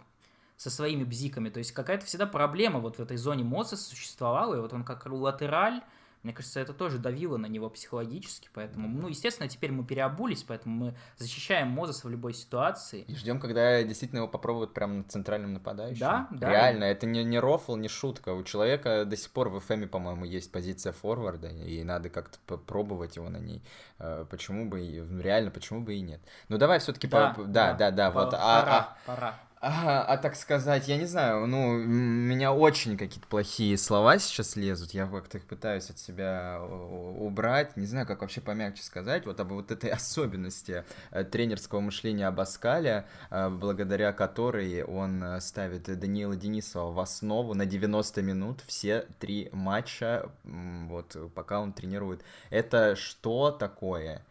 со 0.55 0.69
своими 0.69 1.03
бзиками. 1.03 1.49
То 1.49 1.59
есть 1.59 1.71
какая-то 1.71 2.05
всегда 2.05 2.25
проблема 2.25 2.79
вот 2.79 2.97
в 2.97 3.01
этой 3.01 3.17
зоне 3.17 3.43
Моцеса 3.43 3.83
существовала, 3.83 4.55
и 4.55 4.59
вот 4.59 4.73
он 4.73 4.83
как 4.83 5.05
латераль, 5.05 5.81
мне 6.27 6.33
кажется, 6.33 6.59
это 6.59 6.73
тоже 6.73 6.97
давило 6.97 7.37
на 7.37 7.45
него 7.45 7.69
психологически, 7.69 8.49
поэтому, 8.53 8.89
ну, 8.89 9.07
естественно, 9.07 9.47
теперь 9.47 9.71
мы 9.71 9.85
переобулись, 9.85 10.43
поэтому 10.43 10.75
мы 10.75 10.95
защищаем 11.15 11.69
Мозеса 11.69 12.05
в 12.05 12.09
любой 12.09 12.33
ситуации. 12.33 13.03
И 13.07 13.15
ждем, 13.15 13.39
когда 13.39 13.81
действительно 13.81 14.19
его 14.19 14.27
попробуют 14.27 14.73
прямо 14.73 14.95
на 14.95 15.03
центральном 15.05 15.53
нападающем. 15.53 16.01
Да, 16.01 16.27
да. 16.31 16.49
Реально, 16.49 16.83
это 16.83 17.05
не, 17.05 17.23
не 17.23 17.39
рофл, 17.39 17.77
не 17.77 17.87
шутка. 17.87 18.33
У 18.33 18.43
человека 18.43 19.05
до 19.05 19.15
сих 19.15 19.31
пор 19.31 19.47
в 19.47 19.61
ФМе, 19.61 19.87
по-моему, 19.87 20.25
есть 20.25 20.51
позиция 20.51 20.91
форварда, 20.91 21.47
и 21.47 21.81
надо 21.85 22.09
как-то 22.09 22.39
попробовать 22.45 23.15
его 23.15 23.29
на 23.29 23.37
ней. 23.37 23.63
Э, 23.99 24.25
почему 24.29 24.67
бы 24.67 24.81
и 24.81 25.21
реально, 25.21 25.49
почему 25.49 25.79
бы 25.79 25.95
и 25.95 26.01
нет. 26.01 26.19
Ну 26.49 26.57
давай 26.57 26.79
все-таки 26.79 27.07
да, 27.07 27.29
по... 27.29 27.45
да, 27.45 27.71
да, 27.71 27.89
да, 27.89 27.91
да, 27.91 28.11
вот. 28.11 28.31
Пора, 28.31 28.41
а... 28.41 28.97
пора. 29.05 29.39
А, 29.59 30.03
а 30.03 30.17
так 30.17 30.35
сказать, 30.35 30.87
я 30.87 30.97
не 30.97 31.05
знаю, 31.05 31.47
ну, 31.47 31.69
у 31.69 31.77
меня 31.77 32.53
очень 32.53 32.95
какие-то 32.95 33.27
плохие 33.27 33.75
слова 33.79 34.19
сейчас 34.19 34.55
лезут, 34.55 34.91
я 34.91 35.07
как-то 35.07 35.39
их 35.39 35.45
пытаюсь 35.45 35.89
от 35.89 35.97
себя 35.97 36.61
убрать, 36.61 37.75
не 37.75 37.87
знаю, 37.87 38.05
как 38.05 38.21
вообще 38.21 38.39
помягче 38.39 38.83
сказать, 38.83 39.25
вот 39.25 39.39
об 39.39 39.51
вот 39.53 39.71
этой 39.71 39.89
особенности 39.91 40.85
э, 41.09 41.23
тренерского 41.23 41.79
мышления 41.79 42.27
Абаскаля, 42.27 43.07
э, 43.31 43.49
благодаря 43.49 44.13
которой 44.13 44.83
он 44.83 45.23
э, 45.23 45.41
ставит 45.41 45.85
Даниила 45.99 46.35
Денисова 46.35 46.91
в 46.91 46.99
основу 46.99 47.55
на 47.55 47.65
90 47.65 48.21
минут 48.21 48.61
все 48.67 49.07
три 49.17 49.49
матча, 49.53 50.29
вот, 50.43 51.17
пока 51.33 51.61
он 51.61 51.73
тренирует. 51.73 52.21
Это 52.51 52.95
что 52.95 53.49
такое? 53.49 54.21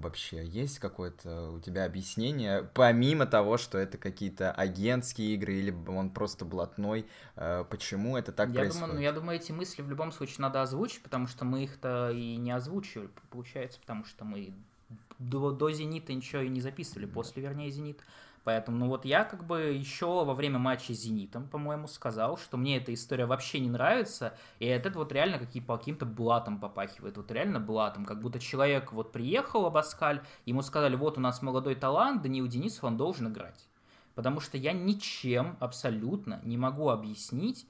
Вообще? 0.00 0.46
Есть 0.46 0.78
какое-то 0.78 1.50
у 1.50 1.60
тебя 1.60 1.84
объяснение, 1.84 2.68
помимо 2.74 3.26
того, 3.26 3.58
что 3.58 3.78
это 3.78 3.98
какие-то 3.98 4.52
агентские 4.52 5.34
игры 5.34 5.54
или 5.54 5.74
он 5.88 6.10
просто 6.10 6.44
блатной, 6.44 7.06
э, 7.36 7.64
почему 7.68 8.16
это 8.16 8.32
так 8.32 8.48
я 8.50 8.60
происходит? 8.60 8.80
Думаю, 8.80 8.94
ну, 8.96 9.02
я 9.02 9.12
думаю, 9.12 9.36
эти 9.36 9.52
мысли 9.52 9.82
в 9.82 9.88
любом 9.88 10.12
случае 10.12 10.36
надо 10.40 10.62
озвучить, 10.62 11.02
потому 11.02 11.26
что 11.26 11.44
мы 11.44 11.64
их-то 11.64 12.10
и 12.10 12.36
не 12.36 12.50
озвучивали, 12.50 13.10
получается, 13.30 13.80
потому 13.80 14.04
что 14.04 14.24
мы 14.24 14.54
до, 15.18 15.50
до 15.50 15.70
«Зенита» 15.70 16.12
ничего 16.12 16.42
и 16.42 16.48
не 16.48 16.60
записывали, 16.60 17.06
после, 17.06 17.42
вернее, 17.42 17.70
«Зенит». 17.70 18.00
Поэтому, 18.48 18.78
ну 18.78 18.88
вот 18.88 19.04
я 19.04 19.24
как 19.24 19.44
бы 19.44 19.60
еще 19.74 20.24
во 20.24 20.32
время 20.32 20.58
матча 20.58 20.94
с 20.94 21.00
«Зенитом», 21.00 21.46
по-моему, 21.50 21.86
сказал, 21.86 22.38
что 22.38 22.56
мне 22.56 22.78
эта 22.78 22.94
история 22.94 23.26
вообще 23.26 23.60
не 23.60 23.68
нравится, 23.68 24.38
и 24.58 24.64
это 24.64 24.90
вот 24.92 25.12
реально 25.12 25.38
какие, 25.38 25.62
по 25.62 25.76
каким-то 25.76 26.06
блатом 26.06 26.58
попахивает, 26.58 27.18
вот 27.18 27.30
реально 27.30 27.60
блатом, 27.60 28.06
как 28.06 28.22
будто 28.22 28.38
человек 28.38 28.90
вот 28.94 29.12
приехал, 29.12 29.66
Абаскаль, 29.66 30.22
ему 30.46 30.62
сказали, 30.62 30.96
вот 30.96 31.18
у 31.18 31.20
нас 31.20 31.42
молодой 31.42 31.74
талант, 31.74 32.22
Даниил 32.22 32.46
Денисов, 32.46 32.84
он 32.84 32.96
должен 32.96 33.28
играть. 33.28 33.68
Потому 34.14 34.40
что 34.40 34.56
я 34.56 34.72
ничем 34.72 35.58
абсолютно 35.60 36.40
не 36.42 36.56
могу 36.56 36.88
объяснить, 36.88 37.66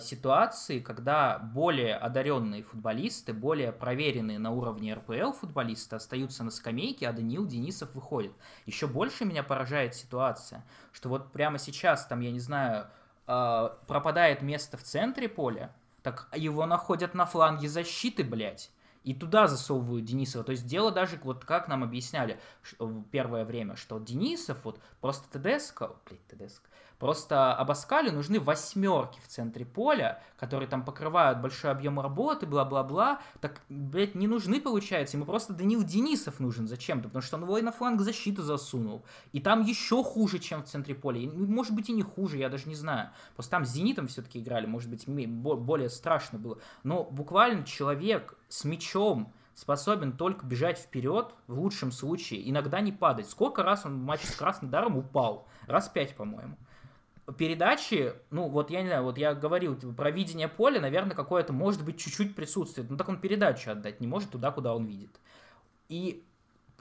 ситуации, 0.00 0.80
когда 0.80 1.38
более 1.38 1.96
одаренные 1.96 2.62
футболисты, 2.62 3.32
более 3.32 3.72
проверенные 3.72 4.38
на 4.38 4.50
уровне 4.50 4.94
РПЛ 4.94 5.32
футболисты 5.32 5.96
остаются 5.96 6.44
на 6.44 6.50
скамейке, 6.50 7.08
а 7.08 7.12
Даниил 7.12 7.46
Денисов 7.46 7.94
выходит. 7.94 8.32
Еще 8.66 8.86
больше 8.86 9.24
меня 9.24 9.42
поражает 9.42 9.94
ситуация, 9.94 10.64
что 10.92 11.08
вот 11.08 11.32
прямо 11.32 11.58
сейчас, 11.58 12.06
там, 12.06 12.20
я 12.20 12.30
не 12.30 12.40
знаю, 12.40 12.86
э, 13.26 13.70
пропадает 13.86 14.42
место 14.42 14.76
в 14.76 14.82
центре 14.82 15.28
поля, 15.28 15.74
так 16.02 16.28
его 16.34 16.66
находят 16.66 17.14
на 17.14 17.26
фланге 17.26 17.68
защиты, 17.68 18.24
блядь. 18.24 18.70
И 19.04 19.14
туда 19.14 19.48
засовывают 19.48 20.04
Денисова. 20.04 20.44
То 20.44 20.52
есть 20.52 20.64
дело 20.64 20.92
даже, 20.92 21.18
вот 21.24 21.44
как 21.44 21.66
нам 21.66 21.82
объясняли 21.82 22.38
в 22.78 23.02
первое 23.04 23.44
время, 23.44 23.74
что 23.74 23.98
Денисов, 23.98 24.58
вот 24.64 24.78
просто 25.00 25.26
ТДСК, 25.28 25.90
блядь, 26.06 26.24
ТДСК, 26.28 26.62
Просто 27.02 27.52
Абаскалю 27.52 28.12
нужны 28.12 28.38
восьмерки 28.38 29.18
в 29.18 29.26
центре 29.26 29.66
поля, 29.66 30.22
которые 30.36 30.68
там 30.68 30.84
покрывают 30.84 31.40
большой 31.40 31.72
объем 31.72 31.98
работы, 31.98 32.46
бла-бла-бла. 32.46 33.20
Так, 33.40 33.60
блядь, 33.68 34.14
не 34.14 34.28
нужны, 34.28 34.60
получается. 34.60 35.16
Ему 35.16 35.26
просто 35.26 35.52
Данил 35.52 35.82
Денисов 35.82 36.38
нужен 36.38 36.68
зачем-то, 36.68 37.08
потому 37.08 37.22
что 37.22 37.38
он 37.38 37.42
его 37.42 37.58
и 37.58 37.62
на 37.62 37.72
фланг 37.72 38.02
защиты 38.02 38.42
засунул. 38.42 39.04
И 39.32 39.40
там 39.40 39.62
еще 39.62 40.04
хуже, 40.04 40.38
чем 40.38 40.62
в 40.62 40.66
центре 40.66 40.94
поля. 40.94 41.18
И, 41.18 41.26
ну, 41.26 41.44
может 41.48 41.74
быть 41.74 41.88
и 41.88 41.92
не 41.92 42.02
хуже, 42.02 42.38
я 42.38 42.48
даже 42.48 42.68
не 42.68 42.76
знаю. 42.76 43.10
Просто 43.34 43.50
там 43.50 43.64
с 43.64 43.70
Зенитом 43.70 44.06
все-таки 44.06 44.38
играли, 44.38 44.66
может 44.66 44.88
быть, 44.88 45.08
более 45.08 45.90
страшно 45.90 46.38
было. 46.38 46.58
Но 46.84 47.02
буквально 47.02 47.64
человек 47.64 48.38
с 48.48 48.64
мячом, 48.64 49.32
способен 49.56 50.12
только 50.12 50.46
бежать 50.46 50.78
вперед, 50.78 51.34
в 51.48 51.58
лучшем 51.58 51.90
случае, 51.90 52.48
иногда 52.48 52.80
не 52.80 52.92
падать. 52.92 53.28
Сколько 53.28 53.64
раз 53.64 53.86
он 53.86 53.98
в 53.98 54.04
матче 54.04 54.28
с 54.28 54.36
Краснодаром 54.36 54.96
упал? 54.96 55.48
Раз 55.66 55.88
пять, 55.88 56.14
по-моему 56.14 56.56
передачи, 57.38 58.14
ну 58.30 58.48
вот 58.48 58.70
я 58.70 58.82
не 58.82 58.88
знаю, 58.88 59.04
вот 59.04 59.18
я 59.18 59.34
говорил, 59.34 59.76
типа, 59.76 59.92
про 59.92 60.10
видение 60.10 60.48
поля, 60.48 60.80
наверное, 60.80 61.14
какое-то 61.14 61.52
может 61.52 61.84
быть 61.84 61.98
чуть-чуть 61.98 62.34
присутствует, 62.34 62.90
но 62.90 62.96
так 62.96 63.08
он 63.08 63.20
передачу 63.20 63.70
отдать 63.70 64.00
не 64.00 64.06
может 64.06 64.30
туда, 64.30 64.50
куда 64.50 64.74
он 64.74 64.86
видит. 64.86 65.20
И 65.88 66.24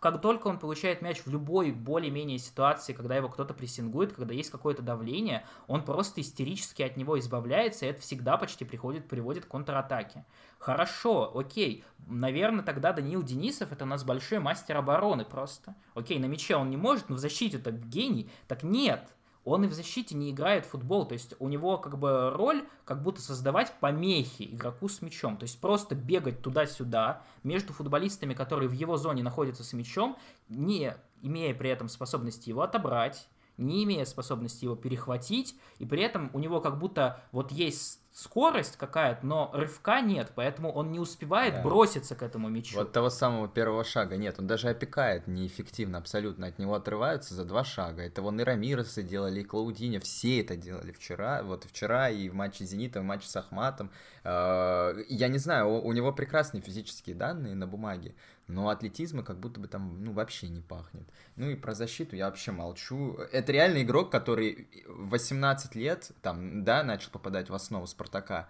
как 0.01 0.19
только 0.19 0.47
он 0.47 0.58
получает 0.58 1.04
мяч 1.04 1.21
в 1.23 1.30
любой 1.30 1.71
более-менее 1.71 2.39
ситуации, 2.39 2.93
когда 2.93 3.15
его 3.15 3.30
кто-то 3.30 3.54
прессингует, 3.54 4.13
когда 4.13 4.34
есть 4.34 4.49
какое-то 4.49 4.82
давление, 4.82 5.45
он 5.67 5.86
просто 5.86 6.21
истерически 6.21 6.82
от 6.82 6.97
него 6.97 7.19
избавляется, 7.19 7.86
и 7.86 7.89
это 7.89 8.01
всегда 8.01 8.36
почти 8.38 8.65
приходит, 8.65 9.08
приводит 9.08 9.45
к 9.45 9.49
контратаке. 9.49 10.25
Хорошо, 10.58 11.38
окей, 11.38 11.84
наверное, 12.08 12.65
тогда 12.65 12.93
Даниил 12.93 13.21
Денисов 13.21 13.71
это 13.71 13.84
у 13.84 13.88
нас 13.88 14.04
большой 14.04 14.39
мастер 14.39 14.75
обороны 14.75 15.23
просто. 15.23 15.75
Окей, 15.93 16.17
на 16.17 16.25
мяче 16.25 16.56
он 16.56 16.71
не 16.71 16.77
может, 16.77 17.10
но 17.10 17.17
в 17.17 17.19
защите 17.19 17.58
это 17.58 17.71
гений. 17.71 18.27
Так 18.47 18.63
нет, 18.63 19.08
он 19.43 19.63
и 19.63 19.67
в 19.67 19.73
защите 19.73 20.15
не 20.15 20.32
играет 20.32 20.65
в 20.65 20.69
футбол, 20.69 21.06
то 21.06 21.13
есть 21.13 21.34
у 21.39 21.47
него 21.47 21.77
как 21.77 21.97
бы 21.97 22.30
роль 22.32 22.67
как 22.86 23.01
будто 23.01 23.21
создавать 23.21 23.73
помехи 23.80 24.43
игроку 24.43 24.88
с 24.88 25.01
мячом, 25.01 25.38
то 25.38 25.43
есть 25.43 25.60
просто 25.60 25.95
бегать 25.95 26.41
туда-сюда 26.41 27.23
между 27.43 27.73
футболистами, 27.73 28.34
которые 28.34 28.69
в 28.69 28.73
его 28.73 28.97
зоне 28.97 29.23
находятся 29.23 29.63
с 29.63 29.73
мячом, 29.73 30.17
не 30.49 30.95
имея 31.21 31.54
при 31.56 31.69
этом 31.69 31.89
способности 31.89 32.49
его 32.49 32.62
отобрать, 32.62 33.27
не 33.58 33.84
имея 33.84 34.06
способности 34.06 34.65
его 34.65 34.75
перехватить, 34.75 35.56
и 35.80 35.86
при 35.86 36.01
этом 36.01 36.30
у 36.34 36.39
него 36.39 36.62
как 36.62 36.80
будто 36.80 37.23
вот 37.32 37.51
есть 37.51 38.01
скорость 38.21 38.77
какая-то, 38.77 39.25
но 39.25 39.49
рывка 39.53 40.01
нет, 40.01 40.31
поэтому 40.36 40.71
он 40.71 40.91
не 40.91 40.99
успевает 40.99 41.55
да. 41.55 41.62
броситься 41.62 42.15
к 42.15 42.21
этому 42.21 42.49
мячу. 42.49 42.77
Вот 42.77 42.91
того 42.91 43.10
самого 43.10 43.47
первого 43.47 43.84
шага 43.84 44.17
нет, 44.17 44.36
он 44.38 44.47
даже 44.47 44.69
опекает 44.69 45.27
неэффективно 45.27 45.97
абсолютно, 45.97 46.47
от 46.47 46.60
него 46.60 46.75
отрываются 46.75 47.34
за 47.34 47.45
два 47.45 47.63
шага. 47.63 48.03
Это 48.03 48.21
вон 48.21 48.39
и 48.39 48.43
Рамиресы 48.43 49.01
делали, 49.03 49.41
и 49.41 49.43
Клаудиня, 49.43 49.99
все 49.99 50.41
это 50.41 50.55
делали 50.55 50.91
вчера, 50.91 51.41
вот 51.43 51.63
вчера 51.63 52.10
и 52.10 52.29
в 52.29 52.36
матче 52.36 52.65
Зенита, 52.65 52.99
и 52.99 53.01
в 53.01 53.05
матче 53.05 53.27
с 53.27 53.36
Ахматом. 53.36 53.91
А, 54.23 54.95
я 55.10 55.27
не 55.27 55.39
знаю, 55.39 55.81
у 55.81 55.91
него 55.91 56.12
прекрасные 56.12 56.62
физические 56.62 57.15
данные 57.15 57.55
на 57.55 57.65
бумаге, 57.65 58.13
но 58.47 58.69
атлетизма 58.69 59.23
как 59.23 59.39
будто 59.39 59.60
бы 59.60 59.67
там, 59.67 60.04
ну, 60.04 60.12
вообще 60.12 60.47
не 60.49 60.62
пахнет. 60.62 61.08
Ну 61.36 61.49
и 61.49 61.56
про 61.56 61.73
защиту 61.73 62.15
я 62.15 62.25
вообще 62.25 62.51
молчу. 62.51 63.17
Это 63.32 63.51
реальный 63.51 63.84
игрок, 63.84 64.12
который 64.12 64.67
18 64.88 65.75
лет, 65.75 66.12
там, 66.21 66.63
да, 66.63 66.84
начал 66.84 67.12
попадать 67.12 67.49
в 67.49 67.56
основу 67.56 67.88
Спартака. 67.88 68.49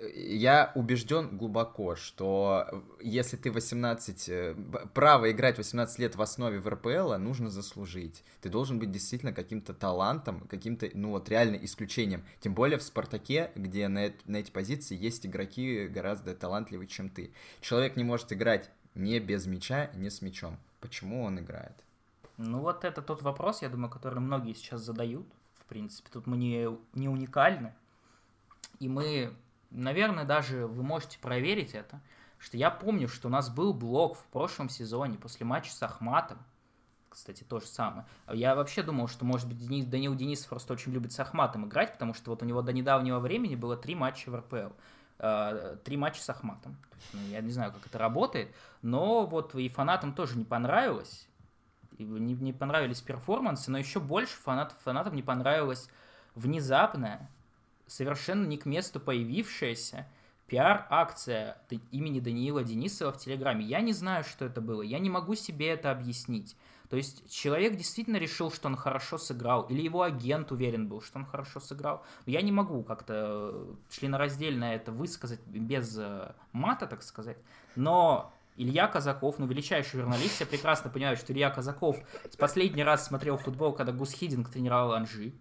Я 0.00 0.70
убежден 0.76 1.36
глубоко, 1.36 1.96
что 1.96 2.84
если 3.00 3.36
ты 3.36 3.50
18, 3.50 4.28
э, 4.28 4.54
право 4.94 5.28
играть 5.28 5.58
18 5.58 5.98
лет 5.98 6.14
в 6.14 6.22
основе 6.22 6.60
в 6.60 6.68
РПЛ 6.68 7.14
нужно 7.14 7.50
заслужить. 7.50 8.22
Ты 8.40 8.48
должен 8.48 8.78
быть 8.78 8.92
действительно 8.92 9.32
каким-то 9.32 9.74
талантом, 9.74 10.46
каким-то, 10.48 10.88
ну 10.94 11.10
вот 11.10 11.28
реально 11.28 11.56
исключением. 11.56 12.24
Тем 12.38 12.54
более 12.54 12.78
в 12.78 12.84
Спартаке, 12.84 13.50
где 13.56 13.88
на, 13.88 14.12
на 14.26 14.36
эти 14.36 14.52
позиции 14.52 14.96
есть 14.96 15.26
игроки 15.26 15.88
гораздо 15.88 16.32
талантливее, 16.32 16.86
чем 16.86 17.10
ты. 17.10 17.32
Человек 17.60 17.96
не 17.96 18.04
может 18.04 18.32
играть 18.32 18.70
не 18.94 19.20
без 19.20 19.46
мяча, 19.46 19.90
не 19.94 20.10
с 20.10 20.22
мячом. 20.22 20.58
Почему 20.80 21.24
он 21.24 21.40
играет? 21.40 21.74
Ну 22.36 22.60
вот 22.60 22.84
это 22.84 23.02
тот 23.02 23.22
вопрос, 23.22 23.62
я 23.62 23.68
думаю, 23.68 23.90
который 23.90 24.20
многие 24.20 24.54
сейчас 24.54 24.80
задают. 24.82 25.26
В 25.54 25.64
принципе, 25.64 26.08
тут 26.12 26.26
мы 26.26 26.36
не, 26.36 26.68
не 26.94 27.08
уникальны. 27.08 27.74
И 28.78 28.88
мы, 28.88 29.34
наверное, 29.70 30.24
даже 30.24 30.66
вы 30.66 30.82
можете 30.82 31.18
проверить 31.18 31.74
это, 31.74 32.00
что 32.38 32.56
я 32.56 32.70
помню, 32.70 33.08
что 33.08 33.28
у 33.28 33.30
нас 33.30 33.50
был 33.50 33.74
блок 33.74 34.16
в 34.16 34.24
прошлом 34.26 34.68
сезоне 34.68 35.18
после 35.18 35.44
матча 35.44 35.72
с 35.72 35.82
Ахматом. 35.82 36.38
Кстати, 37.08 37.42
то 37.42 37.58
же 37.58 37.66
самое. 37.66 38.06
Я 38.32 38.54
вообще 38.54 38.82
думал, 38.82 39.08
что, 39.08 39.24
может 39.24 39.48
быть, 39.48 39.58
Денис, 39.58 39.84
Данил 39.86 40.14
Денисов 40.14 40.48
просто 40.48 40.74
очень 40.74 40.92
любит 40.92 41.12
с 41.12 41.18
Ахматом 41.18 41.66
играть, 41.66 41.94
потому 41.94 42.14
что 42.14 42.30
вот 42.30 42.42
у 42.42 42.46
него 42.46 42.62
до 42.62 42.72
недавнего 42.72 43.18
времени 43.18 43.56
было 43.56 43.76
три 43.76 43.94
матча 43.96 44.30
в 44.30 44.36
РПЛ. 44.36 44.72
Э, 45.18 45.76
три 45.84 45.96
матча 45.96 46.22
с 46.22 46.30
Ахматом. 46.30 46.76
Ну, 47.12 47.20
я 47.30 47.40
не 47.40 47.50
знаю, 47.50 47.72
как 47.72 47.86
это 47.86 47.98
работает, 47.98 48.54
но 48.82 49.26
вот 49.26 49.54
и 49.54 49.68
фанатам 49.68 50.12
тоже 50.12 50.38
не 50.38 50.44
понравилось. 50.44 51.26
Не, 51.98 52.34
не 52.34 52.52
понравились 52.52 53.00
перформансы, 53.00 53.70
но 53.70 53.78
еще 53.78 53.98
больше 53.98 54.36
фанат, 54.36 54.74
фанатам 54.84 55.16
не 55.16 55.22
понравилось 55.22 55.88
внезапная, 56.36 57.28
совершенно 57.88 58.46
не 58.46 58.58
к 58.58 58.66
месту 58.66 59.00
появившаяся 59.00 60.06
пиар-акция 60.46 61.58
имени 61.90 62.20
Даниила 62.20 62.62
Денисова 62.62 63.12
в 63.12 63.18
Телеграме. 63.18 63.64
Я 63.64 63.80
не 63.80 63.92
знаю, 63.92 64.22
что 64.22 64.44
это 64.44 64.60
было, 64.60 64.82
я 64.82 65.00
не 65.00 65.10
могу 65.10 65.34
себе 65.34 65.68
это 65.68 65.90
объяснить. 65.90 66.56
То 66.90 66.96
есть 66.96 67.30
человек 67.30 67.76
действительно 67.76 68.16
решил, 68.16 68.50
что 68.50 68.68
он 68.68 68.76
хорошо 68.76 69.18
сыграл, 69.18 69.62
или 69.64 69.82
его 69.82 70.02
агент 70.02 70.50
уверен 70.52 70.88
был, 70.88 71.02
что 71.02 71.18
он 71.18 71.26
хорошо 71.26 71.60
сыграл. 71.60 72.02
Я 72.24 72.40
не 72.40 72.52
могу 72.52 72.82
как-то 72.82 73.76
членораздельно 73.90 74.64
это 74.64 74.90
высказать 74.90 75.40
без 75.46 75.98
э, 75.98 76.32
мата, 76.52 76.86
так 76.86 77.02
сказать, 77.02 77.36
но 77.76 78.32
Илья 78.56 78.88
Казаков, 78.88 79.38
ну, 79.38 79.46
величайший 79.46 80.00
журналист, 80.00 80.40
я 80.40 80.46
прекрасно 80.46 80.90
понимаю, 80.90 81.16
что 81.16 81.32
Илья 81.32 81.50
Казаков 81.50 81.96
с 82.28 82.36
последний 82.36 82.82
раз 82.82 83.06
смотрел 83.06 83.36
футбол, 83.36 83.72
когда 83.72 83.92
Гус 83.92 84.12
Хидинг 84.12 84.50
тренировал 84.50 84.94
Анжи. 84.94 85.32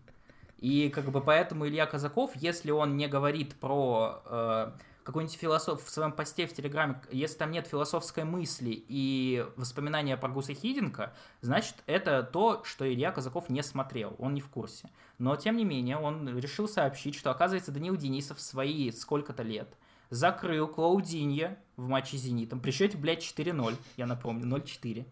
И 0.60 0.90
как 0.90 1.06
бы 1.12 1.22
поэтому 1.22 1.68
Илья 1.68 1.86
Казаков, 1.86 2.32
если 2.36 2.72
он 2.72 2.96
не 2.98 3.08
говорит 3.08 3.56
про 3.56 4.22
э, 4.26 4.72
какой-нибудь 5.08 5.38
философ 5.38 5.86
в 5.86 5.90
своем 5.90 6.12
посте 6.12 6.46
в 6.48 6.54
Телеграме, 6.54 7.02
если 7.12 7.38
там 7.38 7.52
нет 7.52 7.66
философской 7.66 8.26
мысли 8.26 8.84
и 8.90 9.46
воспоминания 9.56 10.18
про 10.18 10.28
Гуса 10.28 10.54
Хидинка, 10.54 11.14
значит, 11.40 11.76
это 11.86 12.24
то, 12.24 12.62
что 12.66 12.86
Илья 12.86 13.14
Казаков 13.14 13.48
не 13.48 13.64
смотрел, 13.64 14.18
он 14.20 14.34
не 14.34 14.42
в 14.42 14.50
курсе. 14.50 14.90
Но, 15.18 15.38
тем 15.38 15.56
не 15.56 15.64
менее, 15.64 15.96
он 15.96 16.38
решил 16.38 16.68
сообщить, 16.68 17.16
что, 17.16 17.32
оказывается, 17.32 17.72
Данил 17.72 17.96
Денисов 17.96 18.42
свои 18.42 18.92
сколько-то 18.92 19.44
лет 19.44 19.70
закрыл 20.10 20.68
Клаудинья 20.68 21.58
в 21.78 21.88
матче 21.88 22.18
с 22.18 22.22
«Зенитом» 22.24 22.60
при 22.60 22.72
счете, 22.72 22.98
блядь, 22.98 23.24
4-0, 23.24 23.76
я 23.96 24.08
напомню, 24.08 24.58
0-4. 24.58 25.06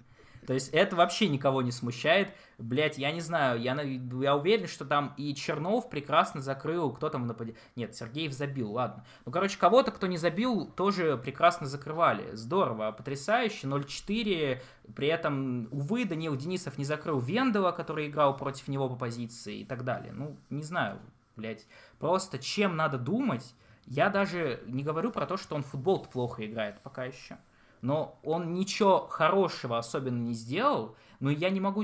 То 0.45 0.53
есть 0.53 0.69
это 0.69 0.95
вообще 0.95 1.27
никого 1.27 1.61
не 1.61 1.71
смущает. 1.71 2.29
Блять, 2.57 2.97
я 2.97 3.11
не 3.11 3.21
знаю, 3.21 3.59
я, 3.59 3.79
я 3.81 4.35
уверен, 4.35 4.67
что 4.67 4.85
там 4.85 5.13
и 5.17 5.33
Чернов 5.33 5.89
прекрасно 5.89 6.41
закрыл, 6.41 6.91
кто 6.91 7.09
там 7.09 7.27
нападет. 7.27 7.57
Нет, 7.75 7.95
Сергеев 7.95 8.31
забил, 8.31 8.71
ладно. 8.71 9.05
Ну, 9.25 9.31
короче, 9.31 9.57
кого-то, 9.57 9.91
кто 9.91 10.07
не 10.07 10.17
забил, 10.17 10.65
тоже 10.65 11.17
прекрасно 11.17 11.67
закрывали. 11.67 12.35
Здорово, 12.35 12.91
потрясающе, 12.91 13.67
0-4. 13.67 14.61
При 14.95 15.07
этом, 15.07 15.67
увы, 15.71 16.05
Даниил 16.05 16.35
Денисов 16.35 16.77
не 16.77 16.85
закрыл 16.85 17.19
Вендела, 17.19 17.71
который 17.71 18.07
играл 18.07 18.37
против 18.37 18.67
него 18.67 18.87
по 18.87 18.95
позиции 18.95 19.59
и 19.59 19.65
так 19.65 19.83
далее. 19.83 20.13
Ну, 20.13 20.37
не 20.49 20.63
знаю, 20.63 20.99
блядь. 21.35 21.65
Просто 21.99 22.39
чем 22.39 22.75
надо 22.75 22.97
думать, 22.97 23.53
я 23.85 24.09
даже 24.09 24.61
не 24.67 24.83
говорю 24.83 25.11
про 25.11 25.25
то, 25.25 25.37
что 25.37 25.55
он 25.55 25.63
футбол 25.63 26.05
плохо 26.05 26.45
играет 26.45 26.79
пока 26.81 27.05
еще 27.05 27.37
но 27.85 28.19
он 28.23 28.55
ничего 28.55 29.07
хорошего 29.07 29.77
особенно 29.77 30.17
не 30.17 30.33
сделал, 30.33 30.95
но 31.19 31.29
я 31.29 31.51
не 31.51 31.59
могу 31.59 31.83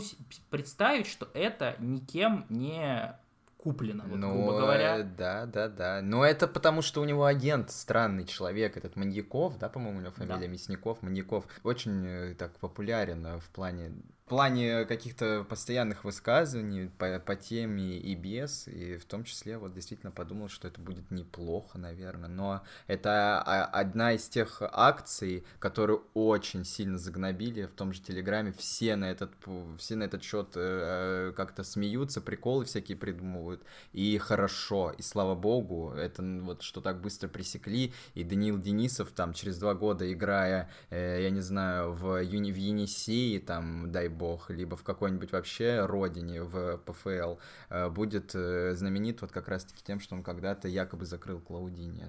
представить, 0.50 1.06
что 1.06 1.28
это 1.36 1.76
никем 1.78 2.46
не 2.50 3.16
куплено, 3.58 4.04
вот, 4.08 4.18
ну, 4.18 4.34
грубо 4.34 4.60
говоря. 4.62 5.04
Да, 5.04 5.46
да, 5.46 5.70
да. 5.70 6.02
Но 6.02 6.26
это 6.26 6.48
потому, 6.48 6.82
что 6.82 7.02
у 7.02 7.06
него 7.06 7.26
агент 7.26 7.70
странный 7.70 8.26
человек, 8.26 8.78
этот 8.78 8.96
Маньяков, 8.96 9.60
да, 9.60 9.70
по-моему, 9.70 10.00
у 10.00 10.02
него 10.02 10.12
фамилия 10.12 10.40
да. 10.40 10.48
Мясников, 10.48 11.04
Маньяков, 11.04 11.46
очень 11.64 12.04
э, 12.08 12.34
так 12.34 12.58
популярен 12.58 13.24
э, 13.24 13.40
в 13.40 13.48
плане 13.52 13.92
плане 14.32 14.86
каких-то 14.86 15.46
постоянных 15.48 16.06
высказываний 16.06 16.90
по, 16.98 17.20
по 17.20 17.36
теме 17.36 17.98
и 17.98 18.16
без, 18.16 18.66
и 18.70 18.96
в 18.96 19.04
том 19.04 19.26
числе 19.26 19.58
вот 19.58 19.74
действительно 19.74 20.10
подумал, 20.14 20.48
что 20.48 20.70
это 20.70 20.80
будет 20.80 21.12
неплохо, 21.12 21.78
наверное, 21.78 22.30
но 22.30 22.64
это 22.88 23.42
одна 23.42 24.14
из 24.14 24.30
тех 24.30 24.62
акций, 24.62 25.44
которые 25.60 26.00
очень 26.14 26.64
сильно 26.64 26.98
загнобили 26.98 27.66
в 27.66 27.74
том 27.74 27.92
же 27.92 28.00
Телеграме, 28.00 28.54
все 28.54 28.96
на 28.96 29.12
этот, 29.12 29.32
все 29.78 29.98
на 29.98 30.04
этот 30.04 30.24
счет 30.24 30.54
э, 30.56 31.34
как-то 31.36 31.66
смеются, 31.66 32.22
приколы 32.22 32.64
всякие 32.64 32.98
придумывают, 32.98 33.62
и 33.92 34.18
хорошо, 34.18 34.94
и 34.98 35.02
слава 35.02 35.36
богу, 35.36 35.92
это 35.92 36.24
вот 36.24 36.62
что 36.62 36.80
так 36.80 37.02
быстро 37.02 37.28
пресекли, 37.28 37.92
и 38.14 38.24
Даниил 38.24 38.58
Денисов 38.60 39.12
там 39.12 39.34
через 39.34 39.58
два 39.58 39.74
года 39.74 40.10
играя, 40.10 40.70
э, 40.90 41.20
я 41.22 41.32
не 41.32 41.42
знаю, 41.42 41.92
в, 41.92 42.24
Юни, 42.24 42.54
в 42.54 42.56
Енисеи, 42.56 43.38
там, 43.40 43.92
дай 43.92 44.08
бог, 44.08 44.21
бог, 44.22 44.50
либо 44.52 44.76
в 44.76 44.84
какой-нибудь 44.84 45.32
вообще 45.32 45.86
родине 45.86 46.44
в 46.44 46.78
ПФЛ, 46.86 47.36
э, 47.70 47.90
будет 47.90 48.36
э, 48.36 48.76
знаменит 48.76 49.22
вот 49.22 49.32
как 49.32 49.48
раз-таки 49.48 49.84
тем, 49.84 50.00
что 50.00 50.16
он 50.16 50.24
когда-то 50.24 50.68
якобы 50.68 51.06
закрыл 51.06 51.40
Клаудини. 51.40 52.06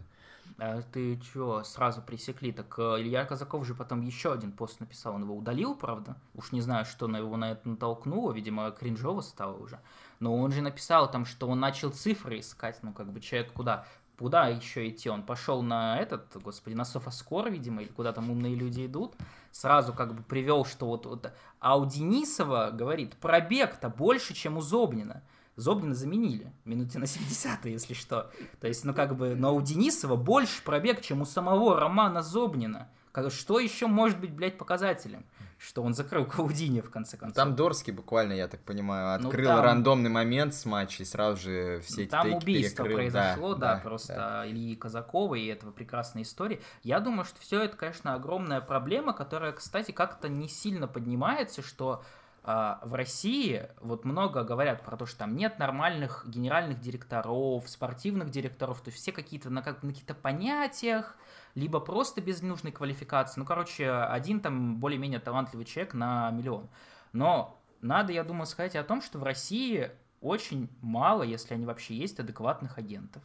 А 0.59 0.83
ты 0.93 1.19
чё, 1.21 1.63
сразу 1.65 2.03
пресекли? 2.03 2.53
Так 2.53 2.79
э, 2.79 3.01
Илья 3.01 3.25
Казаков 3.25 3.67
же 3.67 3.75
потом 3.75 4.03
еще 4.03 4.33
один 4.33 4.53
пост 4.53 4.81
написал, 4.81 5.15
он 5.15 5.23
его 5.23 5.35
удалил, 5.35 5.75
правда? 5.75 6.17
Уж 6.35 6.53
не 6.53 6.61
знаю, 6.61 6.85
что 6.85 7.09
на 7.09 7.17
его 7.19 7.37
на 7.37 7.53
это 7.53 7.69
натолкнуло, 7.69 8.33
видимо, 8.33 8.71
кринжово 8.71 9.23
стало 9.23 9.57
уже. 9.57 9.79
Но 10.21 10.37
он 10.37 10.53
же 10.53 10.61
написал 10.61 11.11
там, 11.11 11.25
что 11.25 11.49
он 11.49 11.61
начал 11.61 11.91
цифры 11.91 12.41
искать, 12.41 12.79
ну 12.83 12.93
как 12.93 13.11
бы 13.11 13.21
человек 13.21 13.53
куда? 13.53 13.87
Куда 14.19 14.47
еще 14.49 14.89
идти? 14.89 15.09
Он 15.09 15.23
пошел 15.23 15.63
на 15.63 15.99
этот, 15.99 16.37
господи, 16.43 16.75
на 16.75 16.85
Софоскор, 16.85 17.51
видимо, 17.51 17.83
или 17.83 17.89
куда 17.89 18.13
там 18.13 18.31
умные 18.31 18.55
люди 18.55 18.87
идут. 18.87 19.15
Сразу 19.53 19.93
как 19.93 20.15
бы 20.15 20.23
привел, 20.23 20.65
что 20.65 20.87
вот, 20.87 21.07
вот... 21.07 21.33
А 21.61 21.79
у 21.79 21.87
Денисова, 21.87 22.71
говорит, 22.73 23.17
пробег-то 23.17 23.89
больше, 23.89 24.35
чем 24.35 24.57
у 24.57 24.61
Зобнина. 24.61 25.23
Зобнина 25.57 25.95
заменили 25.95 26.51
минуте 26.65 26.99
на 26.99 27.07
70 27.07 27.67
если 27.67 27.93
что. 27.93 28.33
То 28.61 28.67
есть, 28.67 28.85
ну 28.85 28.95
как 28.95 29.15
бы, 29.15 29.37
но 29.37 29.55
у 29.55 29.61
Денисова 29.61 30.17
больше 30.17 30.63
пробег, 30.65 31.03
чем 31.03 31.21
у 31.21 31.27
самого 31.27 31.79
Романа 31.79 32.23
Зобнина. 32.23 32.91
Что 33.29 33.59
еще 33.61 33.87
может 33.87 34.19
быть, 34.19 34.33
блядь, 34.33 34.57
показателем? 34.57 35.27
Что 35.63 35.83
он 35.83 35.95
закрыл 35.95 36.27
Каудини 36.27 36.81
в 36.81 36.91
конце 36.91 37.17
концов. 37.17 37.37
Там 37.37 37.55
Дорский 37.55 37.93
буквально, 37.93 38.33
я 38.33 38.49
так 38.49 38.61
понимаю, 38.61 39.21
ну, 39.21 39.29
открыл 39.29 39.51
ну, 39.51 39.57
там... 39.57 39.65
рандомный 39.65 40.11
момент 40.11 40.55
с 40.55 40.65
матча 40.65 41.03
и 41.03 41.07
сразу 41.07 41.41
же 41.41 41.81
все 41.83 41.97
ну, 41.97 42.03
эти 42.03 42.11
Там 42.11 42.35
убийство 42.35 42.85
перекрыл. 42.85 42.97
произошло, 42.97 43.55
да, 43.55 43.61
да, 43.61 43.75
да 43.75 43.81
просто 43.81 44.15
да. 44.15 44.47
Ильи 44.49 44.75
Казакова, 44.75 45.37
и 45.37 45.47
этого 45.47 45.71
прекрасная 45.71 46.25
история. 46.25 46.61
Я 46.83 47.01
думаю, 47.01 47.25
что 47.25 47.41
все 47.41 47.63
это, 47.63 47.77
конечно, 47.77 48.15
огромная 48.15 48.61
проблема, 48.61 49.13
которая, 49.13 49.53
кстати, 49.53 49.93
как-то 49.93 50.29
не 50.29 50.49
сильно 50.49 50.89
поднимается, 50.89 51.63
что 51.63 52.03
а, 52.45 52.81
в 52.83 52.95
России 52.95 53.69
вот 53.81 54.05
много 54.05 54.43
говорят 54.43 54.83
про 54.83 54.97
то, 54.97 55.07
что 55.07 55.19
там 55.21 55.37
нет 55.37 55.61
нормальных 55.61 56.25
генеральных 56.27 56.81
директоров, 56.81 57.69
спортивных 57.69 58.31
директоров, 58.31 58.81
то 58.81 58.91
есть 58.91 59.01
все 59.01 59.13
какие-то 59.13 59.49
на, 59.49 59.63
как, 59.63 59.85
на 59.85 59.91
каких-то 59.91 60.15
понятиях, 60.15 61.17
либо 61.55 61.81
просто 61.81 62.21
без 62.21 62.43
нужной 62.43 62.73
квалификации. 62.73 63.41
Ну, 63.41 63.47
короче, 63.47 63.91
один 63.91 64.41
там 64.41 64.79
более-менее 64.79 65.21
талантливый 65.21 65.65
человек 65.65 65.95
на 65.95 66.31
миллион. 66.31 66.69
Но 67.13 67.61
надо, 67.81 68.13
я 68.13 68.25
думаю, 68.25 68.47
сказать 68.47 68.77
о 68.77 68.85
том, 68.85 69.03
что 69.03 69.19
в 69.19 69.23
России 69.23 69.91
очень 70.21 70.69
мало, 70.81 71.23
если 71.23 71.55
они 71.55 71.67
вообще 71.67 71.95
есть, 71.95 72.19
адекватных 72.21 72.79
агентов. 72.79 73.23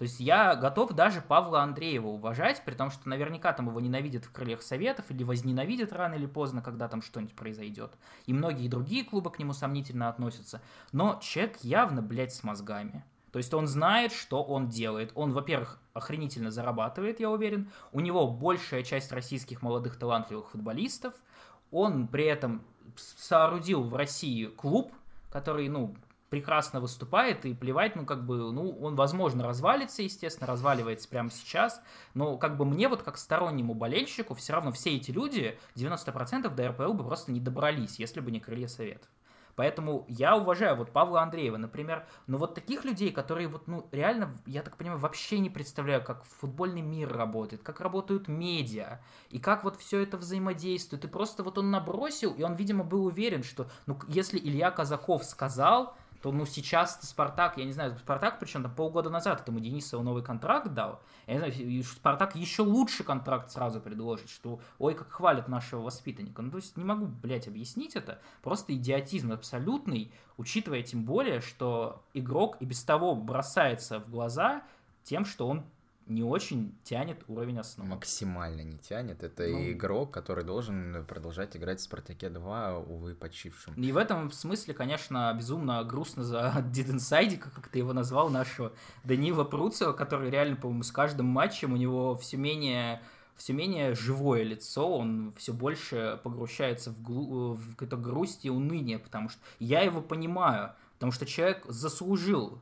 То 0.00 0.04
есть 0.04 0.18
я 0.18 0.56
готов 0.56 0.92
даже 0.92 1.20
Павла 1.20 1.60
Андреева 1.60 2.06
уважать, 2.06 2.62
при 2.64 2.72
том, 2.74 2.90
что 2.90 3.06
наверняка 3.06 3.52
там 3.52 3.68
его 3.68 3.80
ненавидят 3.80 4.24
в 4.24 4.32
крыльях 4.32 4.62
советов 4.62 5.04
или 5.10 5.22
возненавидят 5.22 5.92
рано 5.92 6.14
или 6.14 6.24
поздно, 6.24 6.62
когда 6.62 6.88
там 6.88 7.02
что-нибудь 7.02 7.36
произойдет. 7.36 7.92
И 8.24 8.32
многие 8.32 8.68
другие 8.68 9.04
клубы 9.04 9.30
к 9.30 9.38
нему 9.38 9.52
сомнительно 9.52 10.08
относятся. 10.08 10.62
Но 10.92 11.20
человек 11.22 11.58
явно, 11.60 12.00
блядь, 12.00 12.32
с 12.32 12.42
мозгами. 12.42 13.04
То 13.32 13.38
есть 13.38 13.52
он 13.54 13.66
знает, 13.66 14.12
что 14.12 14.42
он 14.42 14.68
делает. 14.68 15.12
Он, 15.14 15.32
во-первых, 15.32 15.78
охренительно 15.92 16.50
зарабатывает, 16.50 17.20
я 17.20 17.30
уверен. 17.30 17.70
У 17.92 18.00
него 18.00 18.28
большая 18.28 18.82
часть 18.82 19.12
российских 19.12 19.62
молодых 19.62 19.96
талантливых 19.96 20.50
футболистов. 20.50 21.14
Он 21.70 22.08
при 22.08 22.24
этом 22.24 22.62
соорудил 22.96 23.84
в 23.84 23.94
России 23.94 24.46
клуб, 24.46 24.92
который, 25.30 25.68
ну, 25.68 25.94
прекрасно 26.30 26.80
выступает, 26.80 27.44
и 27.44 27.54
плевать, 27.54 27.96
ну, 27.96 28.06
как 28.06 28.24
бы, 28.24 28.52
ну, 28.52 28.70
он, 28.80 28.94
возможно, 28.94 29.44
развалится, 29.44 30.02
естественно, 30.02 30.46
разваливается 30.46 31.08
прямо 31.08 31.30
сейчас, 31.30 31.82
но, 32.14 32.38
как 32.38 32.56
бы, 32.56 32.64
мне 32.64 32.88
вот, 32.88 33.02
как 33.02 33.18
стороннему 33.18 33.74
болельщику, 33.74 34.34
все 34.34 34.52
равно 34.52 34.70
все 34.70 34.96
эти 34.96 35.10
люди, 35.10 35.58
90% 35.74 36.48
до 36.48 36.68
РПЛ 36.68 36.92
бы 36.92 37.04
просто 37.04 37.32
не 37.32 37.40
добрались, 37.40 37.98
если 37.98 38.20
бы 38.20 38.30
не 38.30 38.38
крылья 38.38 38.68
Советов. 38.68 39.08
Поэтому 39.60 40.06
я 40.08 40.38
уважаю 40.38 40.74
вот 40.74 40.90
Павла 40.90 41.20
Андреева, 41.20 41.58
например, 41.58 42.06
но 42.26 42.38
вот 42.38 42.54
таких 42.54 42.86
людей, 42.86 43.12
которые 43.12 43.46
вот, 43.46 43.68
ну, 43.68 43.86
реально, 43.92 44.34
я 44.46 44.62
так 44.62 44.78
понимаю, 44.78 44.98
вообще 44.98 45.38
не 45.38 45.50
представляю, 45.50 46.02
как 46.02 46.24
футбольный 46.24 46.80
мир 46.80 47.12
работает, 47.12 47.62
как 47.62 47.82
работают 47.82 48.26
медиа, 48.26 49.00
и 49.28 49.38
как 49.38 49.62
вот 49.62 49.78
все 49.78 50.00
это 50.00 50.16
взаимодействует. 50.16 51.04
И 51.04 51.08
просто 51.08 51.42
вот 51.42 51.58
он 51.58 51.70
набросил, 51.70 52.32
и 52.32 52.42
он, 52.42 52.54
видимо, 52.54 52.84
был 52.84 53.04
уверен, 53.04 53.42
что, 53.42 53.68
ну, 53.84 53.98
если 54.08 54.38
Илья 54.38 54.70
Казаков 54.70 55.24
сказал, 55.24 55.94
то 56.22 56.32
ну 56.32 56.44
сейчас 56.44 57.00
Спартак, 57.02 57.56
я 57.56 57.64
не 57.64 57.72
знаю, 57.72 57.96
Спартак, 57.98 58.38
причем 58.38 58.62
там 58.62 58.74
полгода 58.74 59.10
назад 59.10 59.40
этому 59.40 59.60
Денисову 59.60 60.02
новый 60.02 60.22
контракт 60.22 60.72
дал, 60.72 61.00
я 61.26 61.34
не 61.34 61.38
знаю, 61.38 61.82
Спартак 61.84 62.36
еще 62.36 62.62
лучше 62.62 63.04
контракт 63.04 63.50
сразу 63.50 63.80
предложит, 63.80 64.28
что 64.28 64.60
ой, 64.78 64.94
как 64.94 65.10
хвалят 65.10 65.48
нашего 65.48 65.82
воспитанника. 65.82 66.42
Ну, 66.42 66.50
то 66.50 66.58
есть 66.58 66.76
не 66.76 66.84
могу, 66.84 67.06
блядь, 67.06 67.48
объяснить 67.48 67.96
это, 67.96 68.20
просто 68.42 68.74
идиотизм 68.74 69.32
абсолютный, 69.32 70.12
учитывая 70.36 70.82
тем 70.82 71.04
более, 71.04 71.40
что 71.40 72.04
игрок 72.12 72.56
и 72.60 72.64
без 72.64 72.82
того 72.84 73.14
бросается 73.14 74.00
в 74.00 74.10
глаза 74.10 74.62
тем, 75.04 75.24
что 75.24 75.48
он 75.48 75.64
не 76.06 76.24
очень 76.24 76.74
тянет 76.82 77.22
уровень 77.28 77.58
основы. 77.58 77.90
Максимально 77.90 78.62
не 78.62 78.78
тянет. 78.78 79.22
Это 79.22 79.46
ну, 79.46 79.70
игрок, 79.70 80.10
который 80.10 80.44
должен 80.44 81.04
продолжать 81.06 81.56
играть 81.56 81.80
в 81.80 81.82
Спартаке 81.82 82.28
2, 82.28 82.78
увы, 82.78 83.14
почившим. 83.14 83.74
И 83.74 83.92
в 83.92 83.96
этом 83.96 84.32
смысле, 84.32 84.74
конечно, 84.74 85.32
безумно 85.36 85.82
грустно 85.84 86.24
за 86.24 86.64
Диденсайдика, 86.72 87.50
как 87.50 87.68
ты 87.68 87.78
его 87.78 87.92
назвал, 87.92 88.28
нашего 88.28 88.72
Данила 89.04 89.44
Пруцева, 89.44 89.92
который 89.92 90.30
реально, 90.30 90.56
по-моему, 90.56 90.82
с 90.82 90.90
каждым 90.90 91.26
матчем 91.26 91.72
у 91.72 91.76
него 91.76 92.16
все 92.16 92.36
менее 92.36 93.00
все 93.36 93.54
менее 93.54 93.94
живое 93.94 94.42
лицо, 94.42 94.86
он 94.86 95.32
все 95.38 95.54
больше 95.54 96.20
погрущается 96.22 96.90
в, 96.90 97.00
глу... 97.00 97.54
в 97.54 97.70
какую-то 97.70 97.96
грусть 97.96 98.44
и 98.44 98.50
уныние, 98.50 98.98
потому 98.98 99.30
что 99.30 99.40
я 99.58 99.80
его 99.80 100.02
понимаю, 100.02 100.74
потому 100.94 101.10
что 101.10 101.24
человек 101.24 101.64
заслужил 101.66 102.60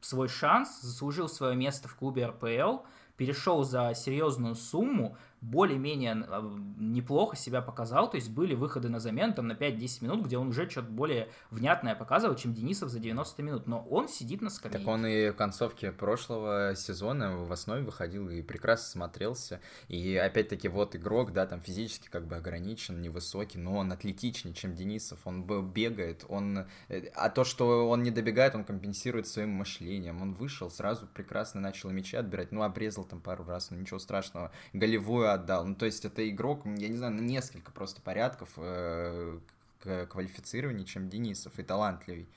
свой 0.00 0.28
шанс, 0.28 0.80
заслужил 0.80 1.28
свое 1.28 1.56
место 1.56 1.88
в 1.88 1.96
клубе 1.96 2.26
РПЛ, 2.26 2.84
перешел 3.16 3.64
за 3.64 3.92
серьезную 3.94 4.54
сумму, 4.54 5.16
более-менее 5.40 6.24
а, 6.28 6.42
неплохо 6.78 7.36
себя 7.36 7.62
показал, 7.62 8.10
то 8.10 8.16
есть 8.16 8.30
были 8.30 8.54
выходы 8.54 8.88
на 8.88 9.00
замену 9.00 9.34
там 9.34 9.48
на 9.48 9.52
5-10 9.52 10.04
минут, 10.04 10.26
где 10.26 10.36
он 10.36 10.48
уже 10.48 10.68
что-то 10.68 10.88
более 10.90 11.28
внятное 11.50 11.94
показывал, 11.94 12.36
чем 12.36 12.52
Денисов 12.52 12.90
за 12.90 12.98
90 12.98 13.42
минут, 13.42 13.66
но 13.66 13.82
он 13.82 14.08
сидит 14.08 14.42
на 14.42 14.50
скамейке. 14.50 14.78
Так 14.78 14.88
он 14.88 15.06
и 15.06 15.30
в 15.30 15.34
концовке 15.34 15.92
прошлого 15.92 16.74
сезона 16.76 17.36
в 17.36 17.52
основе 17.52 17.82
выходил 17.82 18.28
и 18.28 18.42
прекрасно 18.42 18.88
смотрелся, 18.88 19.60
и 19.88 20.16
опять-таки 20.16 20.68
вот 20.68 20.94
игрок, 20.94 21.32
да, 21.32 21.46
там 21.46 21.60
физически 21.60 22.08
как 22.08 22.26
бы 22.26 22.36
ограничен, 22.36 23.00
невысокий, 23.00 23.58
но 23.58 23.76
он 23.76 23.92
атлетичнее, 23.92 24.54
чем 24.54 24.74
Денисов, 24.74 25.20
он 25.24 25.44
бегает, 25.44 26.24
он... 26.28 26.66
Э, 26.88 27.08
а 27.14 27.30
то, 27.30 27.44
что 27.44 27.88
он 27.88 28.02
не 28.02 28.10
добегает, 28.10 28.54
он 28.54 28.64
компенсирует 28.64 29.26
своим 29.26 29.50
мышлением, 29.50 30.20
он 30.20 30.34
вышел, 30.34 30.70
сразу 30.70 31.06
прекрасно 31.06 31.60
начал 31.60 31.90
мячи 31.90 32.16
отбирать, 32.16 32.52
ну, 32.52 32.62
обрезал 32.62 33.04
там 33.04 33.20
пару 33.20 33.44
раз, 33.44 33.70
но 33.70 33.76
ничего 33.76 33.98
страшного, 33.98 34.52
голевую 34.72 35.29
отдал. 35.34 35.64
Ну, 35.64 35.74
то 35.74 35.86
есть 35.86 36.04
это 36.04 36.28
игрок, 36.28 36.62
я 36.64 36.88
не 36.88 36.96
знаю, 36.96 37.14
на 37.14 37.20
несколько 37.20 37.72
просто 37.72 38.00
порядков 38.00 38.50
э, 38.56 39.38
к 39.82 40.06
квалифицированию, 40.06 40.84
чем 40.84 41.08
Денисов, 41.08 41.58
и 41.58 41.62
талантливый. 41.62 42.28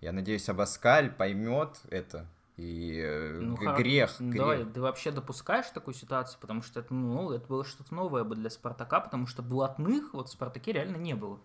Я 0.00 0.12
надеюсь, 0.12 0.48
Абаскаль 0.48 1.10
поймет 1.10 1.80
это, 1.90 2.26
и 2.56 3.00
э, 3.02 3.38
ну, 3.40 3.56
грех, 3.56 4.20
грех. 4.20 4.36
Давай, 4.36 4.64
ты 4.64 4.80
вообще 4.80 5.10
допускаешь 5.10 5.66
такую 5.66 5.94
ситуацию, 5.94 6.38
потому 6.40 6.62
что 6.62 6.80
это, 6.80 6.92
ну, 6.92 7.30
это 7.30 7.46
было 7.46 7.64
что-то 7.64 7.94
новое 7.94 8.24
бы 8.24 8.34
для 8.34 8.50
Спартака, 8.50 9.00
потому 9.00 9.26
что 9.26 9.42
блатных 9.42 10.12
вот 10.12 10.28
в 10.28 10.32
Спартаке 10.32 10.72
реально 10.72 10.96
не 10.96 11.14
было 11.14 11.38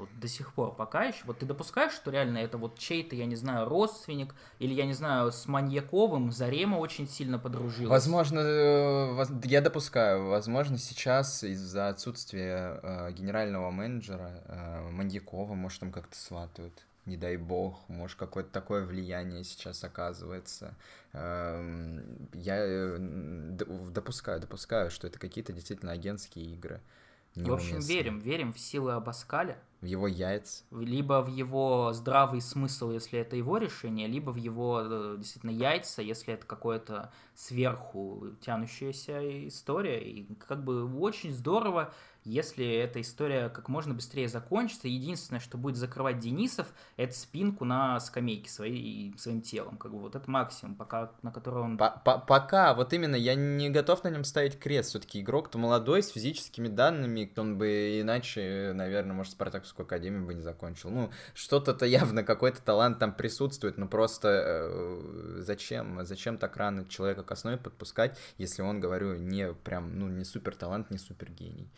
вот 0.00 0.08
до 0.18 0.28
сих 0.28 0.52
пор 0.54 0.74
пока 0.74 1.04
еще, 1.04 1.24
вот 1.26 1.38
ты 1.38 1.46
допускаешь, 1.46 1.92
что 1.92 2.10
реально 2.10 2.38
это 2.38 2.58
вот 2.58 2.78
чей-то, 2.78 3.14
я 3.14 3.26
не 3.26 3.36
знаю, 3.36 3.68
родственник, 3.68 4.34
или, 4.58 4.74
я 4.74 4.86
не 4.86 4.94
знаю, 4.94 5.30
с 5.30 5.46
Маньяковым 5.46 6.32
Зарема 6.32 6.76
очень 6.76 7.08
сильно 7.08 7.38
подружилась? 7.38 7.90
Возможно, 7.90 8.40
э, 8.40 9.24
я 9.44 9.60
допускаю, 9.60 10.28
возможно, 10.28 10.78
сейчас 10.78 11.44
из-за 11.44 11.88
отсутствия 11.88 12.80
э, 12.82 13.12
генерального 13.12 13.70
менеджера 13.70 14.42
э, 14.46 14.90
Маньякова, 14.90 15.54
может, 15.54 15.80
там 15.80 15.92
как-то 15.92 16.16
сватают 16.16 16.86
не 17.06 17.16
дай 17.16 17.36
бог, 17.36 17.88
может, 17.88 18.18
какое-то 18.18 18.50
такое 18.50 18.84
влияние 18.84 19.42
сейчас 19.42 19.82
оказывается. 19.84 20.74
Эм, 21.12 22.28
я 22.34 22.96
допускаю, 22.98 24.40
допускаю, 24.40 24.90
что 24.90 25.06
это 25.06 25.18
какие-то 25.18 25.52
действительно 25.52 25.92
агентские 25.92 26.46
игры. 26.54 26.80
В 27.36 27.52
общем, 27.52 27.78
верим, 27.80 28.18
верим 28.18 28.52
в 28.52 28.58
силы 28.58 28.92
Абаскаля. 28.92 29.58
В 29.80 29.86
его 29.86 30.06
яйца. 30.08 30.64
Либо 30.72 31.22
в 31.22 31.28
его 31.28 31.92
здравый 31.94 32.42
смысл, 32.42 32.90
если 32.90 33.18
это 33.18 33.36
его 33.36 33.56
решение, 33.56 34.08
либо 34.08 34.30
в 34.30 34.36
его 34.36 34.82
э, 34.82 35.14
действительно 35.16 35.52
яйца, 35.52 36.02
если 36.02 36.34
это 36.34 36.44
какое-то 36.44 37.12
сверху 37.34 38.26
тянущаяся 38.42 39.48
история. 39.48 40.02
И 40.02 40.34
как 40.34 40.64
бы 40.64 40.84
очень 40.98 41.32
здорово, 41.32 41.94
если 42.24 42.66
эта 42.66 43.00
история 43.00 43.48
как 43.48 43.68
можно 43.68 43.94
быстрее 43.94 44.28
закончится. 44.28 44.88
Единственное, 44.88 45.40
что 45.40 45.56
будет 45.56 45.76
закрывать 45.76 46.18
Денисов, 46.18 46.66
это 46.96 47.14
спинку 47.14 47.64
на 47.64 47.98
скамейке 48.00 48.50
своей, 48.50 49.14
своим 49.16 49.40
телом. 49.40 49.76
Как 49.76 49.92
бы 49.92 49.98
вот 49.98 50.14
это 50.14 50.30
максимум, 50.30 50.74
пока, 50.74 51.12
на 51.22 51.32
который 51.32 51.62
он... 51.62 51.78
Пока, 51.78 52.74
вот 52.74 52.92
именно, 52.92 53.16
я 53.16 53.34
не 53.34 53.70
готов 53.70 54.04
на 54.04 54.08
нем 54.08 54.24
ставить 54.24 54.58
крест. 54.58 54.90
Все-таки 54.90 55.20
игрок-то 55.20 55.58
молодой, 55.58 56.02
с 56.02 56.10
физическими 56.10 56.68
данными, 56.68 57.30
он 57.36 57.56
бы 57.56 58.00
иначе, 58.00 58.72
наверное, 58.74 59.14
может, 59.14 59.32
Спартаковскую 59.32 59.86
академию 59.86 60.26
бы 60.26 60.34
не 60.34 60.42
закончил. 60.42 60.90
Ну, 60.90 61.10
что-то-то 61.34 61.86
явно, 61.86 62.22
какой-то 62.22 62.60
талант 62.62 62.98
там 62.98 63.14
присутствует, 63.14 63.78
но 63.78 63.88
просто 63.88 64.28
э, 64.28 65.36
зачем? 65.38 66.04
Зачем 66.04 66.36
так 66.36 66.56
рано 66.56 66.84
человека 66.86 67.22
к 67.22 67.32
основе 67.32 67.56
подпускать, 67.56 68.18
если 68.36 68.62
он, 68.62 68.80
говорю, 68.80 69.14
не 69.16 69.52
прям, 69.52 69.98
ну, 69.98 70.08
не 70.08 70.24
супер 70.24 70.54
талант, 70.54 70.90
не 70.90 70.98
супер 70.98 71.30
гений? 71.30 71.70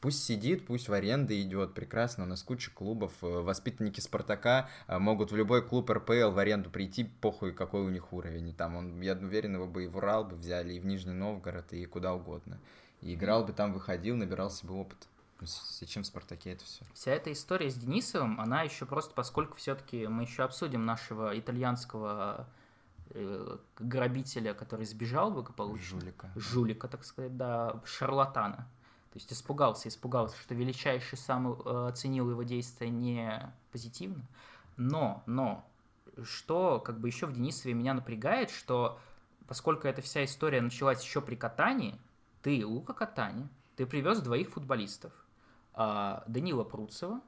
Пусть 0.00 0.24
сидит, 0.24 0.66
пусть 0.66 0.88
в 0.88 0.94
аренды 0.94 1.42
идет, 1.42 1.74
прекрасно, 1.74 2.24
у 2.24 2.26
нас 2.26 2.42
куча 2.42 2.70
клубов, 2.70 3.12
э, 3.20 3.26
воспитанники 3.26 4.00
Спартака 4.00 4.70
э, 4.86 4.98
могут 4.98 5.30
в 5.30 5.36
любой 5.36 5.62
клуб 5.62 5.90
РПЛ 5.90 6.30
в 6.30 6.38
аренду 6.38 6.70
прийти, 6.70 7.04
похуй 7.04 7.52
какой 7.52 7.82
у 7.82 7.90
них 7.90 8.10
уровень, 8.14 8.54
там 8.54 8.76
он, 8.76 8.98
я 9.02 9.12
уверен, 9.12 9.56
его 9.56 9.66
бы 9.66 9.84
и 9.84 9.88
в 9.88 9.98
Урал 9.98 10.24
бы 10.24 10.36
взяли, 10.36 10.72
и 10.72 10.80
в 10.80 10.86
Нижний 10.86 11.12
Новгород, 11.12 11.74
и 11.74 11.84
куда 11.84 12.14
угодно. 12.14 12.58
И 13.02 13.12
играл 13.12 13.44
бы 13.44 13.52
там, 13.52 13.74
выходил, 13.74 14.16
набирался 14.16 14.66
бы 14.66 14.74
опыт. 14.74 15.06
Ну, 15.38 15.46
зачем 15.78 16.02
в 16.02 16.06
Спартаке 16.06 16.52
это 16.52 16.64
все? 16.64 16.82
Вся 16.94 17.12
эта 17.12 17.30
история 17.30 17.70
с 17.70 17.74
Денисовым, 17.74 18.40
она 18.40 18.62
еще 18.62 18.86
просто, 18.86 19.12
поскольку 19.14 19.58
все-таки 19.58 20.06
мы 20.06 20.22
еще 20.22 20.44
обсудим 20.44 20.86
нашего 20.86 21.38
итальянского 21.38 22.48
э, 23.10 23.58
грабителя, 23.78 24.54
который 24.54 24.86
сбежал 24.86 25.30
благополучно. 25.30 26.00
Жулика. 26.00 26.30
Жулика, 26.36 26.88
так 26.88 27.04
сказать, 27.04 27.36
да, 27.36 27.82
шарлатана 27.84 28.66
то 29.10 29.16
есть 29.16 29.32
испугался, 29.32 29.88
испугался, 29.88 30.36
что 30.36 30.54
величайший 30.54 31.18
сам 31.18 31.52
э, 31.52 31.88
оценил 31.88 32.30
его 32.30 32.44
действия 32.44 32.90
не 32.90 33.52
позитивно. 33.72 34.24
Но, 34.76 35.22
но, 35.26 35.68
что 36.22 36.78
как 36.78 37.00
бы 37.00 37.08
еще 37.08 37.26
в 37.26 37.32
Денисове 37.32 37.74
меня 37.74 37.92
напрягает, 37.92 38.50
что 38.50 39.00
поскольку 39.48 39.88
эта 39.88 40.00
вся 40.00 40.24
история 40.24 40.60
началась 40.60 41.02
еще 41.02 41.20
при 41.20 41.34
катании, 41.34 41.98
ты, 42.40 42.64
Лука 42.64 42.92
Катани, 42.92 43.48
ты 43.74 43.84
привез 43.84 44.20
двоих 44.20 44.50
футболистов. 44.50 45.12
А, 45.74 46.22
Данила 46.28 46.62
Пруцева, 46.62 47.20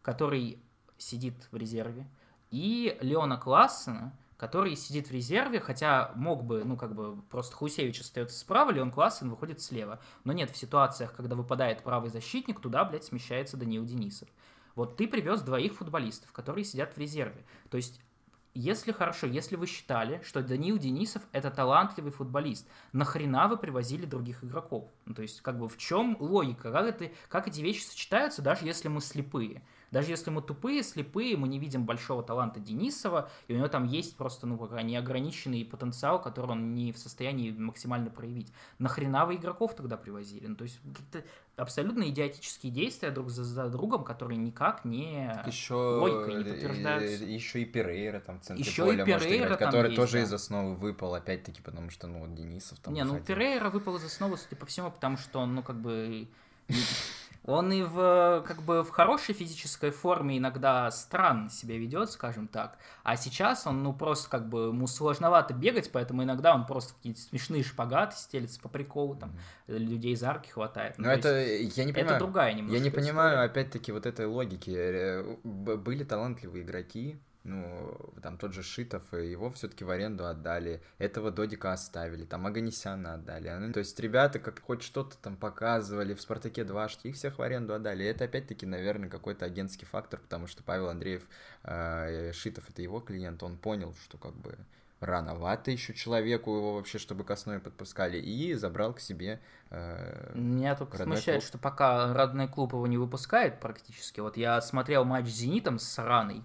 который 0.00 0.58
сидит 0.96 1.34
в 1.50 1.56
резерве, 1.56 2.06
и 2.50 2.96
Леона 3.02 3.36
Классена, 3.36 4.16
который 4.36 4.76
сидит 4.76 5.08
в 5.08 5.12
резерве, 5.12 5.60
хотя 5.60 6.12
мог 6.14 6.44
бы, 6.44 6.64
ну, 6.64 6.76
как 6.76 6.94
бы, 6.94 7.22
просто 7.22 7.56
Хусевич 7.56 8.00
остается 8.00 8.38
справа, 8.38 8.70
Леон 8.70 8.90
Классен 8.90 9.30
выходит 9.30 9.60
слева. 9.60 10.00
Но 10.24 10.32
нет, 10.32 10.50
в 10.50 10.56
ситуациях, 10.56 11.14
когда 11.14 11.36
выпадает 11.36 11.82
правый 11.82 12.10
защитник, 12.10 12.60
туда, 12.60 12.84
блядь, 12.84 13.04
смещается 13.04 13.56
Даниил 13.56 13.84
Денисов. 13.84 14.28
Вот 14.74 14.96
ты 14.96 15.08
привез 15.08 15.40
двоих 15.40 15.74
футболистов, 15.74 16.32
которые 16.32 16.64
сидят 16.64 16.94
в 16.94 16.98
резерве. 16.98 17.46
То 17.70 17.78
есть 17.78 18.00
если 18.58 18.90
хорошо, 18.90 19.26
если 19.26 19.54
вы 19.54 19.66
считали, 19.66 20.22
что 20.24 20.42
Даниил 20.42 20.78
Денисов 20.78 21.22
это 21.32 21.50
талантливый 21.50 22.10
футболист, 22.10 22.66
нахрена 22.92 23.48
вы 23.48 23.58
привозили 23.58 24.06
других 24.06 24.42
игроков? 24.42 24.88
Ну, 25.04 25.14
то 25.14 25.20
есть, 25.20 25.42
как 25.42 25.58
бы 25.58 25.68
в 25.68 25.76
чем 25.76 26.16
логика? 26.18 26.72
Как, 26.72 26.86
это, 26.86 27.10
как 27.28 27.48
эти 27.48 27.60
вещи 27.60 27.82
сочетаются, 27.82 28.40
даже 28.40 28.64
если 28.64 28.88
мы 28.88 29.02
слепые? 29.02 29.62
Даже 29.90 30.10
если 30.10 30.30
мы 30.30 30.42
тупые, 30.42 30.82
слепые, 30.82 31.36
мы 31.36 31.48
не 31.48 31.58
видим 31.58 31.84
большого 31.84 32.22
таланта 32.22 32.60
Денисова, 32.60 33.30
и 33.48 33.54
у 33.54 33.56
него 33.56 33.68
там 33.68 33.84
есть 33.84 34.16
просто, 34.16 34.46
ну, 34.46 34.58
как 34.58 34.82
неограниченный 34.82 35.64
потенциал, 35.64 36.20
который 36.20 36.52
он 36.52 36.74
не 36.74 36.92
в 36.92 36.98
состоянии 36.98 37.50
максимально 37.50 38.10
проявить. 38.10 38.52
Нахрена 38.78 39.26
вы 39.26 39.36
игроков 39.36 39.74
тогда 39.74 39.96
привозили? 39.96 40.46
Ну, 40.46 40.56
то 40.56 40.64
есть 40.64 40.80
какие-то 40.82 41.28
абсолютно 41.56 42.08
идиотические 42.08 42.72
действия 42.72 43.10
друг 43.10 43.30
за, 43.30 43.44
за 43.44 43.68
другом, 43.68 44.04
которые 44.04 44.38
никак 44.38 44.84
не 44.84 45.32
еще, 45.46 45.74
логикой 45.74 46.34
не 46.34 46.44
подтверждаются. 46.44 47.24
Еще 47.24 47.62
и 47.62 47.64
Перейра 47.64 48.20
там 48.20 48.40
в 48.40 48.42
центре 48.42 48.64
еще 48.64 48.84
поля 48.84 49.04
и 49.04 49.12
может 49.12 49.30
играть, 49.30 49.58
который 49.58 49.90
есть, 49.90 49.96
тоже 49.96 50.12
да. 50.12 50.22
из 50.22 50.32
основы 50.32 50.74
выпал, 50.74 51.14
опять-таки, 51.14 51.62
потому 51.62 51.90
что, 51.90 52.06
ну, 52.06 52.26
Денисов 52.34 52.78
там 52.80 52.92
Не, 52.92 53.04
ну 53.04 53.14
выходил. 53.14 53.34
Перейра 53.34 53.70
выпал 53.70 53.96
из 53.96 54.04
основы, 54.04 54.36
судя 54.36 54.56
по 54.56 54.66
всему, 54.66 54.90
потому 54.90 55.16
что 55.16 55.40
он, 55.40 55.54
ну, 55.54 55.62
как 55.62 55.80
бы... 55.80 56.28
Он 57.46 57.72
и 57.72 57.82
в, 57.82 58.44
как 58.46 58.62
бы, 58.62 58.82
в 58.82 58.90
хорошей 58.90 59.32
физической 59.34 59.90
форме 59.90 60.38
иногда 60.38 60.90
странно 60.90 61.48
себя 61.48 61.78
ведет, 61.78 62.10
скажем 62.10 62.48
так. 62.48 62.76
А 63.04 63.16
сейчас 63.16 63.66
он, 63.68 63.82
ну, 63.84 63.92
просто 63.92 64.28
как 64.28 64.48
бы 64.48 64.68
ему 64.68 64.86
сложновато 64.88 65.54
бегать, 65.54 65.90
поэтому 65.92 66.24
иногда 66.24 66.54
он 66.54 66.66
просто 66.66 66.92
в 66.92 66.96
какие-то 66.96 67.20
смешные 67.20 67.62
шпагаты 67.62 68.16
стелится 68.16 68.60
по 68.60 68.68
приколу, 68.68 69.14
там, 69.14 69.32
людей 69.68 70.16
за 70.16 70.30
арки 70.30 70.50
хватает. 70.50 70.98
Ну, 70.98 71.04
то 71.04 71.10
это, 71.10 71.38
есть 71.38 71.76
я 71.78 71.84
не 71.84 71.92
понимаю. 71.92 72.16
это 72.16 72.24
другая 72.24 72.52
немножко 72.52 72.76
Я 72.76 72.82
не 72.82 72.88
история. 72.88 73.04
понимаю, 73.06 73.44
опять-таки, 73.44 73.92
вот 73.92 74.06
этой 74.06 74.26
логики. 74.26 74.70
Э, 74.76 75.36
Были 75.44 76.02
талантливые 76.04 76.64
игроки, 76.64 77.16
ну, 77.46 78.12
там 78.22 78.36
тот 78.38 78.52
же 78.52 78.62
Шитов, 78.62 79.14
и 79.14 79.30
его 79.30 79.50
все-таки 79.50 79.84
в 79.84 79.90
аренду 79.90 80.26
отдали, 80.26 80.82
этого 80.98 81.30
Додика 81.30 81.72
оставили, 81.72 82.24
там 82.24 82.46
Аганесяна 82.46 83.14
отдали. 83.14 83.48
Ну, 83.50 83.72
то 83.72 83.78
есть 83.78 83.98
ребята 84.00 84.38
как 84.38 84.60
хоть 84.60 84.82
что-то 84.82 85.16
там 85.18 85.36
показывали, 85.36 86.14
в 86.14 86.20
Спартаке 86.20 86.64
2 86.64 86.86
их 87.04 87.14
всех 87.14 87.38
в 87.38 87.42
аренду 87.42 87.74
отдали. 87.74 88.04
И 88.04 88.06
это 88.06 88.24
опять-таки, 88.24 88.66
наверное, 88.66 89.08
какой-то 89.08 89.44
агентский 89.44 89.86
фактор, 89.86 90.20
потому 90.20 90.46
что 90.46 90.62
Павел 90.62 90.88
Андреев, 90.88 91.22
э, 91.62 92.32
Шитов 92.32 92.68
это 92.68 92.82
его 92.82 93.00
клиент, 93.00 93.42
он 93.42 93.56
понял, 93.56 93.94
что 94.04 94.18
как 94.18 94.34
бы 94.34 94.58
рановато 95.00 95.70
еще 95.70 95.94
человеку 95.94 96.54
его 96.56 96.74
вообще, 96.74 96.98
чтобы 96.98 97.24
к 97.24 97.30
основе 97.30 97.60
подпускали, 97.60 98.18
и 98.18 98.54
забрал 98.54 98.94
к 98.94 99.00
себе 99.00 99.40
э, 99.70 100.32
Меня 100.34 100.74
только 100.74 100.96
смущает, 100.96 101.42
клуб. 101.42 101.48
что 101.48 101.58
пока 101.58 102.12
родной 102.12 102.48
клуб 102.48 102.72
его 102.72 102.86
не 102.86 102.96
выпускает 102.96 103.60
практически. 103.60 104.20
Вот 104.20 104.36
я 104.36 104.60
смотрел 104.60 105.04
матч 105.04 105.26
с 105.26 105.36
Зенитом 105.36 105.78
с 105.78 105.98
Раной, 105.98 106.42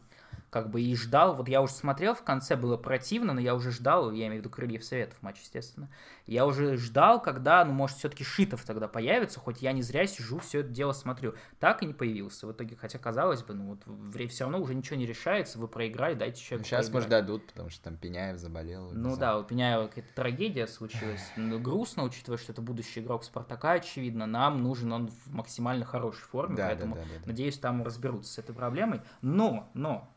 как 0.52 0.70
бы 0.70 0.82
и 0.82 0.94
ждал, 0.98 1.34
вот 1.34 1.48
я 1.48 1.62
уже 1.62 1.72
смотрел, 1.72 2.14
в 2.14 2.24
конце 2.24 2.58
было 2.58 2.76
противно, 2.76 3.32
но 3.32 3.40
я 3.40 3.56
уже 3.56 3.72
ждал, 3.72 4.12
я 4.12 4.28
имею 4.28 4.42
в 4.42 4.46
виду 4.46 4.50
Крыльев 4.50 4.84
Советов 4.84 5.18
матч, 5.22 5.40
естественно. 5.40 5.90
Я 6.28 6.46
уже 6.46 6.76
ждал, 6.76 7.22
когда, 7.22 7.64
ну, 7.64 7.72
может, 7.72 7.98
все-таки 7.98 8.26
Шитов 8.26 8.66
тогда 8.66 8.90
появится, 8.90 9.40
хоть 9.40 9.62
я 9.62 9.72
не 9.72 9.82
зря 9.82 10.06
сижу, 10.06 10.40
все 10.40 10.60
это 10.60 10.68
дело 10.70 10.92
смотрю. 10.92 11.36
Так 11.62 11.84
и 11.84 11.86
не 11.86 11.94
появился 11.94 12.48
в 12.48 12.52
итоге, 12.52 12.76
хотя, 12.76 13.00
казалось 13.00 13.44
бы, 13.44 13.54
ну, 13.54 13.78
вот 13.86 14.30
все 14.30 14.44
равно 14.44 14.60
уже 14.60 14.76
ничего 14.76 14.98
не 14.98 15.06
решается, 15.06 15.58
вы 15.58 15.70
проиграли, 15.70 16.16
дайте 16.16 16.42
человеку 16.42 16.68
Сейчас, 16.68 16.88
поиграть. 16.88 16.94
может, 16.94 17.10
дадут, 17.10 17.48
потому 17.48 17.70
что 17.70 17.84
там 17.86 17.96
Пеняев 17.96 18.38
заболел. 18.38 18.92
Ну 18.92 19.16
да, 19.16 19.38
у 19.40 19.46
Пеняева 19.46 19.88
какая-то 19.88 20.14
трагедия 20.14 20.68
случилась. 20.68 21.24
Ну, 21.38 21.60
грустно, 21.60 22.04
учитывая, 22.04 22.38
что 22.38 22.52
это 22.52 22.62
будущий 22.62 23.00
игрок 23.00 23.24
Спартака, 23.24 23.72
очевидно. 23.72 24.26
Нам 24.26 24.62
нужен 24.62 24.92
он 24.92 25.08
в 25.08 25.34
максимально 25.34 25.86
хорошей 25.86 26.24
форме, 26.24 26.58
Да, 26.58 26.64
да, 26.64 26.68
поэтому, 26.70 26.96
да, 26.96 27.02
да, 27.04 27.08
да. 27.22 27.26
надеюсь, 27.26 27.58
там 27.58 27.84
разберутся 27.84 28.34
с 28.34 28.38
этой 28.38 28.54
проблемой. 28.54 29.00
Но, 29.22 29.70
но, 29.74 30.10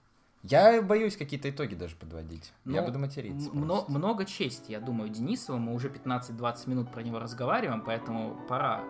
Я 0.46 0.82
боюсь 0.82 1.16
какие-то 1.16 1.48
итоги 1.48 1.74
даже 1.74 1.96
подводить. 1.96 2.52
я 2.66 2.80
Ну, 2.82 2.86
буду 2.86 2.98
материться. 2.98 3.50
мно- 3.52 3.86
много 3.88 4.26
чести, 4.26 4.72
я 4.72 4.80
думаю, 4.80 5.08
Денисову. 5.08 5.58
Мы 5.58 5.72
уже 5.74 5.88
15-20 5.88 6.66
минут 6.68 6.92
про 6.92 7.02
него 7.02 7.18
разговариваем, 7.18 7.80
поэтому 7.80 8.36
пора 8.46 8.84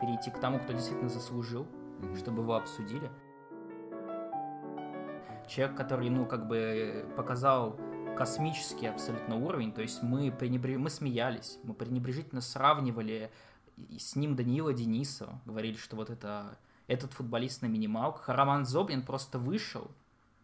перейти 0.00 0.30
к 0.30 0.38
тому, 0.38 0.58
кто 0.58 0.74
действительно 0.74 1.08
заслужил, 1.08 1.66
Мгм. 2.00 2.16
чтобы 2.16 2.42
его 2.42 2.54
обсудили. 2.54 3.10
Человек, 5.48 5.76
который, 5.76 6.10
ну, 6.10 6.26
как 6.26 6.46
бы 6.46 7.06
показал 7.16 7.76
космический 8.16 8.86
абсолютно 8.86 9.36
уровень, 9.36 9.72
то 9.72 9.80
есть 9.82 10.02
мы, 10.02 10.30
пренебре... 10.30 10.76
мы 10.78 10.90
смеялись, 10.90 11.58
мы 11.64 11.72
пренебрежительно 11.74 12.40
сравнивали 12.42 13.30
с 13.98 14.14
ним 14.16 14.36
Даниила 14.36 14.74
Денисова, 14.74 15.40
говорили, 15.46 15.76
что 15.76 15.96
вот 15.96 16.10
это 16.10 16.58
этот 16.86 17.12
футболист 17.14 17.62
на 17.62 17.66
минималках, 17.66 18.28
Роман 18.28 18.66
Зоблин 18.66 19.02
просто 19.02 19.38
вышел 19.38 19.90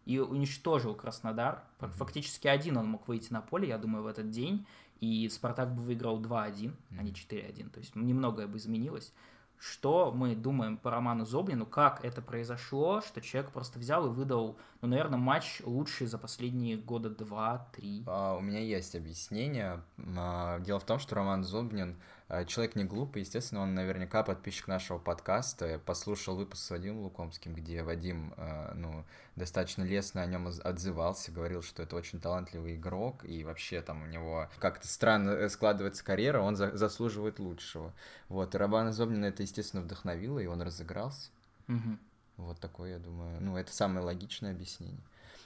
и 0.07 0.19
уничтожил 0.19 0.95
Краснодар. 0.95 1.63
Мгм. 1.81 1.91
Фактически 1.91 2.47
один 2.47 2.77
он 2.77 2.87
мог 2.87 3.07
выйти 3.07 3.31
на 3.33 3.41
поле, 3.41 3.67
я 3.67 3.77
думаю, 3.77 4.03
в 4.03 4.07
этот 4.07 4.29
день, 4.29 4.65
и 5.01 5.27
Спартак 5.29 5.75
бы 5.75 5.81
выиграл 5.81 6.19
2-1, 6.19 6.73
а 6.97 7.03
не 7.03 7.11
Мгм. 7.11 7.15
4-1, 7.15 7.69
то 7.69 7.79
есть 7.79 7.95
немногое 7.95 8.47
бы 8.47 8.57
изменилось. 8.57 9.13
Что 9.59 10.11
мы 10.11 10.35
думаем 10.35 10.77
по 10.77 10.91
Роману 10.91 11.25
Зоблину, 11.25 11.65
как 11.65 12.05
это 12.05 12.21
произошло, 12.21 13.01
что 13.01 13.21
человек 13.21 13.51
просто 13.51 13.79
взял 13.79 14.05
и 14.05 14.09
выдал, 14.09 14.57
ну, 14.81 14.87
наверное, 14.87 15.17
матч 15.17 15.61
лучший 15.63 16.07
за 16.07 16.17
последние 16.17 16.77
года 16.77 17.09
2-3. 17.09 18.03
А, 18.07 18.35
у 18.35 18.41
меня 18.41 18.59
есть 18.59 18.95
объяснение. 18.95 19.81
А, 20.17 20.59
Дело 20.59 20.79
в 20.79 20.85
том, 20.85 20.99
что 20.99 21.15
Роман 21.15 21.43
Зубнин 21.43 21.95
а, 22.29 22.43
человек 22.45 22.75
не 22.75 22.83
глупый, 22.83 23.21
естественно, 23.21 23.61
он 23.61 23.73
наверняка 23.73 24.21
подписчик 24.21 24.67
нашего 24.67 24.97
подкаста, 24.97 25.79
послушал 25.85 26.35
выпуск 26.35 26.61
с 26.61 26.69
Вадимом 26.69 27.03
Лукомским, 27.03 27.53
где 27.53 27.83
Вадим, 27.83 28.33
а, 28.37 28.73
ну, 28.75 29.05
достаточно 29.35 29.83
лестно 29.83 30.21
о 30.21 30.25
нем 30.25 30.47
отзывался, 30.47 31.31
говорил, 31.31 31.61
что 31.61 31.83
это 31.83 31.95
очень 31.95 32.19
талантливый 32.19 32.75
игрок, 32.75 33.23
и 33.23 33.43
вообще 33.45 33.81
там 33.81 34.03
у 34.03 34.07
него 34.07 34.49
как-то 34.59 34.87
странно 34.87 35.31
э, 35.31 35.49
складывается 35.49 36.03
карьера, 36.03 36.41
он 36.41 36.55
за- 36.55 36.75
заслуживает 36.75 37.39
лучшего. 37.39 37.93
Вот, 38.27 38.53
и 38.53 38.57
Романа 38.57 38.91
Зобнина 38.91 39.25
это, 39.25 39.43
естественно, 39.43 39.81
вдохновило, 39.81 40.39
и 40.39 40.47
он 40.47 40.61
разыгрался. 40.61 41.29
Мгм. 41.67 41.99
Вот 42.37 42.59
такое, 42.59 42.93
я 42.93 42.99
думаю, 42.99 43.41
ну, 43.41 43.57
это 43.57 43.73
самое 43.73 44.05
логичное 44.05 44.51
объяснение. 44.51 45.03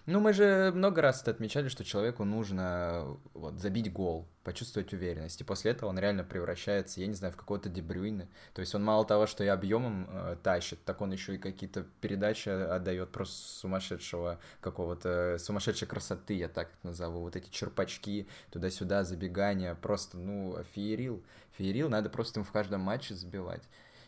Ну, 0.07 0.19
мы 0.19 0.33
же 0.33 0.71
много 0.73 1.01
раз 1.01 1.21
это 1.21 1.29
отмечали, 1.29 1.67
что 1.67 1.83
человеку 1.83 2.23
нужно 2.23 3.17
вот, 3.35 3.59
забить 3.59 3.93
гол, 3.93 4.27
почувствовать 4.43 4.91
уверенность, 4.93 5.39
и 5.39 5.43
после 5.43 5.71
этого 5.71 5.89
он 5.89 5.99
реально 5.99 6.23
превращается, 6.23 6.99
я 7.01 7.07
не 7.07 7.13
знаю, 7.13 7.33
в 7.33 7.37
какого-то 7.37 7.69
Дебрюйна. 7.69 8.27
То 8.53 8.61
есть 8.61 8.73
он 8.73 8.83
мало 8.83 9.05
того, 9.05 9.27
что 9.27 9.43
и 9.43 9.47
объемом 9.47 10.07
э, 10.09 10.37
тащит, 10.41 10.83
так 10.85 11.01
он 11.01 11.11
еще 11.11 11.35
и 11.35 11.37
какие-то 11.37 11.85
передачи 12.01 12.49
отдает 12.49 13.11
просто 13.11 13.35
сумасшедшего 13.59 14.39
какого-то, 14.59 15.37
сумасшедшей 15.39 15.87
красоты, 15.87 16.33
я 16.33 16.49
так 16.49 16.69
это 16.69 16.87
назову. 16.87 17.19
Вот 17.19 17.35
эти 17.35 17.51
черпачки, 17.51 18.27
туда-сюда, 18.49 19.03
забегания, 19.03 19.75
просто, 19.75 20.17
ну, 20.17 20.57
феерил. 20.73 21.23
Феерил, 21.57 21.89
надо 21.89 22.09
просто 22.09 22.39
им 22.39 22.43
в 22.43 22.51
каждом 22.51 22.81
матче 22.81 23.13
забивать. 23.13 23.61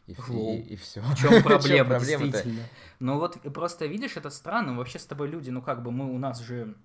И, 0.07 0.13
и, 0.13 0.59
и 0.73 0.75
все. 0.75 1.01
В 1.01 1.15
чем 1.15 1.41
проблема, 1.43 1.89
проблема-то? 1.89 2.31
действительно? 2.31 2.63
Ну 2.99 3.19
вот 3.19 3.37
просто 3.53 3.85
видишь, 3.85 4.17
это 4.17 4.29
странно. 4.29 4.75
Вообще 4.75 4.99
с 4.99 5.05
тобой 5.05 5.29
люди, 5.29 5.49
ну 5.49 5.61
как 5.61 5.81
бы 5.81 5.91
мы 5.91 6.13
у 6.13 6.17
нас 6.17 6.39
же 6.39 6.75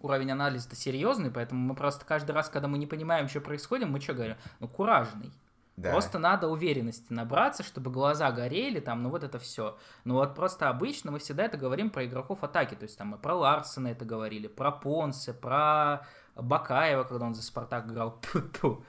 уровень 0.00 0.30
анализа 0.30 0.74
серьезный, 0.74 1.30
поэтому 1.30 1.60
мы 1.60 1.74
просто 1.74 2.04
каждый 2.04 2.32
раз, 2.32 2.48
когда 2.48 2.68
мы 2.68 2.78
не 2.78 2.86
понимаем, 2.86 3.28
что 3.28 3.40
происходит, 3.40 3.88
мы 3.88 4.00
что 4.00 4.14
говорим? 4.14 4.36
Ну 4.60 4.68
куражный. 4.68 5.32
Да. 5.76 5.90
Просто 5.90 6.18
надо 6.18 6.48
уверенности 6.48 7.12
набраться, 7.12 7.62
чтобы 7.62 7.90
глаза 7.90 8.30
горели, 8.30 8.78
там, 8.78 9.02
ну 9.02 9.08
вот 9.08 9.24
это 9.24 9.38
все. 9.38 9.78
Ну 10.04 10.14
вот 10.14 10.34
просто 10.34 10.68
обычно 10.68 11.10
мы 11.10 11.18
всегда 11.18 11.44
это 11.44 11.56
говорим 11.56 11.88
про 11.88 12.04
игроков 12.04 12.44
атаки, 12.44 12.74
то 12.74 12.82
есть 12.82 12.98
там 12.98 13.08
мы 13.08 13.16
про 13.16 13.34
Ларсона 13.34 13.88
это 13.88 14.04
говорили, 14.04 14.48
про 14.48 14.70
Понсе, 14.70 15.32
про 15.32 16.06
Бакаева, 16.36 17.04
когда 17.04 17.24
он 17.24 17.34
за 17.34 17.42
Спартак 17.42 17.86
играл. 17.86 18.18
Тьфу-тьфу. 18.22 18.84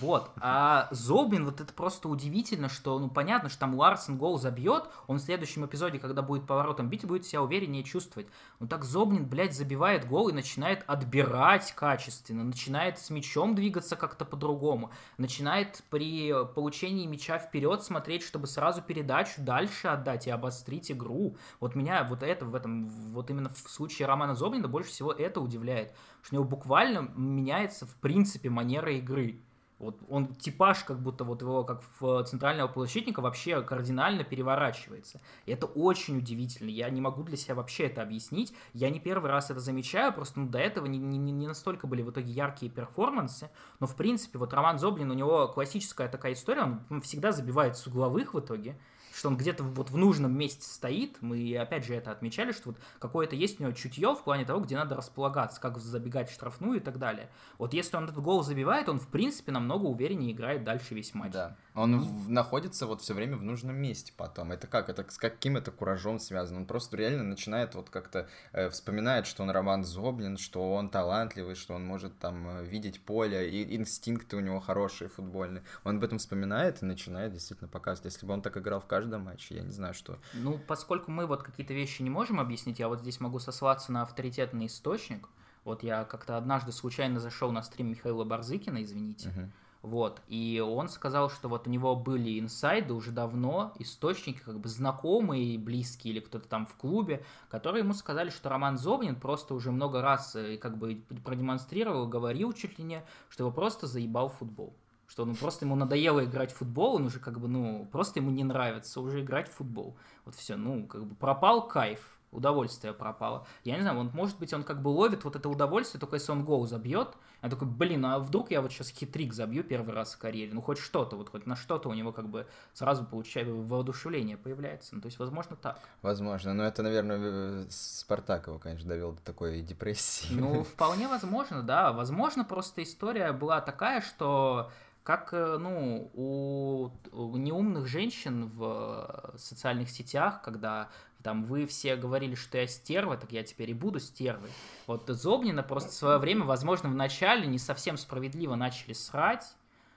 Вот. 0.00 0.30
А 0.40 0.88
Зобин, 0.90 1.44
вот 1.44 1.60
это 1.60 1.72
просто 1.72 2.08
удивительно, 2.08 2.68
что, 2.68 2.98
ну, 2.98 3.08
понятно, 3.08 3.48
что 3.48 3.60
там 3.60 3.74
Ларсон 3.74 4.18
гол 4.18 4.38
забьет, 4.38 4.84
он 5.06 5.18
в 5.18 5.22
следующем 5.22 5.64
эпизоде, 5.64 5.98
когда 5.98 6.22
будет 6.22 6.46
поворотом 6.46 6.88
бить, 6.88 7.06
будет 7.06 7.24
себя 7.24 7.42
увереннее 7.42 7.82
чувствовать. 7.82 8.28
Ну, 8.58 8.66
так 8.66 8.84
Зобнин, 8.84 9.26
блядь, 9.26 9.54
забивает 9.54 10.06
гол 10.06 10.28
и 10.28 10.32
начинает 10.32 10.84
отбирать 10.86 11.72
качественно, 11.72 12.44
начинает 12.44 12.98
с 12.98 13.10
мячом 13.10 13.54
двигаться 13.54 13.96
как-то 13.96 14.24
по-другому, 14.24 14.90
начинает 15.18 15.82
при 15.90 16.32
получении 16.54 17.06
мяча 17.06 17.38
вперед 17.38 17.82
смотреть, 17.82 18.22
чтобы 18.22 18.46
сразу 18.46 18.82
передачу 18.82 19.40
дальше 19.42 19.88
отдать 19.88 20.26
и 20.26 20.30
обострить 20.30 20.90
игру. 20.90 21.36
Вот 21.60 21.74
меня 21.74 22.04
вот 22.04 22.22
это 22.22 22.44
в 22.44 22.54
этом, 22.54 22.88
вот 23.12 23.30
именно 23.30 23.48
в 23.48 23.58
случае 23.70 24.08
Романа 24.08 24.34
Зобнина 24.34 24.68
больше 24.68 24.90
всего 24.90 25.12
это 25.12 25.40
удивляет, 25.40 25.94
что 26.22 26.34
у 26.34 26.38
него 26.38 26.48
буквально 26.48 27.08
меняется 27.16 27.86
в 27.86 27.94
принципе 27.96 28.50
манера 28.50 28.92
игры. 28.92 29.40
Вот 29.78 30.00
он 30.08 30.34
типаж, 30.34 30.84
как 30.84 31.00
будто 31.00 31.24
вот 31.24 31.42
его, 31.42 31.62
как 31.62 31.82
в 32.00 32.24
центрального 32.24 32.66
полузащитника, 32.66 33.20
вообще 33.20 33.60
кардинально 33.60 34.24
переворачивается. 34.24 35.20
И 35.44 35.52
это 35.52 35.66
очень 35.66 36.16
удивительно. 36.16 36.70
Я 36.70 36.88
не 36.88 37.02
могу 37.02 37.22
для 37.22 37.36
себя 37.36 37.56
вообще 37.56 37.84
это 37.84 38.00
объяснить. 38.00 38.54
Я 38.72 38.88
не 38.88 39.00
первый 39.00 39.30
раз 39.30 39.50
это 39.50 39.60
замечаю, 39.60 40.14
просто 40.14 40.40
ну, 40.40 40.48
до 40.48 40.58
этого 40.58 40.86
не, 40.86 40.98
не, 40.98 41.18
не 41.18 41.46
настолько 41.46 41.86
были 41.86 42.00
в 42.00 42.10
итоге 42.10 42.32
яркие 42.32 42.72
перформансы. 42.72 43.50
Но, 43.78 43.86
в 43.86 43.96
принципе, 43.96 44.38
вот 44.38 44.54
Роман 44.54 44.78
Зоблин, 44.78 45.10
у 45.10 45.14
него 45.14 45.48
классическая 45.48 46.08
такая 46.08 46.32
история, 46.32 46.80
он 46.88 47.02
всегда 47.02 47.32
забивает 47.32 47.76
с 47.76 47.86
угловых 47.86 48.32
в 48.32 48.40
итоге, 48.40 48.78
что 49.16 49.28
он 49.28 49.36
где-то 49.36 49.64
вот 49.64 49.90
в 49.90 49.96
нужном 49.96 50.36
месте 50.36 50.62
стоит. 50.62 51.16
Мы 51.22 51.56
опять 51.56 51.86
же 51.86 51.94
это 51.94 52.10
отмечали, 52.10 52.52
что 52.52 52.70
вот 52.70 52.78
какое-то 52.98 53.34
есть 53.34 53.58
у 53.58 53.62
него 53.62 53.72
чутье 53.72 54.14
в 54.14 54.22
плане 54.22 54.44
того, 54.44 54.60
где 54.60 54.76
надо 54.76 54.94
располагаться, 54.94 55.58
как 55.58 55.78
забегать 55.78 56.28
в 56.28 56.34
штрафную 56.34 56.76
и 56.76 56.80
так 56.80 56.98
далее. 56.98 57.30
Вот 57.56 57.72
если 57.72 57.96
он 57.96 58.04
этот 58.04 58.18
гол 58.18 58.42
забивает, 58.42 58.90
он 58.90 59.00
в 59.00 59.08
принципе 59.08 59.52
намного 59.52 59.86
увереннее 59.86 60.32
играет 60.32 60.64
дальше 60.64 60.94
весь 60.94 61.14
матч. 61.14 61.32
Да. 61.32 61.56
Он 61.74 61.98
в, 61.98 62.28
находится 62.28 62.86
вот 62.86 63.00
все 63.00 63.14
время 63.14 63.38
в 63.38 63.42
нужном 63.42 63.76
месте 63.76 64.12
потом. 64.14 64.52
Это 64.52 64.66
как? 64.66 64.90
Это 64.90 65.06
с 65.08 65.16
каким 65.16 65.56
это 65.56 65.70
куражом 65.70 66.18
связано? 66.18 66.60
Он 66.60 66.66
просто 66.66 66.96
реально 66.98 67.24
начинает 67.24 67.74
вот 67.74 67.88
как-то 67.88 68.28
э, 68.52 68.68
вспоминает, 68.68 69.26
что 69.26 69.42
он 69.42 69.50
Роман 69.50 69.84
Зоблин, 69.84 70.36
что 70.36 70.74
он 70.74 70.90
талантливый, 70.90 71.54
что 71.54 71.74
он 71.74 71.86
может 71.86 72.18
там 72.18 72.48
э, 72.48 72.64
видеть 72.64 73.00
поле, 73.00 73.48
и 73.48 73.76
инстинкты 73.76 74.36
у 74.36 74.40
него 74.40 74.60
хорошие 74.60 75.08
футбольные. 75.08 75.62
Он 75.84 75.96
об 75.96 76.04
этом 76.04 76.18
вспоминает 76.18 76.82
и 76.82 76.86
начинает 76.86 77.32
действительно 77.32 77.68
показывать. 77.68 78.12
Если 78.12 78.26
бы 78.26 78.34
он 78.34 78.42
так 78.42 78.56
играл 78.58 78.80
в 78.80 78.86
каждом 78.86 79.05
матче, 79.18 79.56
я 79.56 79.62
не 79.62 79.70
знаю, 79.70 79.94
что... 79.94 80.18
Ну, 80.34 80.60
поскольку 80.66 81.10
мы 81.10 81.26
вот 81.26 81.42
какие-то 81.42 81.74
вещи 81.74 82.02
не 82.02 82.10
можем 82.10 82.40
объяснить, 82.40 82.78
я 82.78 82.88
вот 82.88 83.00
здесь 83.00 83.20
могу 83.20 83.38
сослаться 83.38 83.92
на 83.92 84.02
авторитетный 84.02 84.66
источник. 84.66 85.28
Вот 85.64 85.82
я 85.82 86.04
как-то 86.04 86.36
однажды 86.36 86.72
случайно 86.72 87.20
зашел 87.20 87.50
на 87.52 87.62
стрим 87.62 87.88
Михаила 87.90 88.24
Барзыкина, 88.24 88.82
извините. 88.82 89.28
Uh-huh 89.28 89.50
вот, 89.86 90.20
и 90.26 90.60
он 90.66 90.88
сказал, 90.88 91.30
что 91.30 91.48
вот 91.48 91.68
у 91.68 91.70
него 91.70 91.94
были 91.94 92.40
инсайды 92.40 92.92
уже 92.92 93.12
давно, 93.12 93.72
источники 93.78 94.40
как 94.40 94.58
бы 94.58 94.68
знакомые, 94.68 95.58
близкие 95.58 96.12
или 96.12 96.18
кто-то 96.18 96.48
там 96.48 96.66
в 96.66 96.74
клубе, 96.74 97.24
которые 97.48 97.84
ему 97.84 97.94
сказали, 97.94 98.30
что 98.30 98.48
Роман 98.48 98.78
Зобнин 98.78 99.14
просто 99.14 99.54
уже 99.54 99.70
много 99.70 100.02
раз 100.02 100.34
э, 100.34 100.56
как 100.56 100.76
бы 100.76 101.04
продемонстрировал, 101.24 102.08
говорил 102.08 102.52
чуть 102.52 102.80
ли 102.80 102.84
не, 102.84 103.04
что 103.28 103.44
его 103.44 103.52
просто 103.52 103.86
заебал 103.86 104.28
футбол. 104.28 104.74
Что 105.06 105.22
он 105.22 105.36
просто 105.36 105.64
ему 105.64 105.76
надоело 105.76 106.24
играть 106.24 106.52
в 106.52 106.56
футбол, 106.56 106.96
он 106.96 107.06
уже 107.06 107.20
как 107.20 107.38
бы, 107.38 107.48
ну, 107.48 107.88
просто 107.92 108.18
ему 108.18 108.30
не 108.30 108.44
нравится 108.44 109.00
уже 109.00 109.22
играть 109.22 109.48
в 109.48 109.54
футбол. 109.54 109.96
Вот 110.24 110.34
все, 110.34 110.56
ну, 110.56 110.86
как 110.86 111.04
бы 111.04 111.14
пропал 111.14 111.68
кайф 111.68 112.16
удовольствие 112.36 112.92
пропало. 112.92 113.46
Я 113.64 113.76
не 113.76 113.82
знаю, 113.82 113.98
он, 113.98 114.10
может 114.12 114.38
быть, 114.38 114.52
он 114.52 114.62
как 114.62 114.82
бы 114.82 114.88
ловит 114.88 115.24
вот 115.24 115.36
это 115.36 115.48
удовольствие, 115.48 116.00
только 116.00 116.16
если 116.16 116.32
он 116.32 116.44
гол 116.44 116.66
забьет. 116.66 117.16
Я 117.42 117.50
такой, 117.50 117.68
блин, 117.68 118.04
а 118.04 118.18
вдруг 118.18 118.50
я 118.50 118.60
вот 118.60 118.72
сейчас 118.72 118.88
хитрик 118.88 119.32
забью 119.32 119.62
первый 119.62 119.94
раз 119.94 120.14
в 120.14 120.18
карьере? 120.18 120.52
Ну, 120.52 120.60
хоть 120.60 120.78
что-то, 120.78 121.16
вот 121.16 121.30
хоть 121.30 121.46
на 121.46 121.56
что-то 121.56 121.88
у 121.88 121.94
него 121.94 122.12
как 122.12 122.28
бы 122.28 122.46
сразу 122.72 123.04
получает 123.04 123.48
воодушевление 123.48 124.36
появляется. 124.36 124.94
Ну, 124.94 125.00
то 125.00 125.06
есть, 125.06 125.18
возможно, 125.18 125.56
так. 125.56 125.78
Возможно, 126.02 126.54
но 126.54 126.64
это, 126.64 126.82
наверное, 126.82 127.66
Спартак 127.70 128.48
его, 128.48 128.58
конечно, 128.58 128.88
довел 128.88 129.12
до 129.12 129.22
такой 129.22 129.62
депрессии. 129.62 130.32
Ну, 130.32 130.64
вполне 130.74 131.08
возможно, 131.08 131.62
да. 131.62 131.92
Возможно, 131.92 132.44
просто 132.44 132.82
история 132.82 133.32
была 133.32 133.60
такая, 133.60 134.00
что 134.00 134.70
как 135.06 135.32
э, 135.32 135.56
ну, 135.58 136.10
у, 136.14 136.90
неумных 137.36 137.86
женщин 137.86 138.48
в 138.48 139.34
социальных 139.36 139.88
сетях, 139.88 140.42
когда 140.42 140.88
там 141.22 141.44
вы 141.44 141.66
все 141.66 141.94
говорили, 141.94 142.34
что 142.34 142.58
я 142.58 142.66
стерва, 142.66 143.16
так 143.16 143.30
я 143.30 143.44
теперь 143.44 143.70
и 143.70 143.74
буду 143.74 144.00
стервой. 144.00 144.50
Вот 144.88 145.04
Зобнина 145.06 145.62
просто 145.62 145.90
в 145.90 145.94
свое 145.94 146.18
время, 146.18 146.44
возможно, 146.44 146.88
в 146.88 146.94
начале 146.96 147.46
не 147.46 147.58
совсем 147.58 147.96
справедливо 147.96 148.56
начали 148.56 148.94
срать, 148.94 149.55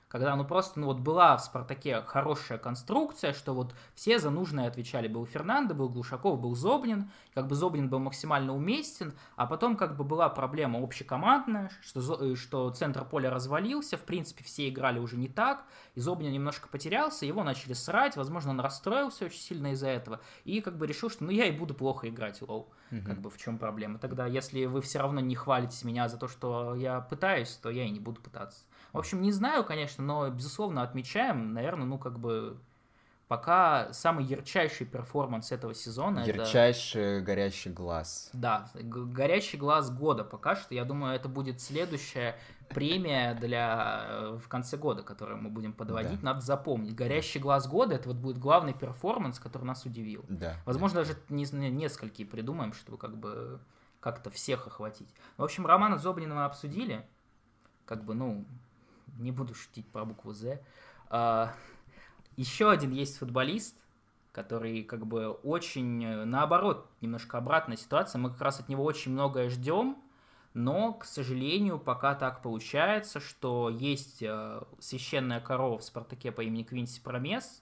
когда 0.10 0.36
ну 0.36 0.44
просто 0.44 0.80
ну 0.80 0.88
вот 0.88 1.00
была 1.00 1.38
в 1.38 1.42
Спартаке 1.42 2.02
хорошая 2.02 2.58
конструкция, 2.58 3.32
что 3.32 3.54
вот 3.54 3.76
все 3.94 4.18
за 4.18 4.32
нужное 4.32 4.68
отвечали. 4.68 5.08
Был 5.08 5.26
Фернандо, 5.26 5.76
был 5.76 5.88
Глушаков, 5.88 6.42
был 6.42 6.56
Зобнин, 6.56 7.12
как 7.36 7.48
бы 7.48 7.56
Зобнин 7.56 7.90
был 7.90 8.00
максимально 8.00 8.56
уместен, 8.56 9.14
а 9.36 9.46
потом 9.46 9.78
как 9.78 9.96
бы 9.96 10.04
была 10.04 10.28
проблема 10.30 10.84
общекомандная, 10.84 11.72
что, 11.82 12.02
э, 12.22 12.36
что 12.36 12.72
центр 12.72 13.06
поля 13.06 13.30
развалился, 13.30 13.98
в 13.98 14.02
принципе 14.02 14.44
все 14.44 14.68
играли 14.68 14.98
уже 14.98 15.16
не 15.16 15.28
так, 15.28 15.64
и 15.94 16.00
Зобнин 16.00 16.32
немножко 16.32 16.68
потерялся, 16.70 17.28
его 17.28 17.44
начали 17.44 17.74
срать, 17.74 18.18
возможно 18.18 18.50
он 18.50 18.60
расстроился 18.60 19.26
очень 19.26 19.40
сильно 19.40 19.74
из-за 19.74 19.90
этого, 19.90 20.22
и 20.44 20.60
как 20.62 20.78
бы 20.78 20.88
решил, 20.88 21.12
что 21.12 21.24
ну 21.24 21.30
я 21.30 21.46
и 21.46 21.52
буду 21.52 21.76
плохо 21.76 22.10
играть, 22.10 22.42
lol. 22.42 22.72
Угу. 22.92 23.02
Как 23.06 23.22
бы 23.22 23.30
в 23.30 23.38
чем 23.38 23.60
проблема? 23.60 24.00
Тогда 24.00 24.26
если 24.26 24.66
вы 24.66 24.82
все 24.82 25.00
равно 25.00 25.20
не 25.20 25.36
хвалите 25.36 25.86
меня 25.86 26.10
за 26.10 26.18
то, 26.18 26.28
что 26.28 26.74
я 26.74 27.00
пытаюсь, 27.02 27.52
то 27.62 27.70
я 27.70 27.86
и 27.86 27.92
не 27.92 28.00
буду 28.00 28.20
пытаться. 28.20 28.66
В 28.94 28.98
общем, 28.98 29.22
не 29.22 29.32
знаю, 29.32 29.64
конечно, 29.64 30.04
но, 30.04 30.30
безусловно, 30.30 30.82
отмечаем, 30.82 31.54
наверное, 31.54 31.86
ну, 31.86 31.98
как 31.98 32.20
бы, 32.20 32.58
пока 33.28 33.94
самый 33.94 34.26
ярчайший 34.26 34.88
перформанс 34.88 35.52
этого 35.52 35.76
сезона. 35.76 36.26
Ярчайший 36.26 37.18
это... 37.18 37.26
горящий 37.26 37.70
глаз. 37.70 38.32
Да, 38.34 38.70
горящий 38.74 39.58
глаз 39.58 39.92
года 39.92 40.24
пока 40.24 40.56
что. 40.56 40.74
Я 40.74 40.84
думаю, 40.84 41.16
это 41.16 41.30
будет 41.30 41.62
следующая 41.62 42.38
премия 42.70 43.36
для 43.36 44.06
э, 44.08 44.40
в 44.44 44.48
конце 44.48 44.78
года, 44.78 45.04
которую 45.04 45.38
мы 45.40 45.50
будем 45.50 45.74
подводить. 45.74 46.22
Да. 46.22 46.34
Надо 46.34 46.42
запомнить. 46.42 46.96
Горящий 46.96 47.40
глаз 47.40 47.68
года 47.68 47.96
это 47.96 48.10
вот 48.10 48.18
будет 48.18 48.40
главный 48.40 48.74
перформанс, 48.74 49.40
который 49.40 49.64
нас 49.64 49.86
удивил. 49.86 50.26
Да. 50.28 50.56
Возможно, 50.66 51.02
да. 51.02 51.06
даже 51.06 51.20
не, 51.30 51.46
несколько 51.70 52.26
придумаем, 52.26 52.74
чтобы 52.74 52.98
как 52.98 53.16
бы 53.16 53.60
как-то 54.00 54.32
всех 54.32 54.66
охватить. 54.66 55.14
В 55.38 55.44
общем, 55.44 55.66
Романа 55.66 55.98
Зобнина 55.98 56.34
мы 56.34 56.46
обсудили. 56.46 57.06
Как 57.86 58.04
бы, 58.04 58.14
ну, 58.14 58.46
не 59.20 59.32
буду 59.32 59.54
шутить 59.54 59.88
про 59.88 60.06
букву 60.06 60.34
«З». 60.34 60.62
А, 61.10 61.54
еще 62.36 62.70
один 62.70 62.92
есть 62.92 63.18
футболист, 63.18 63.76
который 64.32 64.84
как 64.84 65.06
бы 65.06 65.30
очень, 65.30 66.26
наоборот, 66.26 66.90
немножко 67.02 67.38
обратная 67.38 67.78
ситуация. 67.78 68.20
Мы 68.20 68.30
как 68.30 68.42
раз 68.42 68.60
от 68.60 68.70
него 68.70 68.84
очень 68.84 69.12
многое 69.12 69.50
ждем, 69.50 69.98
но, 70.54 70.94
к 70.94 71.06
сожалению, 71.06 71.80
пока 71.80 72.16
так 72.16 72.42
получается, 72.42 73.20
что 73.20 73.70
есть 73.70 74.22
э, 74.22 74.62
священная 74.80 75.40
корова 75.40 75.78
в 75.78 75.84
«Спартаке» 75.84 76.32
по 76.32 76.42
имени 76.42 76.64
Квинси 76.64 77.02
Промес. 77.02 77.62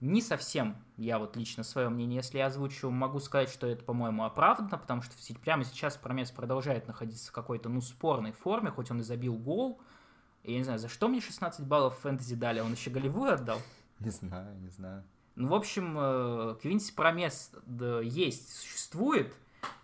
Не 0.00 0.20
совсем, 0.20 0.76
я 0.96 1.18
вот 1.18 1.36
лично 1.36 1.62
свое 1.62 1.88
мнение, 1.88 2.16
если 2.16 2.38
я 2.38 2.46
озвучу, 2.46 2.90
могу 2.90 3.20
сказать, 3.20 3.48
что 3.48 3.68
это, 3.68 3.84
по-моему, 3.84 4.24
оправдано, 4.24 4.76
потому 4.76 5.00
что 5.00 5.14
прямо 5.40 5.64
сейчас 5.64 5.96
Промес 5.96 6.32
продолжает 6.32 6.88
находиться 6.88 7.30
в 7.30 7.32
какой-то, 7.32 7.68
ну, 7.68 7.80
спорной 7.80 8.32
форме, 8.32 8.70
хоть 8.70 8.90
он 8.90 9.00
и 9.00 9.04
забил 9.04 9.36
гол, 9.36 9.80
я 10.44 10.58
не 10.58 10.64
знаю, 10.64 10.78
за 10.78 10.88
что 10.88 11.08
мне 11.08 11.20
16 11.20 11.66
баллов 11.66 11.98
фэнтези 11.98 12.34
дали? 12.34 12.60
Он 12.60 12.72
еще 12.72 12.90
голевую 12.90 13.32
отдал? 13.32 13.60
Не 14.00 14.10
знаю, 14.10 14.56
не 14.60 14.68
знаю. 14.70 15.04
Ну, 15.34 15.48
в 15.48 15.54
общем, 15.54 15.96
э, 15.98 16.56
Квинси 16.60 16.92
Промес 16.92 17.52
есть, 18.02 18.54
существует, 18.56 19.34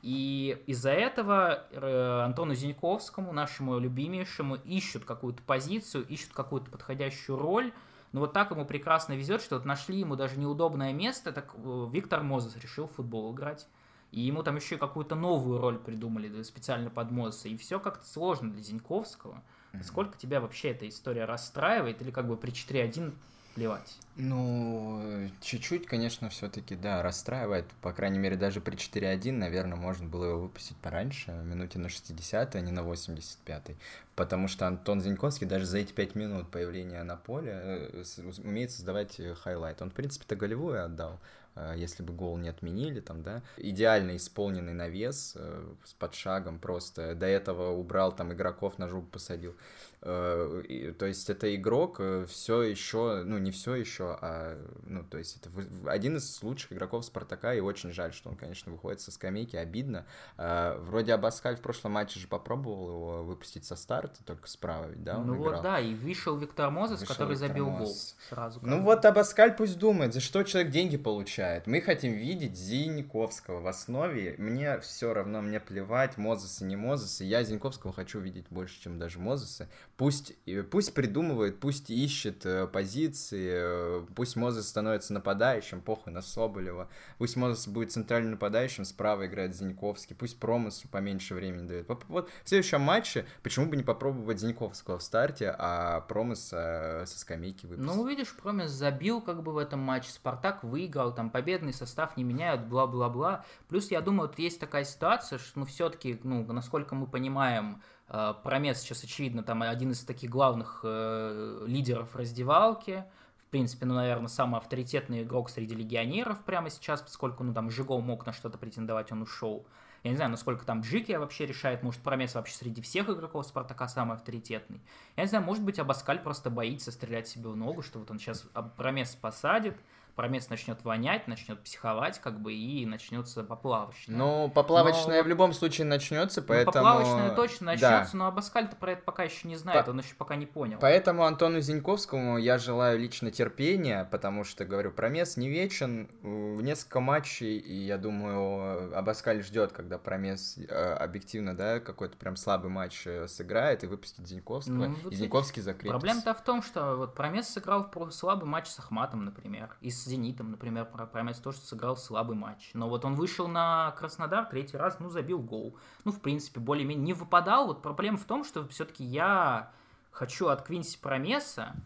и 0.03 0.63
из-за 0.67 0.91
этого 0.91 1.65
э, 1.71 2.21
Антону 2.25 2.55
Зиньковскому, 2.55 3.33
нашему 3.33 3.79
любимейшему, 3.79 4.57
ищут 4.57 5.05
какую-то 5.05 5.43
позицию, 5.43 6.07
ищут 6.07 6.33
какую-то 6.33 6.71
подходящую 6.71 7.39
роль. 7.39 7.73
Но 8.13 8.21
вот 8.21 8.33
так 8.33 8.51
ему 8.51 8.65
прекрасно 8.65 9.15
везет, 9.15 9.43
что 9.43 9.57
вот 9.57 9.65
нашли 9.65 9.99
ему 9.99 10.17
даже 10.17 10.39
неудобное 10.39 10.93
место, 10.93 11.33
так 11.33 11.55
э, 11.55 11.89
Виктор 11.93 12.23
Мозес 12.23 12.57
решил 12.57 12.87
в 12.87 12.93
футбол 12.93 13.35
играть. 13.35 13.67
И 14.11 14.21
ему 14.21 14.43
там 14.43 14.57
еще 14.57 14.79
какую-то 14.79 15.15
новую 15.15 15.61
роль 15.61 15.79
придумали 15.79 16.43
специально 16.43 16.89
под 16.91 17.11
Мозеса. 17.11 17.49
И 17.49 17.57
все 17.57 17.79
как-то 17.79 18.07
сложно 18.07 18.51
для 18.51 18.63
Зиньковского. 18.63 19.43
Сколько 19.83 20.19
тебя 20.19 20.41
вообще 20.41 20.71
эта 20.71 20.89
история 20.89 21.25
расстраивает, 21.25 22.01
или 22.03 22.11
как 22.11 22.27
бы 22.27 22.37
при 22.37 22.51
4-1 22.51 23.13
плевать? 23.55 23.97
Ну, 24.17 25.31
чуть-чуть, 25.41 25.87
конечно, 25.87 26.29
все-таки, 26.29 26.77
да, 26.77 27.03
расстраивает. 27.03 27.67
По 27.83 27.93
крайней 27.93 28.19
мере, 28.19 28.37
даже 28.37 28.61
при 28.61 28.77
4-1, 28.77 29.33
наверное, 29.33 29.77
можно 29.77 30.09
было 30.09 30.27
его 30.27 30.41
выпустить 30.41 30.77
пораньше, 30.77 31.33
минуте 31.33 31.79
на 31.79 31.89
60 31.89 32.55
а 32.55 32.61
не 32.61 32.73
на 32.73 32.81
85-й. 32.81 33.77
Потому 34.19 34.49
что 34.49 34.67
Антон 34.67 35.01
Зиньковский 35.01 35.47
даже 35.47 35.65
за 35.65 35.79
эти 35.79 35.93
5 35.93 36.17
минут 36.17 36.51
появления 36.51 37.05
на 37.05 37.17
поле 37.17 37.53
э, 37.55 38.03
умеет 38.43 38.73
создавать 38.73 39.21
э, 39.21 39.33
highlight. 39.33 39.81
Он, 39.81 39.91
в 39.91 39.95
принципе-то, 39.95 40.35
голевую 40.35 40.85
отдал. 40.85 41.21
Э, 41.55 41.75
если 41.77 42.03
бы 42.03 42.13
гол 42.13 42.37
не 42.37 42.49
отменили, 42.49 42.99
там, 42.99 43.23
да, 43.23 43.43
идеально 43.59 44.17
исполненный 44.17 44.73
навес 44.73 45.37
с 45.85 45.95
подшагом 46.01 46.59
просто, 46.59 47.15
до 47.15 47.27
этого 47.27 47.71
убрал 47.71 48.11
там 48.11 48.33
игроков, 48.33 48.77
на 48.79 48.89
жопу 48.89 49.07
посадил. 49.07 49.55
То 50.01 50.63
есть 51.01 51.29
это 51.29 51.53
игрок 51.57 52.01
все 52.29 52.63
еще, 52.63 53.25
ну 53.25 53.39
не 53.39 53.51
все 53.51 53.75
еще, 53.75 54.17
а 54.21 54.57
ну 54.87 55.03
то 55.03 55.19
есть 55.19 55.39
это 55.39 55.51
один 55.91 56.19
из 56.19 56.41
лучших 56.41 56.73
игроков 56.73 57.05
Спартака 57.05 57.53
и 57.53 57.59
очень 57.59 57.91
жаль, 57.91 58.13
что 58.13 58.31
он, 58.31 58.37
конечно, 58.37 58.71
выходит 58.71 59.01
со 59.01 59.11
скамейки, 59.11 59.57
обидно. 59.57 60.07
Вроде 60.37 61.15
Абаскаль 61.15 61.57
в 61.57 61.61
прошлом 61.61 61.93
матче 61.93 62.21
же 62.21 62.29
попробовал 62.29 62.89
его 62.89 63.25
выпустить 63.25 63.65
со 63.65 63.75
старта, 63.75 64.08
только 64.25 64.49
справа, 64.49 64.87
ведь, 64.87 65.03
да? 65.03 65.19
ну 65.19 65.37
вот 65.37 65.63
да, 65.63 65.81
и 65.81 65.95
вышел 65.95 66.37
Виктор 66.37 66.71
Мозес, 66.71 67.01
вышел 67.01 67.15
который 67.15 67.33
Виктор 67.33 67.49
забил 67.49 67.71
Мозес. 67.71 67.87
гол 67.87 67.97
сразу. 68.29 68.61
Ну 68.63 68.83
вот 68.83 69.05
Абаскаль 69.05 69.57
пусть 69.57 69.79
думает, 69.79 70.15
за 70.15 70.21
что 70.21 70.43
человек 70.43 70.73
деньги 70.73 70.97
получает. 70.97 71.67
Мы 71.67 71.81
хотим 71.81 72.13
видеть 72.13 72.57
Зиньковского 72.57 73.61
в 73.61 73.67
основе. 73.67 74.35
Мне 74.39 74.81
все 74.81 75.13
равно, 75.13 75.43
мне 75.43 75.61
плевать, 75.61 76.17
Мозесы, 76.17 76.65
не 76.65 76.77
Мозесы. 76.77 77.25
Я 77.25 77.43
Зиньковского 77.43 77.93
хочу 77.93 78.21
видеть 78.21 78.47
больше, 78.51 78.81
чем 78.81 78.99
даже 78.99 79.19
Мозесы. 79.19 79.69
Пусть, 79.97 80.35
пусть 80.71 80.95
придумывает, 80.95 81.61
пусть 81.61 81.91
ищет 81.91 82.47
э, 82.47 82.67
позиции, 82.67 83.51
э, 83.53 84.07
пусть 84.15 84.37
Мозес 84.37 84.69
становится 84.69 85.13
нападающим, 85.13 85.81
похуй 85.81 86.13
на 86.13 86.23
Соболева. 86.23 86.89
Пусть 87.19 87.37
Мозес 87.37 87.69
будет 87.69 87.93
центральным 87.93 88.33
нападающим, 88.33 88.85
справа 88.85 89.27
играет 89.27 89.55
Зиньковский. 89.55 90.17
Пусть 90.17 90.39
Промысу 90.39 90.89
поменьше 90.89 91.35
времени 91.35 91.67
дает. 91.67 91.89
Вот 92.09 92.31
в 92.45 92.49
следующем 92.49 92.81
матче 92.81 93.27
почему 93.43 93.67
бы 93.67 93.77
не 93.77 93.83
попробовать 93.83 93.98
Зиньковского 94.39 94.99
в 94.99 95.03
старте, 95.03 95.55
а 95.59 96.01
Промыса 96.03 97.05
со 97.07 97.19
скамейки 97.19 97.67
выпустить? 97.67 97.95
Ну, 97.95 98.07
видишь, 98.07 98.35
Промыс 98.35 98.71
забил 98.71 99.21
как 99.21 99.43
бы 99.43 99.53
в 99.53 99.59
этом 99.59 99.81
матче, 99.81 100.11
Спартак 100.11 100.65
выиграл, 100.65 101.15
там 101.15 101.31
победный 101.31 101.73
состав 101.73 102.17
не 102.17 102.25
меняют, 102.25 102.63
бла-бла-бла. 102.63 103.45
Плюс, 103.69 103.91
я 103.91 104.01
думаю, 104.01 104.29
вот 104.29 104.39
есть 104.39 104.61
такая 104.61 104.85
ситуация, 104.85 105.39
что, 105.39 105.61
ну, 105.61 105.67
все-таки, 105.67 106.21
ну, 106.23 106.45
насколько 106.53 106.95
мы 106.95 107.07
понимаем, 107.07 107.83
э, 108.09 108.35
Промес 108.43 108.81
сейчас, 108.81 109.05
очевидно, 109.05 109.43
там 109.43 109.63
один 109.63 109.93
из 109.93 110.01
таких 110.05 110.31
главных 110.31 110.81
э, 110.85 111.65
лидеров 111.67 112.15
раздевалки, 112.17 113.05
в 113.49 113.51
принципе, 113.51 113.87
ну, 113.87 113.95
наверное, 113.95 114.29
самый 114.29 114.59
авторитетный 114.59 115.23
игрок 115.23 115.49
среди 115.49 115.75
легионеров 115.75 116.45
прямо 116.45 116.69
сейчас, 116.69 117.01
поскольку, 117.01 117.45
ну, 117.45 117.55
там, 117.55 117.71
Жигол 117.71 118.03
мог 118.03 118.27
на 118.27 118.33
что-то 118.33 118.59
претендовать, 118.59 119.11
он 119.11 119.23
ушел. 119.23 119.67
Я 120.05 120.11
не 120.11 120.17
знаю, 120.17 120.31
насколько 120.31 120.65
там 120.65 120.81
Джики 120.83 121.13
вообще 121.13 121.47
решает, 121.47 121.83
может, 121.83 122.01
Промес 122.03 122.35
вообще 122.35 122.55
среди 122.55 122.81
всех 122.81 123.09
игроков 123.09 123.47
Спартака 123.47 123.89
самый 123.89 124.15
авторитетный. 124.15 124.81
Я 125.17 125.25
не 125.25 125.29
знаю, 125.29 125.45
может 125.45 125.65
быть, 125.65 125.79
Абаскаль 125.79 126.21
просто 126.21 126.51
боится 126.51 126.93
стрелять 126.93 127.29
себе 127.29 127.49
в 127.49 127.57
ногу, 127.57 127.83
что 127.83 127.99
вот 127.99 128.11
он 128.11 128.19
сейчас 128.19 128.47
Промес 128.77 129.15
посадит, 129.17 129.77
промес 130.19 130.51
начнет 130.51 130.83
вонять, 130.83 131.29
начнет 131.29 131.61
психовать, 131.61 132.19
как 132.19 132.41
бы, 132.41 132.53
и 132.53 132.85
начнется 132.87 133.45
поплавочная. 133.45 134.17
Ну, 134.17 134.51
поплавочная 134.53 135.19
но... 135.19 135.23
в 135.23 135.29
любом 135.29 135.53
случае 135.53 135.87
начнется, 135.87 136.41
ну, 136.41 136.47
поэтому... 136.49 136.73
Ну, 136.73 136.73
поплавочная 136.73 137.37
точно 137.37 137.67
начнется, 137.67 138.13
да. 138.15 138.19
но 138.19 138.27
Абаскаль-то 138.27 138.75
про 138.75 138.93
это 138.95 139.03
пока 139.05 139.23
еще 139.23 139.47
не 139.47 139.55
знает, 139.55 139.85
По... 139.85 139.93
он 139.93 140.01
еще 140.01 140.17
пока 140.17 140.35
не 140.35 140.47
понял. 140.47 140.79
Поэтому 140.81 141.23
Антону 141.23 141.61
Зиньковскому 141.61 142.37
я 142.37 142.59
желаю 142.59 142.99
лично 142.99 143.31
терпения, 143.31 144.09
потому 144.11 144.43
что, 144.43 144.65
говорю, 144.65 144.91
промес 144.91 145.37
не 145.37 145.49
вечен, 145.49 146.11
в 146.23 146.63
несколько 146.63 146.99
матчей, 146.99 147.57
и 147.57 147.75
я 147.75 147.97
думаю, 147.97 148.99
Абаскаль 148.99 149.45
ждет, 149.45 149.71
когда 149.71 149.99
промес 149.99 150.59
э, 150.59 150.95
объективно, 150.95 151.57
да, 151.57 151.79
какой-то 151.79 152.17
прям 152.17 152.35
слабый 152.35 152.73
матч 152.73 153.07
э, 153.07 153.29
сыграет 153.29 153.85
и 153.85 153.87
выпустит 153.87 154.27
Зиньковского, 154.27 154.75
ну, 154.75 154.97
вот 155.05 155.13
и 155.13 155.15
Зиньковский 155.15 155.63
закрепится. 155.63 155.93
Проблема-то 155.93 156.35
в 156.35 156.43
том, 156.43 156.61
что 156.61 156.97
вот 156.97 157.15
промес 157.15 157.49
сыграл 157.49 157.89
слабый 158.11 158.49
матч 158.49 158.67
с 158.67 158.81
Ахматом, 158.81 159.25
например, 159.25 159.77
и 159.81 159.93
с 159.93 160.08
«Зенитом», 160.09 160.51
например, 160.51 160.87
Промес 160.87 161.39
тоже 161.39 161.59
сыграл 161.59 161.97
слабый 161.97 162.37
матч. 162.37 162.71
Но 162.75 162.89
вот 162.89 163.05
он 163.05 163.15
вышел 163.15 163.47
на 163.47 163.93
Краснодар 163.93 164.47
третий 164.47 164.77
раз, 164.77 164.99
ну, 164.99 165.11
забил 165.11 165.39
гол. 165.39 165.77
Ну, 166.05 166.13
в 166.13 166.21
принципе, 166.21 166.61
более-менее 166.61 167.05
не 167.05 167.13
выпадал. 167.13 167.69
Вот 167.69 167.83
проблема 167.83 168.19
в 168.19 168.25
том, 168.25 168.45
что 168.45 168.67
все-таки 168.69 169.05
я 169.05 169.71
хочу 170.11 170.49
от 170.49 170.63
Квинси 170.63 170.99
Промеса 170.99 171.77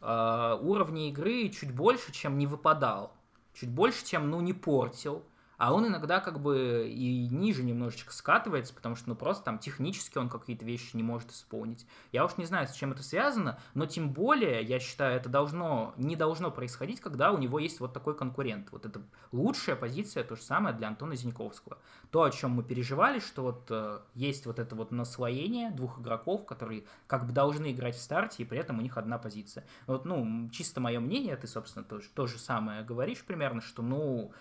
э, 0.00 0.58
уровня 0.60 1.08
игры 1.08 1.48
чуть 1.48 1.74
больше, 1.74 2.12
чем 2.12 2.38
не 2.38 2.46
выпадал. 2.46 3.16
Чуть 3.54 3.70
больше, 3.70 4.04
чем, 4.04 4.30
ну, 4.30 4.40
не 4.40 4.52
портил 4.52 5.24
а 5.60 5.74
он 5.74 5.86
иногда 5.86 6.20
как 6.20 6.40
бы 6.40 6.88
и 6.90 7.28
ниже 7.28 7.62
немножечко 7.62 8.14
скатывается, 8.14 8.72
потому 8.72 8.96
что, 8.96 9.10
ну, 9.10 9.14
просто 9.14 9.44
там 9.44 9.58
технически 9.58 10.16
он 10.16 10.30
какие-то 10.30 10.64
вещи 10.64 10.96
не 10.96 11.02
может 11.02 11.32
исполнить. 11.32 11.86
Я 12.12 12.24
уж 12.24 12.38
не 12.38 12.46
знаю, 12.46 12.66
с 12.66 12.72
чем 12.72 12.92
это 12.92 13.02
связано, 13.02 13.58
но 13.74 13.84
тем 13.84 14.10
более, 14.10 14.62
я 14.62 14.80
считаю, 14.80 15.16
это 15.16 15.28
должно, 15.28 15.92
не 15.98 16.16
должно 16.16 16.50
происходить, 16.50 17.02
когда 17.02 17.30
у 17.30 17.36
него 17.36 17.58
есть 17.58 17.78
вот 17.78 17.92
такой 17.92 18.16
конкурент. 18.16 18.72
Вот 18.72 18.86
это 18.86 19.02
лучшая 19.32 19.76
позиция, 19.76 20.24
то 20.24 20.34
же 20.34 20.40
самое 20.40 20.74
для 20.74 20.88
Антона 20.88 21.14
Зиньковского. 21.14 21.76
То, 22.10 22.22
о 22.22 22.30
чем 22.30 22.52
мы 22.52 22.62
переживали, 22.62 23.18
что 23.18 23.42
вот 23.42 23.66
э, 23.68 24.00
есть 24.14 24.46
вот 24.46 24.58
это 24.58 24.74
вот 24.74 24.92
наслоение 24.92 25.70
двух 25.72 26.00
игроков, 26.00 26.46
которые 26.46 26.84
как 27.06 27.26
бы 27.26 27.34
должны 27.34 27.70
играть 27.70 27.96
в 27.96 28.00
старте, 28.00 28.44
и 28.44 28.46
при 28.46 28.58
этом 28.58 28.78
у 28.78 28.80
них 28.80 28.96
одна 28.96 29.18
позиция. 29.18 29.66
Вот, 29.86 30.06
ну, 30.06 30.48
чисто 30.52 30.80
мое 30.80 31.00
мнение, 31.00 31.36
ты, 31.36 31.46
собственно, 31.46 31.84
тоже 31.84 32.08
то 32.14 32.26
же 32.26 32.38
самое 32.38 32.82
говоришь 32.82 33.22
примерно, 33.26 33.60
что, 33.60 33.82
ну, 33.82 34.32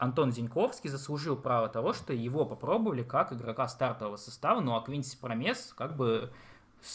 Антон 0.00 0.32
Зиньковский 0.32 0.88
заслужил 0.88 1.36
право 1.36 1.68
того, 1.68 1.92
что 1.92 2.14
его 2.14 2.46
попробовали 2.46 3.02
как 3.02 3.34
игрока 3.34 3.68
стартового 3.68 4.16
состава, 4.16 4.60
ну 4.60 4.74
а 4.74 4.80
Квинси 4.80 5.18
Промес 5.20 5.74
как 5.76 5.94
бы 5.94 6.32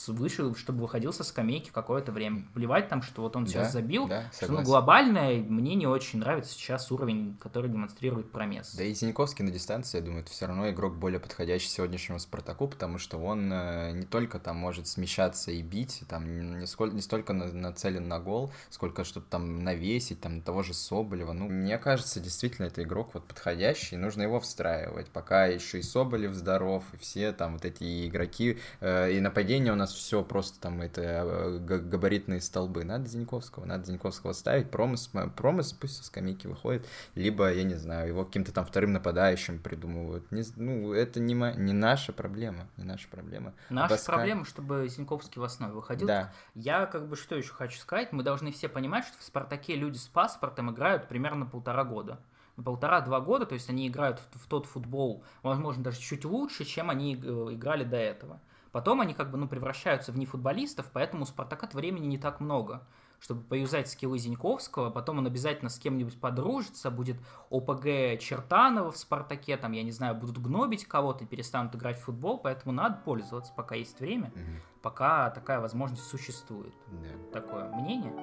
вышел, 0.07 0.55
чтобы 0.55 0.81
выходил 0.81 1.13
со 1.13 1.23
скамейки 1.23 1.69
какое-то 1.71 2.11
время. 2.11 2.45
Плевать 2.53 2.89
там, 2.89 3.01
что 3.01 3.21
вот 3.21 3.35
он 3.35 3.47
сейчас 3.47 3.67
да, 3.67 3.71
забил. 3.73 4.07
Да, 4.07 4.23
что, 4.33 4.51
ну, 4.51 4.63
глобальное, 4.63 5.37
мне 5.41 5.75
не 5.75 5.87
очень 5.87 6.19
нравится 6.19 6.53
сейчас 6.53 6.91
уровень, 6.91 7.37
который 7.39 7.69
демонстрирует 7.69 8.31
Промес. 8.31 8.75
Да 8.75 8.83
и 8.83 8.93
Зиньковский 8.93 9.45
на 9.45 9.51
дистанции, 9.51 9.97
я 9.97 10.03
думаю, 10.03 10.21
это 10.21 10.31
все 10.31 10.47
равно 10.47 10.69
игрок 10.69 10.95
более 10.95 11.19
подходящий 11.19 11.67
сегодняшнему 11.67 12.19
Спартаку, 12.19 12.67
потому 12.67 12.97
что 12.97 13.17
он 13.17 13.51
э, 13.51 13.91
не 13.91 14.05
только 14.05 14.39
там 14.39 14.57
может 14.57 14.87
смещаться 14.87 15.51
и 15.51 15.61
бить, 15.61 16.03
там 16.09 16.59
не, 16.59 16.67
сколь, 16.67 16.93
не 16.93 17.01
столько 17.01 17.33
на, 17.33 17.51
нацелен 17.51 18.07
на 18.07 18.19
гол, 18.19 18.51
сколько 18.69 19.03
что-то 19.03 19.27
там 19.29 19.63
навесить, 19.63 20.21
там 20.21 20.41
того 20.41 20.63
же 20.63 20.73
Соболева. 20.73 21.33
Ну, 21.33 21.47
мне 21.47 21.77
кажется, 21.77 22.19
действительно, 22.19 22.65
это 22.65 22.83
игрок 22.83 23.11
вот 23.13 23.25
подходящий, 23.25 23.97
нужно 23.97 24.23
его 24.23 24.39
встраивать, 24.39 25.09
пока 25.09 25.45
еще 25.45 25.79
и 25.79 25.81
Соболев 25.81 26.33
здоров, 26.33 26.83
и 26.93 26.97
все 26.97 27.31
там 27.31 27.53
вот 27.53 27.65
эти 27.65 28.07
игроки, 28.07 28.59
э, 28.79 29.11
и 29.11 29.19
нападение 29.19 29.74
у 29.75 29.77
нас 29.77 29.93
все 29.93 30.23
просто 30.23 30.59
там 30.59 30.81
это 30.81 31.01
э, 31.01 31.59
габаритные 31.59 32.41
столбы. 32.41 32.83
Надо 32.83 33.07
Зиньковского, 33.07 33.65
надо 33.65 33.85
Зиньковского 33.85 34.33
ставить, 34.33 34.71
промыс, 34.71 35.11
промыс 35.35 35.73
пусть 35.73 35.97
со 35.97 36.03
скамейки 36.03 36.47
выходит, 36.47 36.87
либо, 37.13 37.51
я 37.53 37.63
не 37.63 37.75
знаю, 37.75 38.07
его 38.07 38.25
каким-то 38.25 38.51
там 38.51 38.65
вторым 38.65 38.93
нападающим 38.93 39.59
придумывают. 39.59 40.31
Не, 40.31 40.43
ну, 40.55 40.93
это 40.93 41.19
не, 41.19 41.33
не 41.33 41.73
наша 41.73 42.13
проблема, 42.13 42.67
не 42.77 42.83
наша 42.83 43.07
проблема. 43.09 43.53
Наша 43.69 43.95
Баска... 43.95 44.11
проблема, 44.13 44.45
чтобы 44.45 44.87
Зиньковский 44.89 45.39
в 45.39 45.43
основе 45.43 45.73
выходил. 45.73 46.07
Да. 46.07 46.33
Я 46.55 46.85
как 46.85 47.07
бы 47.07 47.15
что 47.15 47.35
еще 47.35 47.53
хочу 47.53 47.77
сказать, 47.79 48.11
мы 48.11 48.23
должны 48.23 48.51
все 48.51 48.69
понимать, 48.69 49.05
что 49.05 49.17
в 49.19 49.23
«Спартаке» 49.23 49.75
люди 49.75 49.97
с 49.97 50.07
паспортом 50.07 50.71
играют 50.71 51.07
примерно 51.07 51.45
полтора 51.45 51.83
года 51.83 52.19
полтора-два 52.63 53.19
года, 53.19 53.45
то 53.45 53.53
есть 53.53 53.69
они 53.69 53.87
играют 53.87 54.19
в, 54.31 54.45
в 54.45 54.47
тот 54.47 54.65
футбол, 54.65 55.23
возможно, 55.43 55.83
даже 55.83 55.99
чуть 55.99 56.23
лучше, 56.23 56.63
чем 56.63 56.89
они 56.89 57.15
э, 57.15 57.47
играли 57.51 57.83
до 57.83 57.97
этого. 57.97 58.39
Потом 58.75 58.99
они 58.99 59.13
как 59.13 59.31
бы, 59.31 59.37
ну, 59.37 59.47
превращаются 59.47 60.11
в 60.11 60.17
нефутболистов, 60.17 60.89
поэтому 60.91 61.23
у 61.23 61.25
Спартака 61.25 61.69
времени 61.71 62.07
не 62.07 62.17
так 62.17 62.41
много 62.41 62.81
чтобы 63.21 63.41
поюзать 63.41 63.89
скиллы 63.89 64.17
Зиньковского, 64.17 64.89
потом 64.89 65.19
он 65.19 65.25
обязательно 65.25 65.69
с 65.69 65.79
кем-нибудь 65.79 66.19
подружится, 66.19 66.91
будет 66.91 67.15
ОПГ 67.49 68.19
Чертанова 68.19 68.91
в 68.91 68.97
«Спартаке», 68.97 69.55
там, 69.55 69.71
я 69.71 69.81
не 69.81 69.91
знаю, 69.91 70.13
будут 70.13 70.37
гнобить 70.37 70.85
кого-то 70.85 71.23
и 71.23 71.27
перестанут 71.27 71.73
играть 71.73 71.97
в 71.97 72.03
футбол, 72.03 72.37
поэтому 72.37 72.73
надо 72.73 72.99
пользоваться, 73.05 73.53
пока 73.55 73.75
есть 73.75 73.97
время, 74.01 74.33
угу. 74.35 74.81
пока 74.81 75.29
такая 75.29 75.61
возможность 75.61 76.03
существует. 76.03 76.75
Да. 76.87 77.39
Такое 77.39 77.69
мнение. 77.69 78.13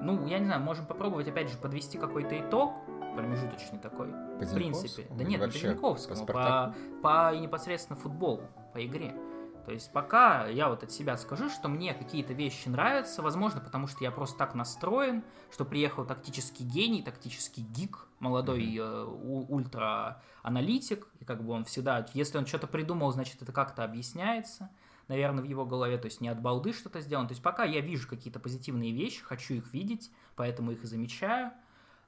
Ну, 0.00 0.26
я 0.26 0.38
не 0.38 0.46
знаю, 0.46 0.62
можем 0.62 0.86
попробовать, 0.86 1.28
опять 1.28 1.50
же, 1.50 1.58
подвести 1.58 1.98
какой-то 1.98 2.40
итог, 2.40 2.72
промежуточный 3.14 3.78
такой. 3.78 4.08
По 4.08 4.46
в 4.46 4.54
принципе. 4.54 5.06
Да 5.10 5.22
нет, 5.22 5.42
по 5.42 5.50
Зиньковскому, 5.50 6.26
по, 6.26 6.32
по, 6.32 6.74
по 7.02 7.36
непосредственно 7.36 7.98
футболу, 8.00 8.44
по 8.72 8.84
игре. 8.84 9.14
То 9.64 9.72
есть 9.72 9.92
пока 9.92 10.46
я 10.46 10.68
вот 10.68 10.82
от 10.82 10.90
себя 10.90 11.16
скажу, 11.16 11.48
что 11.48 11.68
мне 11.68 11.94
какие-то 11.94 12.32
вещи 12.32 12.68
нравятся, 12.68 13.22
возможно, 13.22 13.60
потому 13.60 13.86
что 13.86 14.02
я 14.02 14.10
просто 14.10 14.36
так 14.36 14.54
настроен, 14.54 15.22
что 15.52 15.64
приехал 15.64 16.04
тактический 16.04 16.66
гений, 16.66 17.02
тактический 17.02 17.62
гик, 17.62 18.08
молодой 18.18 18.76
э, 18.76 19.04
ультра-аналитик, 19.04 21.06
и 21.20 21.24
как 21.24 21.44
бы 21.44 21.52
он 21.52 21.64
всегда, 21.64 22.06
если 22.14 22.38
он 22.38 22.46
что-то 22.46 22.66
придумал, 22.66 23.12
значит, 23.12 23.40
это 23.40 23.52
как-то 23.52 23.84
объясняется, 23.84 24.70
наверное, 25.08 25.42
в 25.42 25.46
его 25.46 25.64
голове, 25.64 25.98
то 25.98 26.06
есть 26.06 26.20
не 26.20 26.28
от 26.28 26.40
балды 26.40 26.72
что-то 26.72 27.00
сделано. 27.00 27.28
То 27.28 27.32
есть 27.32 27.42
пока 27.42 27.64
я 27.64 27.80
вижу 27.80 28.08
какие-то 28.08 28.40
позитивные 28.40 28.92
вещи, 28.92 29.22
хочу 29.22 29.54
их 29.54 29.72
видеть, 29.72 30.10
поэтому 30.36 30.72
их 30.72 30.82
и 30.82 30.86
замечаю, 30.86 31.52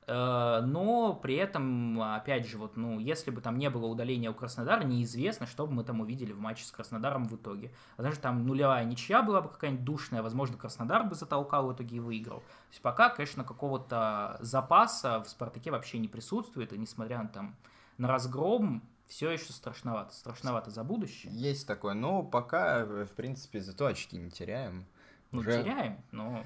но 0.06 1.18
при 1.22 1.36
этом, 1.36 2.00
опять 2.02 2.46
же, 2.46 2.58
вот, 2.58 2.76
ну, 2.76 2.98
если 2.98 3.30
бы 3.30 3.40
там 3.40 3.56
не 3.56 3.70
было 3.70 3.86
удаления 3.86 4.30
у 4.30 4.34
Краснодара, 4.34 4.84
неизвестно, 4.84 5.46
что 5.46 5.66
бы 5.66 5.72
мы 5.72 5.84
там 5.84 6.00
увидели 6.00 6.32
в 6.32 6.40
матче 6.40 6.64
с 6.64 6.70
Краснодаром 6.70 7.24
в 7.24 7.34
итоге. 7.36 7.72
Даже 7.96 8.18
там 8.18 8.46
нулевая 8.46 8.84
ничья 8.84 9.22
была 9.22 9.40
бы 9.40 9.48
какая-нибудь 9.48 9.84
душная, 9.84 10.22
возможно, 10.22 10.58
Краснодар 10.58 11.04
бы 11.04 11.14
затолкал 11.14 11.68
в 11.68 11.74
итоге 11.74 11.96
и 11.96 12.00
выиграл. 12.00 12.40
То 12.40 12.70
есть 12.70 12.82
пока, 12.82 13.08
конечно, 13.08 13.44
какого-то 13.44 14.36
запаса 14.40 15.22
в 15.22 15.28
Спартаке 15.28 15.70
вообще 15.70 15.98
не 15.98 16.08
присутствует, 16.08 16.72
и 16.72 16.78
несмотря 16.78 17.22
на 17.22 17.28
там 17.28 17.56
на 17.96 18.08
разгром, 18.08 18.82
все 19.06 19.30
еще 19.30 19.52
страшновато. 19.52 20.12
Страшновато 20.12 20.70
за 20.70 20.84
будущее. 20.84 21.32
Есть 21.32 21.66
такое, 21.66 21.94
но 21.94 22.22
пока, 22.22 22.84
в 22.84 23.14
принципе, 23.16 23.60
зато 23.60 23.86
очки 23.86 24.16
не 24.16 24.30
теряем. 24.30 24.86
Ну, 25.30 25.40
Уже... 25.40 25.62
теряем, 25.62 25.98
но 26.10 26.42
Э, 26.42 26.44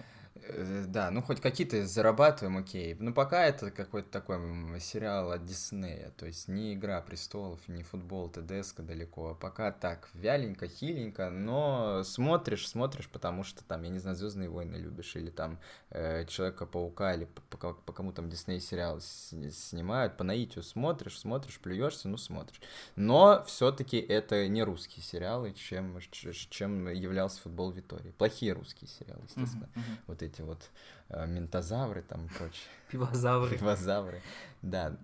да, 0.86 1.10
ну 1.10 1.22
хоть 1.22 1.40
какие-то 1.40 1.86
зарабатываем, 1.86 2.58
окей. 2.58 2.94
Но 2.98 3.12
пока 3.12 3.44
это 3.44 3.70
какой-то 3.70 4.10
такой 4.10 4.38
сериал 4.80 5.32
от 5.32 5.44
Диснея. 5.44 6.10
То 6.16 6.26
есть 6.26 6.48
не 6.48 6.74
Игра 6.74 7.00
престолов, 7.00 7.60
не 7.68 7.82
футбол, 7.82 8.28
ТДСК 8.28 8.80
далеко. 8.80 9.30
А 9.30 9.34
пока 9.34 9.72
так, 9.72 10.08
вяленько, 10.14 10.68
хиленько, 10.68 11.30
но 11.30 12.02
смотришь, 12.04 12.68
смотришь, 12.68 13.08
потому 13.08 13.42
что 13.42 13.64
там, 13.64 13.82
я 13.82 13.90
не 13.90 13.98
знаю, 13.98 14.16
Звездные 14.16 14.48
войны 14.48 14.76
любишь, 14.76 15.16
или 15.16 15.30
там 15.30 15.58
э, 15.90 16.24
Человека-паука, 16.26 17.14
или 17.14 17.24
по, 17.24 17.56
по, 17.56 17.72
по 17.74 17.92
кому 17.92 18.12
там 18.12 18.28
Дисней 18.28 18.60
сериал 18.60 19.00
снимают, 19.00 20.16
по 20.16 20.24
наитию 20.24 20.62
смотришь, 20.62 21.18
смотришь, 21.18 21.58
плюешься, 21.58 22.08
ну 22.08 22.16
смотришь. 22.16 22.60
Но 22.96 23.44
все-таки 23.46 23.98
это 23.98 24.48
не 24.48 24.62
русские 24.62 25.02
сериалы, 25.02 25.52
чем, 25.52 25.98
чем 26.10 26.88
являлся 26.88 27.40
футбол 27.40 27.70
Витории. 27.70 28.10
Плохие 28.10 28.52
русские 28.52 28.88
сериалы, 28.88 29.22
естественно. 29.24 29.68
Uh-huh, 29.74 29.78
uh-huh. 29.78 29.98
Вот 30.06 30.22
эти 30.22 30.27
вот 30.38 30.70
э, 31.08 31.26
ментозавры 31.26 32.02
там 32.02 32.26
и 32.26 32.28
прочее. 32.28 32.66
Пивозавры. 32.90 33.56
Пивозавры, 33.56 34.22
да. 34.62 34.96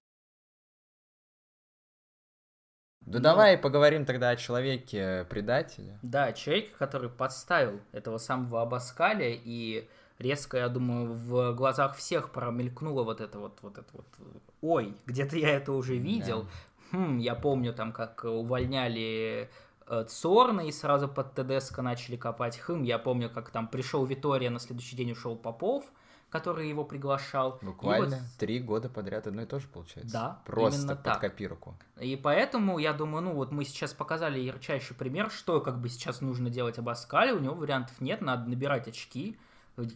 Да 3.06 3.18
ну, 3.18 3.22
давай 3.22 3.58
поговорим 3.58 4.06
тогда 4.06 4.30
о 4.30 4.36
человеке-предателе. 4.36 5.98
Да, 6.02 6.32
человек, 6.32 6.74
который 6.78 7.10
подставил 7.10 7.80
этого 7.92 8.16
самого 8.16 8.62
Абаскаля, 8.62 9.28
и 9.30 9.86
резко, 10.18 10.56
я 10.56 10.68
думаю, 10.68 11.12
в 11.12 11.52
глазах 11.54 11.96
всех 11.96 12.30
промелькнуло 12.32 13.02
вот 13.02 13.20
это 13.20 13.38
вот, 13.38 13.58
вот 13.60 13.76
это 13.76 13.88
вот, 13.92 14.06
ой, 14.62 14.96
где-то 15.04 15.36
я 15.36 15.50
это 15.50 15.72
уже 15.72 15.96
видел. 15.96 16.44
Да. 16.92 16.98
Хм, 16.98 17.18
я 17.18 17.34
помню 17.34 17.74
там, 17.74 17.92
как 17.92 18.24
увольняли 18.24 19.50
Цорна 20.08 20.62
и 20.62 20.72
сразу 20.72 21.08
под 21.08 21.34
ТДСК 21.34 21.78
начали 21.78 22.16
копать. 22.16 22.58
Хм, 22.66 22.82
я 22.82 22.98
помню, 22.98 23.30
как 23.30 23.50
там 23.50 23.68
пришел 23.68 24.04
Витория, 24.04 24.50
на 24.50 24.58
следующий 24.58 24.96
день 24.96 25.12
ушел 25.12 25.36
Попов, 25.36 25.84
который 26.30 26.68
его 26.68 26.84
приглашал. 26.84 27.58
Буквально 27.62 28.16
вот... 28.16 28.26
три 28.38 28.58
года 28.58 28.88
подряд 28.88 29.26
одно 29.26 29.42
и 29.42 29.46
то 29.46 29.60
же 29.60 29.68
получается. 29.68 30.12
Да, 30.12 30.42
Просто 30.46 30.80
именно 30.80 30.96
под 30.96 31.04
так. 31.04 31.20
копирку. 31.20 31.76
И 32.00 32.16
поэтому, 32.16 32.78
я 32.78 32.92
думаю, 32.92 33.22
ну 33.22 33.34
вот 33.34 33.52
мы 33.52 33.64
сейчас 33.64 33.92
показали 33.92 34.40
ярчайший 34.40 34.96
пример, 34.96 35.30
что 35.30 35.60
как 35.60 35.80
бы 35.80 35.88
сейчас 35.88 36.20
нужно 36.20 36.50
делать 36.50 36.78
Абаскале, 36.78 37.32
у 37.32 37.38
него 37.38 37.54
вариантов 37.54 38.00
нет, 38.00 38.20
надо 38.20 38.48
набирать 38.48 38.88
очки, 38.88 39.38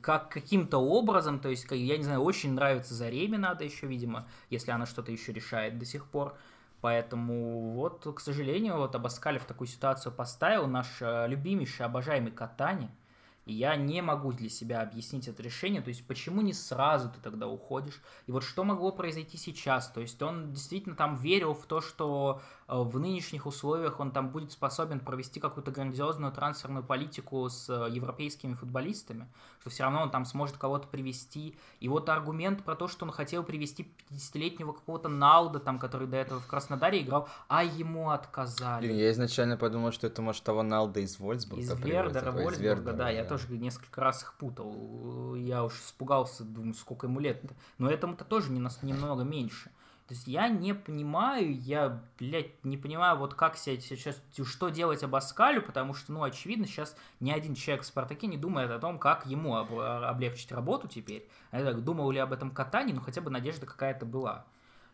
как 0.01 0.29
каким-то 0.29 0.79
образом, 0.79 1.39
то 1.39 1.49
есть, 1.49 1.67
я 1.71 1.97
не 1.97 2.05
знаю, 2.05 2.21
очень 2.21 2.53
нравится 2.53 2.95
Зареме 2.95 3.39
надо 3.39 3.65
еще, 3.65 3.87
видимо, 3.87 4.27
если 4.51 4.71
она 4.71 4.87
что-то 4.87 5.13
еще 5.13 5.33
решает 5.33 5.79
до 5.79 5.85
сих 5.85 6.05
пор. 6.07 6.37
Поэтому 6.81 7.73
вот, 7.73 8.07
к 8.15 8.21
сожалению, 8.21 8.77
вот 8.77 8.95
Абаскалев 8.95 9.45
такую 9.45 9.69
ситуацию 9.69 10.13
поставил 10.13 10.67
наш 10.67 10.87
э, 11.01 11.27
любимейший, 11.29 11.87
обожаемый 11.87 12.33
Катани– 12.33 12.91
и 13.49 13.55
я 13.55 13.77
не 13.77 14.03
могу 14.03 14.33
для 14.33 14.51
себя 14.51 14.83
объяснить 14.83 15.27
это 15.27 15.43
решение, 15.43 15.81
то 15.81 15.89
есть 15.89 16.07
почему 16.07 16.43
не 16.43 16.53
сразу 16.53 17.09
ты 17.09 17.19
тогда 17.19 17.49
уходишь. 17.49 18.03
И 18.27 18.31
вот 18.31 18.45
что 18.45 18.63
могло 18.63 18.93
произойти 18.93 19.39
сейчас, 19.39 19.89
то 19.89 20.03
есть 20.03 20.21
он 20.21 20.53
действительно 20.53 20.95
там 20.95 21.17
верил 21.17 21.55
в 21.55 21.65
то, 21.65 21.81
что 21.81 22.43
в 22.69 22.99
нынешних 23.01 23.47
условиях 23.47 23.99
он 23.99 24.11
там 24.11 24.29
будет 24.29 24.53
способен 24.53 25.01
провести 25.01 25.41
какую-то 25.41 25.71
грандиозную 25.71 26.33
трансферную 26.33 26.85
политику 26.85 27.49
с 27.49 27.69
э, 27.71 27.89
европейскими 27.91 28.53
футболистами, 28.53 29.27
что 29.61 29.71
все 29.71 29.85
равно 29.85 30.03
он 30.03 30.11
там 30.11 30.27
сможет 30.27 30.59
кого-то 30.59 30.87
привести. 30.87 31.57
И 31.81 31.89
вот 31.89 32.11
аргумент 32.11 32.63
про 32.63 32.77
то, 32.77 32.87
что 32.87 33.07
он 33.07 33.11
хотел 33.11 33.43
привести 33.43 33.91
50-летнего 34.11 34.73
какого-то 34.73 35.09
Налда, 35.09 35.61
там, 35.61 35.79
который 35.79 36.07
до 36.07 36.19
этого 36.19 36.41
в 36.41 36.47
Краснодаре 36.47 37.01
играл, 37.01 37.27
а 37.49 37.65
ему 37.65 38.11
отказали. 38.11 38.93
Я 38.93 39.11
изначально 39.13 39.57
подумал, 39.57 39.91
что 39.91 40.07
это 40.07 40.21
может 40.21 40.43
того 40.43 40.63
Налда 40.63 41.01
из 41.01 41.19
Вольсбурга. 41.19 41.63
Из 41.63 41.73
Вердера, 41.81 42.33
Вольсбурга, 42.33 42.93
да, 42.93 43.09
я 43.09 43.25
тоже 43.25 43.49
несколько 43.49 44.03
раз 44.03 44.23
их 44.23 44.35
путал. 44.35 45.35
Я 45.37 45.65
уж 45.65 45.73
испугался, 45.81 46.45
думаю, 46.45 46.75
сколько 46.75 47.07
ему 47.07 47.19
лет. 47.21 47.43
Но 47.79 47.91
этому-то 47.91 48.25
тоже 48.25 48.53
не, 48.53 48.61
немного 48.83 49.25
меньше. 49.25 49.71
То 50.09 50.15
есть 50.15 50.27
я 50.27 50.49
не 50.49 50.73
понимаю, 50.73 51.55
я, 51.55 52.01
блядь, 52.19 52.65
не 52.65 52.79
понимаю, 52.79 53.19
вот 53.19 53.35
как 53.35 53.59
сейчас, 53.59 54.23
что 54.43 54.71
делать 54.71 55.03
Абаскалю, 55.03 55.61
потому 55.61 55.93
что, 55.93 56.13
ну, 56.13 56.23
очевидно, 56.23 56.67
сейчас 56.67 56.97
ни 57.21 57.31
один 57.31 57.55
человек 57.55 57.85
в 57.85 57.87
Спартаке 57.87 58.27
не 58.27 58.39
думает 58.39 58.71
о 58.71 58.79
том, 58.79 58.99
как 58.99 59.27
ему 59.27 59.57
об, 59.57 59.79
облегчить 59.79 60.51
работу 60.51 60.89
теперь. 60.89 61.29
Я 61.53 61.63
так, 61.63 61.85
думал 61.85 62.11
ли 62.11 62.19
об 62.21 62.33
этом 62.33 62.51
катании, 62.51 62.95
но 62.95 63.03
хотя 63.03 63.21
бы 63.21 63.31
надежда 63.31 63.67
какая-то 63.67 64.07
была. 64.07 64.47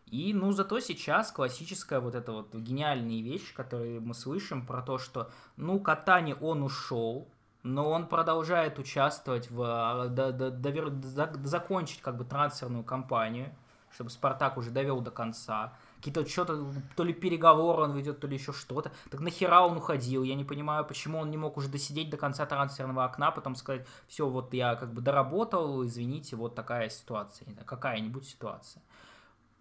И, 0.07 0.33
ну, 0.33 0.51
зато 0.51 0.81
сейчас 0.81 1.31
классическая 1.31 2.01
вот 2.01 2.13
эта 2.13 2.33
вот 2.33 2.53
гениальная 2.53 3.21
вещь, 3.21 3.53
которую 3.53 4.01
мы 4.01 4.13
слышим 4.13 4.65
про 4.65 4.81
то, 4.81 4.97
что, 4.97 5.31
ну, 5.55 5.79
Катани 5.79 6.35
он 6.41 6.61
ушел, 6.61 7.29
но 7.63 7.89
он 7.89 8.07
продолжает 8.07 8.79
участвовать 8.79 9.49
в 9.49 9.61
а, 9.63 10.07
до, 10.09 10.33
до, 10.33 10.51
до, 10.51 10.89
до, 10.89 11.47
закончить 11.47 12.01
как 12.01 12.17
бы 12.17 12.25
трансферную 12.25 12.83
кампанию, 12.83 13.55
чтобы 13.95 14.09
Спартак 14.09 14.57
уже 14.57 14.71
довел 14.71 14.99
до 14.99 15.09
конца. 15.09 15.73
Какие-то 15.97 16.27
что-то, 16.27 16.65
то 16.95 17.03
ли 17.03 17.13
переговоры 17.13 17.83
он 17.83 17.97
ведет, 17.97 18.19
то 18.19 18.27
ли 18.27 18.35
еще 18.35 18.51
что-то. 18.51 18.91
Так 19.09 19.21
нахера 19.21 19.61
он 19.61 19.77
уходил? 19.77 20.23
Я 20.23 20.35
не 20.35 20.43
понимаю, 20.43 20.85
почему 20.85 21.19
он 21.19 21.31
не 21.31 21.37
мог 21.37 21.57
уже 21.57 21.69
досидеть 21.69 22.09
до 22.09 22.17
конца 22.17 22.45
трансферного 22.45 23.05
окна, 23.05 23.31
потом 23.31 23.55
сказать, 23.55 23.87
все, 24.07 24.27
вот 24.27 24.53
я 24.53 24.75
как 24.75 24.93
бы 24.93 25.01
доработал, 25.01 25.85
извините, 25.85 26.35
вот 26.35 26.53
такая 26.53 26.89
ситуация, 26.89 27.47
какая-нибудь 27.65 28.27
ситуация. 28.27 28.83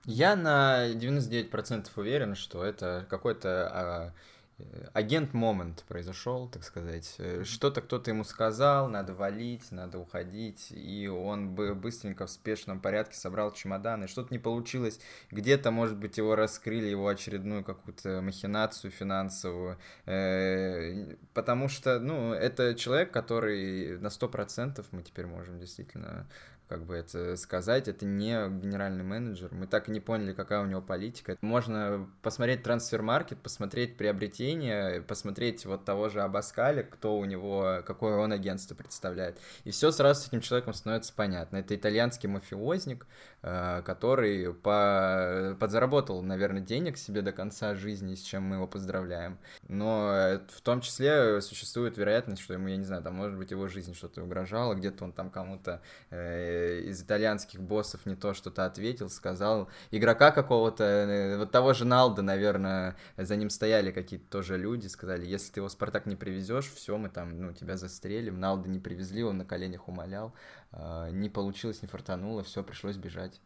Я 0.05 0.37
на 0.37 0.91
99% 0.91 1.89
уверен, 1.97 2.35
что 2.35 2.63
это 2.63 3.07
какой-то 3.09 4.13
а, 4.59 4.65
Э, 4.65 4.89
агент-момент 4.93 5.85
произошел, 5.89 6.49
так 6.49 6.63
сказать. 6.65 7.15
Э, 7.19 7.43
что-то 7.45 7.81
кто-то 7.81 8.11
ему 8.11 8.25
сказал, 8.25 8.89
надо 8.89 9.15
валить, 9.15 9.73
надо 9.73 9.99
уходить, 9.99 10.69
и 10.71 11.09
он 11.09 11.55
бы 11.55 11.75
быстренько 11.75 12.27
в 12.27 12.31
спешном 12.31 12.81
порядке 12.81 13.17
собрал 13.17 13.53
чемоданы. 13.53 14.07
Что-то 14.07 14.33
не 14.33 14.39
получилось, 14.39 15.01
где-то, 15.31 15.71
может 15.71 15.97
быть, 15.97 16.19
его 16.19 16.37
раскрыли, 16.37 16.87
его 16.87 17.09
очередную 17.09 17.65
какую-то 17.65 18.21
махинацию 18.23 18.91
финансовую, 18.91 19.79
э, 20.07 21.17
потому 21.33 21.69
что, 21.69 21.99
ну, 21.99 22.33
это 22.33 22.75
человек, 22.75 23.11
который 23.11 23.99
на 23.99 24.09
100% 24.09 24.87
мы 24.93 25.03
теперь 25.03 25.27
можем 25.27 25.59
действительно 25.59 26.29
как 26.69 26.85
бы 26.87 26.95
это 26.95 27.37
сказать, 27.37 27.89
это 27.89 28.07
не 28.07 28.33
генеральный 28.49 29.05
менеджер. 29.05 29.51
Мы 29.53 29.67
так 29.67 29.89
и 29.89 29.93
не 29.93 30.01
поняли, 30.01 30.33
какая 30.33 30.63
у 30.63 30.67
него 30.67 30.81
политика. 30.81 31.37
Можно 31.43 32.09
посмотреть 32.23 32.63
трансфер-маркет, 32.63 33.39
посмотреть 33.39 33.97
приобретение, 33.97 35.03
посмотреть 35.03 35.67
вот 35.67 35.85
того 35.85 36.09
же 36.09 36.23
Абаскаля, 36.23 36.83
кто 36.83 37.19
у 37.19 37.25
него, 37.25 37.83
какое 37.87 38.17
он 38.17 38.33
агентство 38.33 38.75
представляет. 38.75 39.39
И 39.65 39.71
все 39.71 39.91
сразу 39.91 40.23
с 40.23 40.29
этим 40.29 40.41
человеком 40.41 40.73
становится 40.73 41.13
понятно. 41.15 41.59
Это 41.59 41.77
итальянский 41.77 42.29
мафиозник, 42.29 43.07
э, 43.43 43.83
который 43.85 44.55
по... 44.55 45.57
подзаработал, 45.61 46.23
наверное, 46.23 46.63
денег 46.63 46.97
себе 46.97 47.21
до 47.21 47.33
конца 47.33 47.75
жизни, 47.75 48.15
с 48.15 48.23
чем 48.23 48.45
мы 48.45 48.57
его 48.57 48.67
поздравляем. 48.67 49.39
Но 49.69 50.41
в 50.49 50.61
том 50.63 50.81
числе 50.81 51.43
существует 51.43 51.99
вероятность, 51.99 52.43
что 52.43 52.55
ему, 52.55 52.69
я 52.69 52.77
не 52.77 52.85
знаю, 52.85 53.03
там, 53.03 53.15
может 53.15 53.37
быть, 53.37 53.51
его 53.51 53.69
жизнь 53.69 53.95
что-то 53.95 54.23
угрожало, 54.23 54.75
где-то 54.75 55.05
он 55.05 55.13
там 55.13 55.31
кому-то 55.31 55.83
э, 56.11 56.54
из 56.85 57.03
итальянских 57.03 57.61
боссов 57.61 58.07
не 58.07 58.17
то 58.17 58.35
что-то 58.35 58.65
ответил, 58.65 59.09
сказал. 59.09 59.69
Игрока 59.91 60.31
какого-то, 60.31 60.85
э, 60.85 61.39
вот 61.39 61.51
того 61.51 61.73
же 61.73 61.85
Налда, 61.85 62.23
наверное, 62.23 62.97
за 63.17 63.37
ним 63.37 63.51
стояли 63.51 63.91
какие-то 63.91 64.29
тоже 64.31 64.57
люди, 64.57 64.87
сказали, 64.87 65.27
если 65.27 65.53
ты 65.53 65.61
его 65.61 65.69
в 65.69 65.73
Спартак 65.73 66.07
не 66.07 66.17
привезешь, 66.17 66.71
все, 66.71 66.97
мы 66.97 67.09
там, 67.09 67.41
ну, 67.41 67.53
тебя 67.53 67.77
застрелим. 67.77 68.41
Налда 68.41 68.69
не 68.69 68.79
привезли, 68.79 69.23
он 69.23 69.39
на 69.39 69.45
коленях 69.45 69.89
умолял. 69.89 70.35
А, 70.73 71.11
не 71.11 71.29
получилось, 71.29 71.83
не 71.83 71.89
фартануло, 71.89 72.43
все, 72.43 72.63
пришлось 72.63 72.97
бежать 72.97 73.41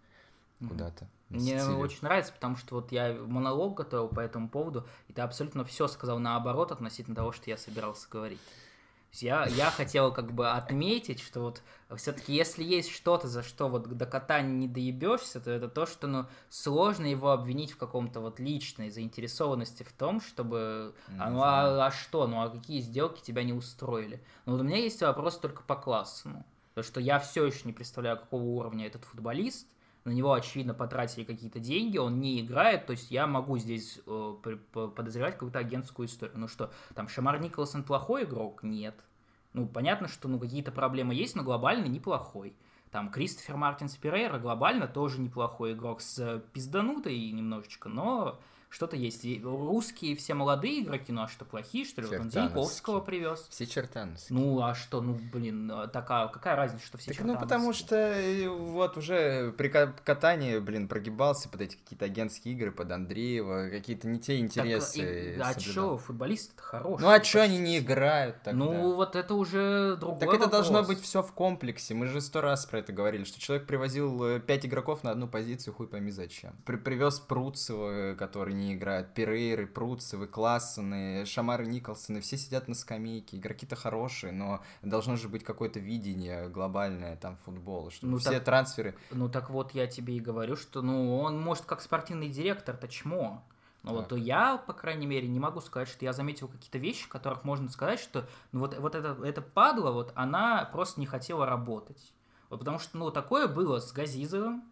куда-то. 0.66 1.08
Мне 1.28 1.58
Сицилию. 1.58 1.78
очень 1.78 1.98
нравится, 2.02 2.32
потому 2.32 2.56
что 2.56 2.76
вот 2.76 2.90
я 2.90 3.12
монолог 3.12 3.76
готовил 3.76 4.08
по 4.08 4.20
этому 4.20 4.48
поводу, 4.48 4.86
и 5.08 5.12
ты 5.12 5.20
абсолютно 5.20 5.64
все 5.64 5.86
сказал 5.86 6.18
наоборот 6.18 6.72
относительно 6.72 7.14
того, 7.14 7.32
что 7.32 7.50
я 7.50 7.56
собирался 7.56 8.08
говорить. 8.10 8.40
Я, 9.12 9.46
я 9.46 9.70
хотел 9.70 10.12
как 10.12 10.32
бы 10.32 10.50
отметить, 10.50 11.20
что 11.20 11.40
вот 11.40 11.62
все-таки 11.96 12.34
если 12.34 12.62
есть 12.62 12.90
что-то, 12.90 13.26
за 13.26 13.42
что 13.42 13.68
вот 13.68 13.88
до 13.88 14.06
кота 14.06 14.42
не 14.42 14.68
доебешься, 14.68 15.40
то 15.40 15.50
это 15.50 15.68
то, 15.68 15.86
что 15.86 16.06
ну, 16.06 16.26
сложно 16.50 17.06
его 17.06 17.30
обвинить 17.30 17.72
в 17.72 17.78
каком-то 17.78 18.20
вот 18.20 18.38
личной 18.38 18.90
заинтересованности 18.90 19.82
в 19.82 19.92
том, 19.92 20.20
чтобы... 20.20 20.94
А, 21.18 21.30
ну 21.30 21.42
а, 21.42 21.86
а 21.86 21.90
что? 21.90 22.26
Ну 22.26 22.42
а 22.42 22.50
какие 22.50 22.80
сделки 22.80 23.22
тебя 23.22 23.42
не 23.42 23.52
устроили? 23.52 24.22
Ну 24.44 24.52
вот 24.52 24.60
у 24.60 24.64
меня 24.64 24.76
есть 24.76 25.00
вопрос 25.00 25.38
только 25.38 25.62
по 25.62 25.74
классу. 25.74 26.28
Ну, 26.28 26.44
то, 26.74 26.82
что 26.82 27.00
я 27.00 27.18
все 27.18 27.44
еще 27.44 27.62
не 27.64 27.72
представляю, 27.72 28.18
какого 28.18 28.42
уровня 28.42 28.86
этот 28.86 29.04
футболист, 29.04 29.66
на 30.08 30.12
него, 30.12 30.32
очевидно, 30.32 30.74
потратили 30.74 31.24
какие-то 31.24 31.60
деньги, 31.60 31.98
он 31.98 32.20
не 32.20 32.40
играет, 32.40 32.86
то 32.86 32.92
есть 32.92 33.10
я 33.10 33.26
могу 33.26 33.58
здесь 33.58 34.00
э, 34.06 34.34
подозревать 34.72 35.34
какую-то 35.34 35.58
агентскую 35.58 36.06
историю. 36.06 36.38
Ну 36.38 36.48
что, 36.48 36.72
там 36.94 37.08
Шамар 37.08 37.40
Николсон 37.40 37.84
плохой 37.84 38.24
игрок? 38.24 38.62
Нет. 38.62 38.94
Ну, 39.52 39.66
понятно, 39.66 40.08
что 40.08 40.28
ну, 40.28 40.38
какие-то 40.38 40.72
проблемы 40.72 41.14
есть, 41.14 41.36
но 41.36 41.42
глобально 41.42 41.86
неплохой. 41.86 42.54
Там 42.90 43.10
Кристофер 43.10 43.56
Мартинс 43.56 43.96
Перейра 43.96 44.38
глобально 44.38 44.88
тоже 44.88 45.20
неплохой 45.20 45.72
игрок 45.72 46.00
с 46.00 46.42
пизданутой 46.52 47.30
немножечко, 47.32 47.88
но 47.88 48.40
что-то 48.70 48.96
есть. 48.96 49.24
И 49.24 49.40
русские 49.42 50.16
все 50.16 50.34
молодые 50.34 50.82
игроки, 50.82 51.12
ну 51.12 51.22
а 51.22 51.28
что, 51.28 51.44
плохие, 51.44 51.84
что 51.84 52.02
ли? 52.02 52.08
Вот 52.08 52.20
он 52.20 52.30
Зельковского 52.30 53.00
привез. 53.00 53.46
Все 53.50 53.66
чертановские. 53.66 54.38
Ну, 54.38 54.62
а 54.62 54.74
что, 54.74 55.00
ну, 55.00 55.18
блин, 55.32 55.72
такая, 55.92 56.28
какая 56.28 56.56
разница, 56.56 56.84
что 56.84 56.98
все 56.98 57.12
так, 57.12 57.24
Ну, 57.24 57.38
потому 57.38 57.72
что 57.72 57.96
э, 57.96 58.48
вот 58.48 58.96
уже 58.96 59.52
при 59.52 59.68
катании, 59.68 60.58
блин, 60.58 60.88
прогибался 60.88 61.48
под 61.48 61.62
эти 61.62 61.76
какие-то 61.76 62.04
агентские 62.04 62.54
игры, 62.54 62.72
под 62.72 62.90
Андреева, 62.92 63.68
какие-то 63.70 64.08
не 64.08 64.18
те 64.18 64.38
интересы. 64.38 65.36
Так, 65.38 65.56
и, 65.56 65.58
а 65.58 65.60
что, 65.60 65.98
футболисты 65.98 66.52
хорошие. 66.56 67.06
Ну, 67.06 67.14
а 67.14 67.22
что 67.22 67.42
они 67.42 67.58
не 67.58 67.78
играют 67.78 68.42
тогда? 68.42 68.64
Ну, 68.64 68.94
вот 68.94 69.16
это 69.16 69.34
уже 69.34 69.96
другой 69.96 70.20
Так 70.20 70.34
это 70.34 70.48
должно 70.48 70.82
быть 70.82 71.00
все 71.00 71.22
в 71.22 71.32
комплексе. 71.32 71.94
Мы 71.94 72.06
же 72.06 72.20
сто 72.20 72.40
раз 72.40 72.66
про 72.66 72.80
это 72.80 72.92
говорили, 72.92 73.24
что 73.24 73.40
человек 73.40 73.66
привозил 73.66 74.22
э, 74.24 74.40
пять 74.40 74.66
игроков 74.66 75.04
на 75.04 75.10
одну 75.10 75.28
позицию, 75.28 75.74
хуй 75.74 75.86
пойми 75.86 76.10
зачем. 76.10 76.54
При 76.64 76.76
привез 76.76 77.20
Пруцева, 77.20 78.14
который 78.14 78.54
не 78.58 78.74
играет, 78.74 79.14
Перейры, 79.14 79.66
Пруцевы, 79.66 80.26
Классены, 80.26 81.24
Шамары 81.24 81.66
Николсоны, 81.66 82.20
все 82.20 82.36
сидят 82.36 82.68
на 82.68 82.74
скамейке. 82.74 83.36
Игроки-то 83.36 83.76
хорошие, 83.76 84.32
но 84.32 84.62
должно 84.82 85.16
же 85.16 85.28
быть 85.28 85.44
какое-то 85.44 85.80
видение 85.80 86.48
глобальное 86.48 87.16
там 87.16 87.36
футбола, 87.44 87.90
чтобы 87.90 88.12
ну, 88.12 88.18
все 88.18 88.32
так, 88.32 88.44
трансферы... 88.44 88.94
Ну 89.10 89.28
так 89.28 89.50
вот 89.50 89.72
я 89.72 89.86
тебе 89.86 90.16
и 90.16 90.20
говорю, 90.20 90.56
что 90.56 90.82
ну 90.82 91.18
он 91.18 91.40
может 91.40 91.64
как 91.64 91.80
спортивный 91.80 92.28
директор-то 92.28 92.88
чмо. 92.88 93.44
Но 93.84 93.94
вот 93.94 94.12
я, 94.12 94.58
по 94.58 94.72
крайней 94.72 95.06
мере, 95.06 95.28
не 95.28 95.38
могу 95.38 95.60
сказать, 95.60 95.88
что 95.88 96.04
я 96.04 96.12
заметил 96.12 96.48
какие-то 96.48 96.78
вещи, 96.78 97.08
которых 97.08 97.44
можно 97.44 97.70
сказать, 97.70 98.00
что 98.00 98.26
ну, 98.52 98.60
вот, 98.60 98.76
вот 98.78 98.94
это, 98.94 99.16
это 99.24 99.40
падла, 99.40 99.92
вот 99.92 100.12
она 100.14 100.68
просто 100.72 101.00
не 101.00 101.06
хотела 101.06 101.46
работать. 101.46 102.12
Вот 102.50 102.58
потому 102.58 102.78
что, 102.78 102.98
ну, 102.98 103.10
такое 103.10 103.46
было 103.46 103.78
с 103.78 103.92
Газизовым, 103.92 104.64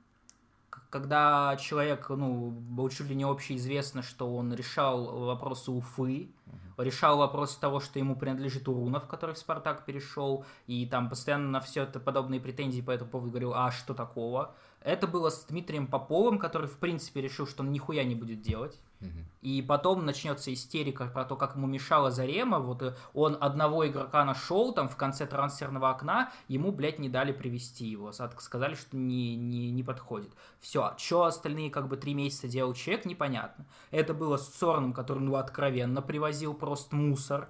когда 0.90 1.56
человек, 1.56 2.08
ну, 2.08 2.50
был 2.50 2.88
чуть 2.88 3.08
ли 3.08 3.14
не 3.14 3.24
общеизвестно, 3.24 4.02
что 4.02 4.34
он 4.34 4.54
решал 4.54 5.26
вопросы 5.26 5.70
Уфы, 5.70 6.28
uh-huh. 6.46 6.84
решал 6.84 7.18
вопросы 7.18 7.58
того, 7.60 7.80
что 7.80 7.98
ему 7.98 8.16
принадлежит 8.16 8.68
Урунов, 8.68 9.06
который 9.06 9.34
в 9.34 9.38
Спартак 9.38 9.84
перешел, 9.84 10.44
и 10.66 10.86
там 10.86 11.08
постоянно 11.08 11.48
на 11.48 11.60
все 11.60 11.82
это 11.82 12.00
подобные 12.00 12.40
претензии 12.40 12.80
по 12.80 12.90
этому 12.90 13.10
поводу 13.10 13.30
говорил, 13.30 13.54
а 13.54 13.70
что 13.70 13.94
такого? 13.94 14.54
Это 14.80 15.06
было 15.06 15.30
с 15.30 15.44
Дмитрием 15.46 15.86
Поповым, 15.86 16.38
который, 16.38 16.68
в 16.68 16.78
принципе, 16.78 17.20
решил, 17.20 17.46
что 17.46 17.62
он 17.62 17.72
нихуя 17.72 18.04
не 18.04 18.14
будет 18.14 18.40
делать. 18.40 18.78
И 19.42 19.62
потом 19.62 20.04
начнется 20.04 20.52
истерика 20.52 21.06
про 21.06 21.24
то, 21.24 21.36
как 21.36 21.54
ему 21.54 21.66
мешала 21.68 22.10
Зарема. 22.10 22.58
Вот 22.58 22.82
э, 22.82 22.96
он 23.14 23.36
одного 23.40 23.86
игрока 23.86 24.24
нашел 24.24 24.72
там 24.72 24.88
в 24.88 24.96
конце 24.96 25.24
трансферного 25.24 25.90
окна, 25.90 26.32
ему, 26.48 26.72
блядь, 26.72 26.98
не 26.98 27.08
дали 27.08 27.30
привести 27.30 27.86
его. 27.86 28.10
Сказали, 28.12 28.74
что 28.74 28.96
не, 28.96 29.36
не, 29.36 29.70
не 29.70 29.82
подходит. 29.84 30.32
Все. 30.58 30.94
Что 30.96 31.24
остальные 31.24 31.70
как 31.70 31.86
бы 31.86 31.96
три 31.96 32.14
месяца 32.14 32.48
делал 32.48 32.74
человек, 32.74 33.04
непонятно. 33.04 33.66
Это 33.92 34.14
было 34.14 34.36
с 34.36 34.48
Цорном, 34.48 34.92
который, 34.92 35.20
ну, 35.20 35.36
откровенно 35.36 36.02
привозил 36.02 36.54
просто 36.54 36.96
мусор. 36.96 37.48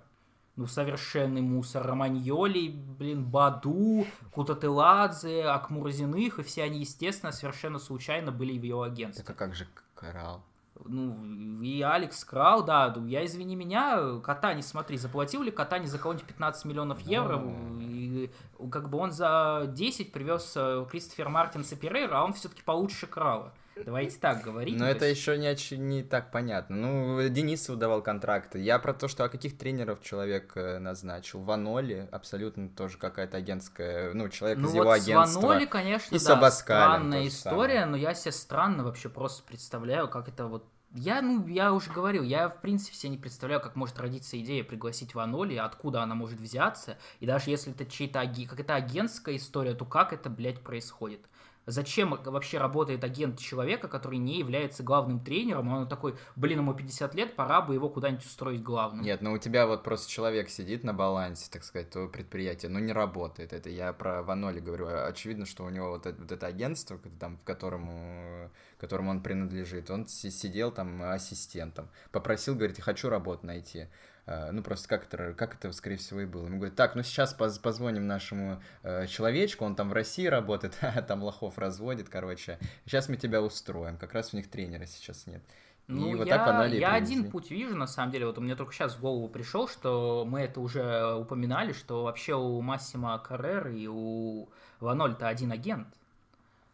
Ну, 0.56 0.66
совершенный 0.66 1.42
мусор. 1.42 1.86
Романьоли, 1.86 2.68
блин, 2.68 3.24
Баду, 3.24 4.06
Кутателадзе, 4.32 5.44
Акмурзиных, 5.44 6.38
и 6.38 6.42
все 6.42 6.62
они, 6.64 6.80
естественно, 6.80 7.30
совершенно 7.30 7.78
случайно 7.78 8.32
были 8.32 8.58
в 8.58 8.62
его 8.62 8.82
агентстве. 8.82 9.22
Это 9.22 9.34
как 9.34 9.54
же 9.54 9.66
Коралл? 9.94 10.42
Ну, 10.84 11.62
и 11.62 11.82
Алекс 11.82 12.24
Крау, 12.24 12.62
да, 12.62 12.94
я, 13.06 13.24
извини 13.24 13.56
меня, 13.56 14.20
кота 14.22 14.54
не 14.54 14.62
смотри, 14.62 14.96
заплатил 14.96 15.42
ли 15.42 15.50
кота 15.50 15.78
не 15.78 15.86
за 15.86 15.98
кого-нибудь 15.98 16.26
15 16.26 16.64
миллионов 16.64 17.00
евро, 17.00 17.42
и 17.80 18.30
как 18.70 18.88
бы 18.88 18.98
он 18.98 19.12
за 19.12 19.64
10 19.68 20.12
привез 20.12 20.52
э, 20.56 20.84
Кристофер 20.90 21.28
Мартинс 21.28 21.72
и 21.72 21.76
Перейра, 21.76 22.18
а 22.18 22.24
он 22.24 22.32
все-таки 22.32 22.62
получше 22.62 23.06
Краула. 23.06 23.52
Давайте 23.84 24.18
так 24.18 24.42
говорить. 24.42 24.78
Но 24.78 24.86
это 24.86 25.06
есть... 25.06 25.20
еще 25.20 25.36
не, 25.36 25.76
не 25.76 26.02
так 26.02 26.30
понятно. 26.30 26.76
Ну, 26.76 27.28
Денисову 27.28 27.78
давал 27.78 28.02
контракты. 28.02 28.58
Я 28.58 28.78
про 28.78 28.94
то, 28.94 29.08
что 29.08 29.24
о 29.24 29.28
каких 29.28 29.58
тренеров 29.58 30.02
человек 30.02 30.52
э, 30.56 30.78
назначил. 30.78 31.40
Ваноли 31.40 32.08
абсолютно 32.10 32.68
тоже 32.68 32.96
какая-то 32.98 33.36
агентская, 33.36 34.14
ну, 34.14 34.28
человек 34.28 34.58
ну, 34.58 34.68
из 34.68 34.72
вот 34.72 34.80
его 34.80 34.90
агентства. 34.90 35.40
Ваноли, 35.40 35.66
конечно, 35.66 36.14
и 36.14 36.18
да, 36.18 36.50
странная 36.50 37.28
история, 37.28 37.80
самое. 37.80 37.86
но 37.86 37.96
я 37.96 38.14
себе 38.14 38.32
странно 38.32 38.84
вообще 38.84 39.08
просто 39.08 39.42
представляю, 39.44 40.08
как 40.08 40.28
это 40.28 40.46
вот 40.46 40.64
я, 40.94 41.20
ну, 41.20 41.46
я 41.46 41.72
уже 41.72 41.92
говорил, 41.92 42.22
я, 42.22 42.48
в 42.48 42.60
принципе, 42.60 42.96
себе 42.96 43.10
не 43.10 43.18
представляю, 43.18 43.60
как 43.60 43.76
может 43.76 43.98
родиться 43.98 44.40
идея 44.40 44.64
пригласить 44.64 45.14
Ваноли, 45.14 45.56
откуда 45.56 46.02
она 46.02 46.14
может 46.14 46.40
взяться, 46.40 46.96
и 47.20 47.26
даже 47.26 47.50
если 47.50 47.72
это 47.72 47.84
чьи-то, 47.84 48.22
как 48.48 48.60
это 48.60 48.74
агентская 48.74 49.36
история, 49.36 49.74
то 49.74 49.84
как 49.84 50.12
это, 50.14 50.30
блядь, 50.30 50.62
происходит? 50.62 51.20
Зачем 51.66 52.16
вообще 52.24 52.58
работает 52.58 53.02
агент 53.02 53.40
человека, 53.40 53.88
который 53.88 54.18
не 54.18 54.38
является 54.38 54.84
главным 54.84 55.18
тренером, 55.18 55.68
он 55.72 55.88
такой, 55.88 56.16
блин, 56.36 56.60
ему 56.60 56.74
50 56.74 57.14
лет, 57.16 57.34
пора 57.34 57.60
бы 57.60 57.74
его 57.74 57.88
куда-нибудь 57.88 58.24
устроить 58.24 58.62
главным. 58.62 59.04
Нет, 59.04 59.20
ну 59.20 59.32
у 59.32 59.38
тебя 59.38 59.66
вот 59.66 59.82
просто 59.82 60.08
человек 60.08 60.48
сидит 60.48 60.84
на 60.84 60.94
балансе, 60.94 61.50
так 61.50 61.64
сказать, 61.64 61.90
твоего 61.90 62.08
предприятия, 62.08 62.68
но 62.68 62.78
не 62.78 62.92
работает. 62.92 63.52
Это 63.52 63.68
я 63.68 63.92
про 63.92 64.22
Ваноли 64.22 64.60
говорю. 64.60 64.86
Очевидно, 64.86 65.44
что 65.44 65.64
у 65.64 65.68
него 65.68 65.90
вот 65.90 66.06
это, 66.06 66.20
вот 66.20 66.30
это 66.30 66.46
агентство, 66.46 67.00
там, 67.18 67.36
в 67.36 67.42
которому, 67.42 68.50
которому 68.78 69.10
он 69.10 69.20
принадлежит, 69.20 69.90
он 69.90 70.06
сидел 70.06 70.70
там 70.70 71.02
ассистентом, 71.02 71.90
попросил, 72.12 72.54
говорит, 72.54 72.80
хочу 72.80 73.08
работу 73.08 73.44
найти. 73.44 73.88
Э, 74.26 74.50
ну, 74.50 74.62
просто 74.62 74.88
как 74.88 75.04
это, 75.04 75.32
как 75.34 75.54
это, 75.54 75.72
скорее 75.72 75.96
всего, 75.96 76.20
и 76.20 76.26
было. 76.26 76.46
Ему 76.46 76.56
говорят, 76.56 76.76
так, 76.76 76.94
ну, 76.96 77.02
сейчас 77.02 77.32
поз 77.32 77.58
позвоним 77.58 78.06
нашему 78.06 78.60
э, 78.82 79.06
человечку, 79.06 79.64
он 79.64 79.76
там 79.76 79.90
в 79.90 79.92
России 79.92 80.26
работает, 80.26 80.78
там 81.08 81.22
лохов 81.22 81.58
разводит, 81.58 82.08
короче, 82.08 82.58
сейчас 82.84 83.08
мы 83.08 83.16
тебя 83.16 83.40
устроим, 83.40 83.96
как 83.96 84.12
раз 84.12 84.34
у 84.34 84.36
них 84.36 84.50
тренера 84.50 84.84
сейчас 84.86 85.26
нет. 85.26 85.42
Ну, 85.88 86.10
и 86.10 86.14
вот 86.16 86.26
я, 86.26 86.38
так 86.44 86.72
я 86.72 86.94
один 86.94 87.30
путь 87.30 87.52
вижу, 87.52 87.76
на 87.76 87.86
самом 87.86 88.10
деле, 88.10 88.26
вот 88.26 88.38
у 88.38 88.40
меня 88.40 88.56
только 88.56 88.72
сейчас 88.72 88.96
в 88.96 89.00
голову 89.00 89.28
пришел, 89.28 89.68
что 89.68 90.24
мы 90.26 90.40
это 90.40 90.60
уже 90.60 91.14
упоминали, 91.14 91.72
что 91.72 92.02
вообще 92.02 92.34
у 92.34 92.60
Массима 92.60 93.16
Каррер 93.20 93.68
и 93.68 93.86
у 93.86 94.48
Ванольта 94.80 95.28
один 95.28 95.52
агент. 95.52 95.86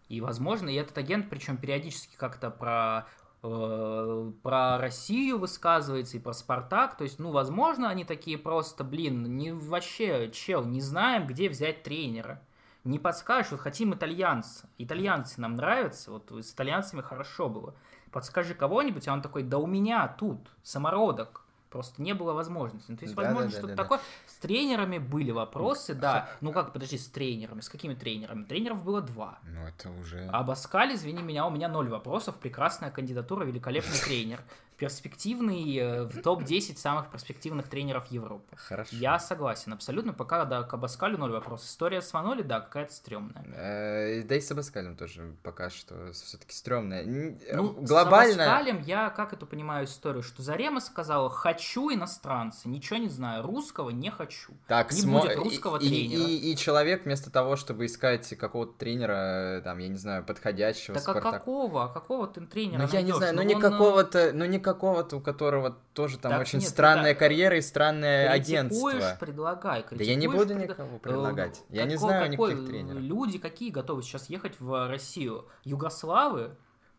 И, 0.08 0.22
возможно, 0.22 0.70
и 0.70 0.74
этот 0.76 0.96
агент, 0.96 1.28
причем 1.28 1.58
периодически 1.58 2.16
как-то 2.16 2.50
про 2.50 3.06
про 3.42 4.78
Россию 4.78 5.38
высказывается 5.38 6.16
и 6.16 6.20
про 6.20 6.32
Спартак. 6.32 6.96
То 6.96 7.04
есть, 7.04 7.18
ну, 7.18 7.32
возможно, 7.32 7.88
они 7.88 8.04
такие 8.04 8.38
просто, 8.38 8.84
блин, 8.84 9.36
не 9.36 9.52
вообще, 9.52 10.30
чел, 10.30 10.64
не 10.64 10.80
знаем, 10.80 11.26
где 11.26 11.48
взять 11.48 11.82
тренера. 11.82 12.40
Не 12.84 12.98
подскажешь, 12.98 13.52
вот 13.52 13.60
хотим 13.60 13.94
итальянца. 13.94 14.68
Итальянцы 14.78 15.40
нам 15.40 15.56
нравятся, 15.56 16.12
вот 16.12 16.30
с 16.30 16.52
итальянцами 16.52 17.00
хорошо 17.00 17.48
было. 17.48 17.74
Подскажи 18.10 18.54
кого-нибудь, 18.54 19.06
а 19.08 19.12
он 19.12 19.22
такой, 19.22 19.42
да 19.42 19.58
у 19.58 19.66
меня 19.66 20.06
тут 20.08 20.38
самородок. 20.62 21.41
Просто 21.72 22.02
не 22.02 22.12
было 22.12 22.34
возможности. 22.34 22.90
Ну, 22.90 22.98
то 22.98 23.04
есть, 23.04 23.14
да, 23.14 23.22
возможно, 23.22 23.50
да, 23.50 23.56
что-то 23.56 23.74
да, 23.74 23.82
такое. 23.82 23.98
Да. 23.98 24.04
С 24.26 24.34
тренерами 24.34 24.98
были 24.98 25.30
вопросы, 25.30 25.94
да. 25.94 26.28
Ну 26.42 26.52
как, 26.52 26.74
подожди, 26.74 26.98
с 26.98 27.06
тренерами? 27.06 27.60
С 27.60 27.70
какими 27.70 27.94
тренерами? 27.94 28.44
Тренеров 28.44 28.84
было 28.84 29.00
два. 29.00 29.38
Ну 29.44 29.66
это 29.66 29.88
уже... 29.90 30.28
А 30.30 30.42
Баскаль, 30.42 30.94
извини 30.94 31.22
меня, 31.22 31.46
у 31.46 31.50
меня 31.50 31.68
ноль 31.68 31.88
вопросов. 31.88 32.36
Прекрасная 32.36 32.90
кандидатура, 32.90 33.44
великолепный 33.44 33.98
тренер 34.04 34.42
перспективный 34.76 35.76
э, 35.76 36.04
в 36.04 36.20
топ-10 36.22 36.76
самых 36.76 37.10
перспективных 37.10 37.68
тренеров 37.68 38.06
Европы. 38.06 38.56
Хорошо. 38.56 38.94
Я 38.96 39.18
согласен, 39.18 39.72
абсолютно. 39.72 40.12
Пока, 40.12 40.44
да, 40.44 40.62
к 40.62 40.74
Абаскалю 40.74 41.18
ноль 41.18 41.32
вопрос. 41.32 41.64
История 41.64 42.02
с 42.02 42.12
Ваноли, 42.12 42.42
да, 42.42 42.60
какая-то 42.60 42.92
стрёмная. 42.92 43.44
Э, 43.54 44.22
да 44.22 44.36
и 44.36 44.40
с 44.40 44.50
Абаскалем 44.50 44.96
тоже 44.96 45.34
пока 45.42 45.70
что 45.70 46.12
все-таки 46.12 46.54
стрёмная. 46.54 47.04
Ну, 47.04 47.72
Глобально... 47.72 48.34
с 48.34 48.46
Абаскалем 48.46 48.82
я 48.82 49.10
как 49.10 49.32
это 49.32 49.46
понимаю 49.46 49.86
историю, 49.86 50.22
что 50.22 50.42
Зарема 50.42 50.80
сказала, 50.80 51.30
хочу 51.30 51.92
иностранца, 51.92 52.68
ничего 52.68 52.98
не 52.98 53.08
знаю, 53.08 53.42
русского 53.42 53.90
не 53.90 54.10
хочу. 54.10 54.52
Так, 54.68 54.92
не 54.92 55.00
смо... 55.00 55.20
будет 55.20 55.36
русского 55.36 55.76
и, 55.78 55.88
тренера. 55.88 56.28
И, 56.28 56.36
и, 56.36 56.52
и 56.52 56.56
человек 56.56 57.04
вместо 57.04 57.30
того, 57.30 57.56
чтобы 57.56 57.86
искать 57.86 58.28
какого-то 58.36 58.72
тренера, 58.78 59.60
там, 59.64 59.78
я 59.78 59.88
не 59.88 59.96
знаю, 59.96 60.24
подходящего. 60.24 60.94
Так 60.94 61.02
Спартак... 61.02 61.26
а 61.26 61.38
какого? 61.38 61.84
А 61.84 61.88
какого 61.88 62.26
ты 62.26 62.40
тренера 62.46 62.82
Ну, 62.82 62.88
я 62.92 63.02
не 63.02 63.12
знаю, 63.12 63.34
ну, 63.34 63.42
ну 63.42 63.48
не 63.48 63.60
какого-то, 63.60 64.30
ну 64.32 64.44
не 64.44 64.58
какого-то, 64.62 65.16
у 65.16 65.20
которого 65.20 65.76
тоже 65.92 66.18
там 66.18 66.32
так 66.32 66.40
очень 66.40 66.60
нет, 66.60 66.68
странная 66.68 67.12
да, 67.12 67.18
карьера 67.18 67.58
и 67.58 67.60
странное 67.60 68.30
агентство. 68.30 69.16
предлагай. 69.20 69.84
Да 69.90 70.02
я 70.04 70.14
не 70.14 70.28
буду 70.28 70.54
пред... 70.54 70.70
никого 70.70 70.98
предлагать. 70.98 71.62
Э, 71.68 71.76
я 71.76 71.84
не 71.84 71.96
знаю 71.96 72.30
какой, 72.30 72.54
никаких 72.54 72.68
тренеров. 72.70 73.02
Люди 73.02 73.38
какие 73.38 73.70
готовы 73.70 74.02
сейчас 74.02 74.30
ехать 74.30 74.58
в 74.60 74.88
Россию? 74.88 75.46
Югославы, 75.64 76.56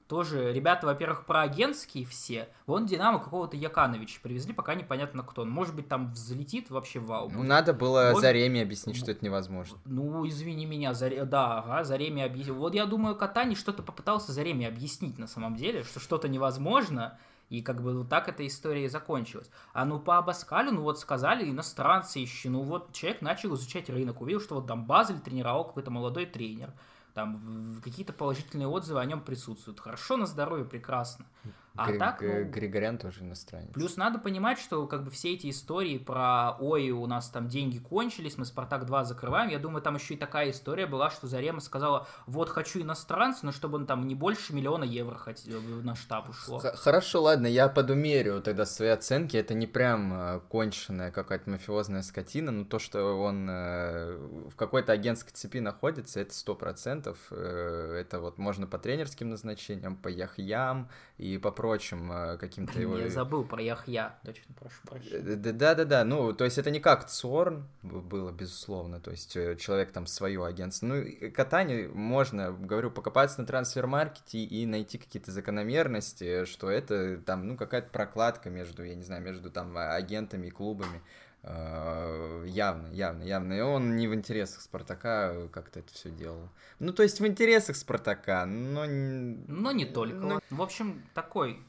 тоже 0.08 0.52
ребята, 0.52 0.86
во-первых, 0.86 1.26
проагентские 1.26 2.06
все. 2.06 2.50
Вон 2.68 2.86
Динамо 2.86 3.20
какого-то 3.20 3.56
Якановича 3.56 4.20
привезли, 4.22 4.54
пока 4.54 4.76
непонятно 4.76 5.24
кто 5.24 5.44
он. 5.44 5.50
Может 5.50 5.76
быть, 5.76 5.88
там 5.88 6.12
взлетит 6.12 6.70
вообще 6.70 7.00
вау. 7.00 7.30
Ну, 7.30 7.42
надо 7.42 7.74
было 7.74 8.10
Может... 8.10 8.22
Зареме 8.22 8.62
объяснить, 8.62 8.98
что 8.98 9.12
это 9.12 9.24
невозможно. 9.26 9.80
Ну, 9.86 10.28
извини 10.28 10.66
меня, 10.66 10.94
Заре... 10.94 11.26
да, 11.26 11.60
ага, 11.60 11.84
Зареме 11.84 12.26
объяснил. 12.26 12.56
Вот 12.56 12.76
я 12.76 12.86
думаю, 12.86 13.16
Катани 13.16 13.56
что-то 13.56 13.82
попытался 13.82 14.34
Зареме 14.34 14.68
объяснить 14.68 15.18
на 15.18 15.28
самом 15.28 15.56
деле, 15.56 15.84
что 15.84 16.00
что-то 16.00 16.28
невозможно, 16.28 17.18
и 17.54 17.62
как 17.62 17.84
бы 17.84 17.96
вот 17.96 18.10
так 18.10 18.28
эта 18.28 18.48
история 18.48 18.86
и 18.86 18.90
закончилась. 18.90 19.48
А 19.74 19.86
ну 19.86 20.00
по 20.00 20.18
Абаскалю, 20.18 20.72
ну 20.72 20.82
вот 20.82 21.00
сказали, 21.00 21.48
иностранцы 21.48 22.24
ищи. 22.24 22.50
Ну 22.50 22.64
вот 22.64 22.94
человек 22.94 23.22
начал 23.22 23.54
изучать 23.54 23.92
рынок, 23.92 24.22
увидел, 24.22 24.42
что 24.42 24.56
вот 24.56 24.66
там 24.66 24.86
Базель 24.86 25.20
тренировал 25.20 25.66
какой-то 25.66 25.92
молодой 25.92 26.26
тренер. 26.26 26.74
Там 27.14 27.80
какие-то 27.84 28.12
положительные 28.12 28.68
отзывы 28.68 29.02
о 29.02 29.06
нем 29.06 29.22
присутствуют. 29.22 29.80
Хорошо, 29.80 30.18
на 30.18 30.26
здоровье, 30.26 30.66
прекрасно. 30.66 31.28
А 31.76 31.90
Гри- 31.90 31.98
так, 31.98 32.22
ну, 32.22 32.44
Григорян 32.46 33.00
тоже 33.00 33.22
иностранец. 33.22 33.72
Плюс 33.74 33.98
надо 33.98 34.20
понимать, 34.20 34.60
что 34.60 34.86
как 34.86 35.04
бы 35.04 35.10
все 35.10 35.34
эти 35.34 35.50
истории 35.50 35.98
про 35.98 36.56
«Ой, 36.60 36.92
у 36.92 37.08
нас 37.08 37.30
там 37.30 37.48
деньги 37.48 37.80
кончились, 37.80 38.38
мы 38.38 38.46
«Спартак-2» 38.46 39.06
закрываем», 39.06 39.50
я 39.50 39.58
думаю, 39.58 39.82
там 39.82 39.96
еще 39.96 40.14
и 40.14 40.18
такая 40.18 40.52
история 40.52 40.86
была, 40.86 41.10
что 41.10 41.26
Зарема 41.26 41.62
сказала, 41.62 42.08
вот 42.28 42.50
хочу 42.50 42.82
иностранца, 42.82 43.46
но 43.46 43.52
чтобы 43.52 43.78
он 43.78 43.88
там 43.88 44.08
не 44.08 44.14
больше 44.14 44.54
миллиона 44.54 44.84
евро 44.84 45.16
хотел, 45.16 45.62
на 45.62 45.96
штаб 45.96 46.30
ушло. 46.30 46.60
Хорошо, 46.60 47.24
ладно, 47.24 47.48
я 47.48 47.68
подумерю 47.68 48.42
тогда 48.42 48.66
свои 48.66 48.90
оценки, 48.90 49.36
это 49.36 49.56
не 49.56 49.66
прям 49.66 50.14
э, 50.14 50.40
конченая 50.50 51.12
какая-то 51.12 51.50
мафиозная 51.50 52.04
скотина, 52.04 52.52
но 52.52 52.66
то, 52.66 52.78
что 52.78 53.20
он 53.20 53.48
э, 53.50 54.16
в 54.52 54.56
какой-то 54.56 54.92
агентской 54.92 55.34
цепи 55.34 55.58
находится, 55.58 56.20
это 56.20 56.36
сто 56.36 56.54
процентов, 56.54 57.18
э, 57.32 57.98
это 58.00 58.20
вот 58.20 58.38
можно 58.38 58.68
по 58.68 58.78
тренерским 58.78 59.32
назначениям, 59.32 59.96
по 59.96 60.08
яхьям 60.08 60.90
и 61.18 61.40
по 61.40 61.52
прочим 61.64 62.12
э, 62.12 62.38
каким-то 62.38 62.78
его... 62.78 62.98
Я 62.98 63.10
забыл 63.10 63.46
про 63.46 63.62
Яхья, 63.62 64.18
точно, 64.26 64.54
прошу 64.54 64.76
прощения. 64.86 65.36
Да-да-да, 65.38 66.04
ну, 66.04 66.34
то 66.34 66.44
есть 66.44 66.58
это 66.58 66.70
не 66.72 66.82
как 66.82 67.08
Цорн 67.08 67.66
было, 67.82 68.32
безусловно, 68.34 69.00
то 69.00 69.12
есть 69.12 69.38
э, 69.38 69.56
человек 69.56 69.94
там 69.94 70.06
свое 70.06 70.46
агентство. 70.46 70.88
Ну, 70.88 71.06
катание 71.34 71.88
можно, 71.88 72.52
говорю, 72.52 72.92
покопаться 72.92 73.40
на 73.40 73.48
трансфер-маркете 73.48 74.40
и 74.40 74.66
найти 74.66 74.98
какие-то 74.98 75.32
закономерности, 75.32 76.44
что 76.44 76.70
это 76.70 77.16
там, 77.26 77.48
ну, 77.48 77.56
какая-то 77.56 77.90
прокладка 77.92 78.50
между, 78.50 78.84
я 78.84 78.96
не 78.96 79.04
знаю, 79.04 79.22
между 79.22 79.50
там 79.50 79.78
агентами 79.78 80.48
и 80.48 80.52
клубами. 80.52 81.02
Э, 81.44 82.46
явно, 82.48 82.88
явно, 82.88 83.24
явно. 83.24 83.54
И 83.54 83.60
он 83.60 83.98
не 83.98 84.08
в 84.08 84.14
интересах 84.14 84.62
Спартака 84.62 85.48
как-то 85.52 85.80
это 85.80 85.92
все 85.94 86.10
делал. 86.10 86.50
Ну, 86.80 86.94
то 86.94 87.04
есть 87.04 87.20
в 87.20 87.28
интересах 87.28 87.76
Спартака, 87.76 88.46
но... 88.46 88.86
Но 88.86 89.72
не 89.72 89.86
только. 89.86 90.16
Но... 90.16 90.40
В 90.50 90.62
общем, 90.62 91.04
такой, 91.14 91.60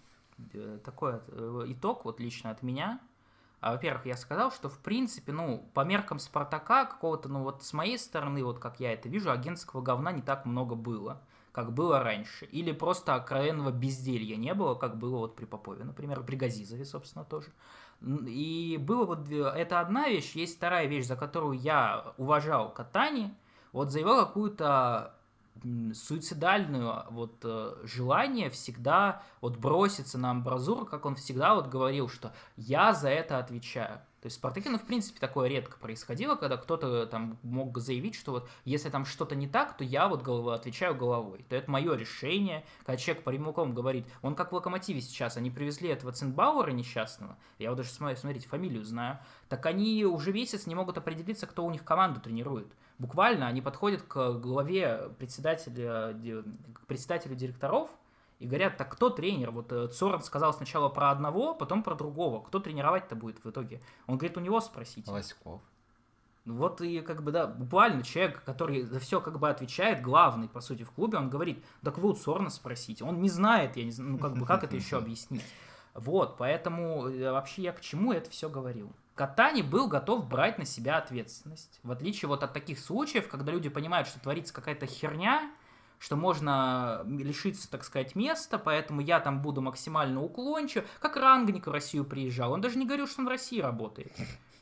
э, 0.52 0.78
такой 0.84 1.14
э, 1.26 1.64
итог 1.68 2.04
вот 2.04 2.20
лично 2.20 2.50
от 2.50 2.62
меня. 2.62 3.00
А, 3.60 3.72
во-первых, 3.72 4.06
я 4.06 4.16
сказал, 4.16 4.52
что 4.52 4.68
в 4.68 4.78
принципе, 4.78 5.32
ну, 5.32 5.68
по 5.74 5.80
меркам 5.84 6.18
Спартака 6.20 6.84
какого-то, 6.84 7.28
ну, 7.28 7.42
вот 7.42 7.64
с 7.64 7.72
моей 7.72 7.98
стороны, 7.98 8.44
вот 8.44 8.58
как 8.60 8.78
я 8.78 8.92
это 8.92 9.08
вижу, 9.08 9.30
агентского 9.30 9.80
говна 9.80 10.12
не 10.12 10.22
так 10.22 10.44
много 10.44 10.76
было, 10.76 11.20
как 11.50 11.72
было 11.72 12.00
раньше. 12.00 12.44
Или 12.44 12.70
просто 12.70 13.14
откровенного 13.16 13.72
безделья 13.72 14.36
не 14.36 14.54
было, 14.54 14.74
как 14.74 14.98
было 14.98 15.16
вот 15.16 15.34
при 15.34 15.46
Попове, 15.46 15.82
например, 15.82 16.22
при 16.22 16.36
Газизове, 16.36 16.84
собственно, 16.84 17.24
тоже. 17.24 17.48
И 18.00 18.78
было 18.80 19.06
вот, 19.06 19.30
это 19.30 19.80
одна 19.80 20.08
вещь, 20.08 20.34
есть 20.34 20.56
вторая 20.56 20.86
вещь, 20.86 21.06
за 21.06 21.16
которую 21.16 21.58
я 21.58 22.12
уважал 22.18 22.72
Катани, 22.72 23.34
вот 23.72 23.90
за 23.90 24.00
его 24.00 24.16
какую-то 24.16 25.14
суицидальную 25.94 27.04
вот 27.10 27.36
э, 27.44 27.74
желание 27.84 28.50
всегда 28.50 29.22
вот 29.40 29.56
броситься 29.56 30.18
на 30.18 30.30
амбразуру, 30.30 30.84
как 30.84 31.06
он 31.06 31.14
всегда 31.14 31.54
вот 31.54 31.68
говорил, 31.68 32.08
что 32.08 32.32
я 32.56 32.92
за 32.92 33.08
это 33.08 33.38
отвечаю. 33.38 34.00
То 34.24 34.28
есть 34.28 34.36
в 34.36 34.38
Спартаке, 34.38 34.70
ну, 34.70 34.78
в 34.78 34.86
принципе, 34.86 35.20
такое 35.20 35.50
редко 35.50 35.76
происходило, 35.76 36.34
когда 36.34 36.56
кто-то 36.56 37.04
там 37.04 37.36
мог 37.42 37.76
заявить, 37.76 38.14
что 38.14 38.32
вот 38.32 38.48
если 38.64 38.88
там 38.88 39.04
что-то 39.04 39.34
не 39.34 39.46
так, 39.46 39.76
то 39.76 39.84
я 39.84 40.08
вот 40.08 40.22
голову, 40.22 40.48
отвечаю 40.48 40.94
головой. 40.94 41.44
То 41.50 41.56
это 41.56 41.70
мое 41.70 41.94
решение. 41.94 42.64
Когда 42.86 42.96
человек 42.96 43.22
прямиком 43.22 43.74
говорит, 43.74 44.06
он 44.22 44.34
как 44.34 44.50
в 44.50 44.54
Локомотиве 44.54 45.02
сейчас, 45.02 45.36
они 45.36 45.50
привезли 45.50 45.90
этого 45.90 46.10
Цинбауэра 46.10 46.70
несчастного, 46.70 47.36
я 47.58 47.68
вот 47.68 47.76
даже, 47.76 47.90
смотрите, 47.90 48.48
фамилию 48.48 48.82
знаю, 48.82 49.18
так 49.50 49.66
они 49.66 50.06
уже 50.06 50.32
месяц 50.32 50.66
не 50.66 50.74
могут 50.74 50.96
определиться, 50.96 51.46
кто 51.46 51.62
у 51.62 51.70
них 51.70 51.84
команду 51.84 52.18
тренирует. 52.18 52.72
Буквально 52.98 53.46
они 53.46 53.60
подходят 53.60 54.00
к 54.04 54.32
главе 54.38 55.10
председателя, 55.18 56.18
к 56.72 56.86
председателю 56.86 57.34
директоров, 57.34 57.90
и 58.38 58.46
говорят, 58.46 58.76
так 58.76 58.92
кто 58.92 59.10
тренер? 59.10 59.50
Вот 59.50 59.72
э, 59.72 59.88
Цорн 59.88 60.22
сказал 60.22 60.52
сначала 60.52 60.88
про 60.88 61.10
одного, 61.10 61.54
потом 61.54 61.82
про 61.82 61.94
другого. 61.94 62.42
Кто 62.42 62.58
тренировать-то 62.58 63.14
будет 63.14 63.42
в 63.44 63.50
итоге? 63.50 63.80
Он 64.06 64.18
говорит, 64.18 64.36
у 64.36 64.40
него 64.40 64.60
спросите. 64.60 65.10
Лоськов. 65.10 65.62
Вот 66.44 66.82
и 66.82 67.00
как 67.00 67.22
бы, 67.22 67.32
да, 67.32 67.46
буквально 67.46 68.02
человек, 68.02 68.44
который 68.44 68.82
за 68.82 69.00
все 69.00 69.20
как 69.20 69.38
бы 69.38 69.48
отвечает, 69.48 70.02
главный, 70.02 70.48
по 70.48 70.60
сути, 70.60 70.82
в 70.82 70.90
клубе, 70.90 71.16
он 71.16 71.30
говорит, 71.30 71.64
так 71.82 71.96
вы 71.96 72.10
у 72.10 72.12
Цорна 72.12 72.50
спросите. 72.50 73.04
Он 73.04 73.22
не 73.22 73.30
знает, 73.30 73.76
я 73.76 73.84
не 73.84 73.92
знаю, 73.92 74.12
ну 74.12 74.18
как 74.18 74.34
бы, 74.34 74.44
как 74.44 74.62
это 74.62 74.76
еще 74.76 74.96
объяснить? 74.98 75.44
Вот, 75.94 76.36
поэтому 76.36 77.08
э, 77.08 77.30
вообще 77.30 77.62
я 77.62 77.72
к 77.72 77.80
чему 77.80 78.12
это 78.12 78.30
все 78.30 78.50
говорил? 78.50 78.92
Катани 79.14 79.62
был 79.62 79.86
готов 79.86 80.28
брать 80.28 80.58
на 80.58 80.66
себя 80.66 80.98
ответственность. 80.98 81.78
В 81.82 81.92
отличие 81.92 82.28
вот 82.28 82.42
от 82.42 82.52
таких 82.52 82.80
случаев, 82.80 83.28
когда 83.28 83.52
люди 83.52 83.68
понимают, 83.68 84.08
что 84.08 84.20
творится 84.20 84.52
какая-то 84.52 84.86
херня, 84.86 85.50
что 85.98 86.16
можно 86.16 87.04
лишиться, 87.06 87.70
так 87.70 87.84
сказать, 87.84 88.14
места, 88.14 88.58
поэтому 88.58 89.00
я 89.00 89.20
там 89.20 89.42
буду 89.42 89.60
максимально 89.60 90.22
уклончив. 90.22 90.84
Как 91.00 91.16
Рангник 91.16 91.66
в 91.66 91.70
Россию 91.70 92.04
приезжал, 92.04 92.52
он 92.52 92.60
даже 92.60 92.78
не 92.78 92.86
говорил, 92.86 93.06
что 93.06 93.20
он 93.20 93.26
в 93.26 93.30
России 93.30 93.60
работает. 93.60 94.12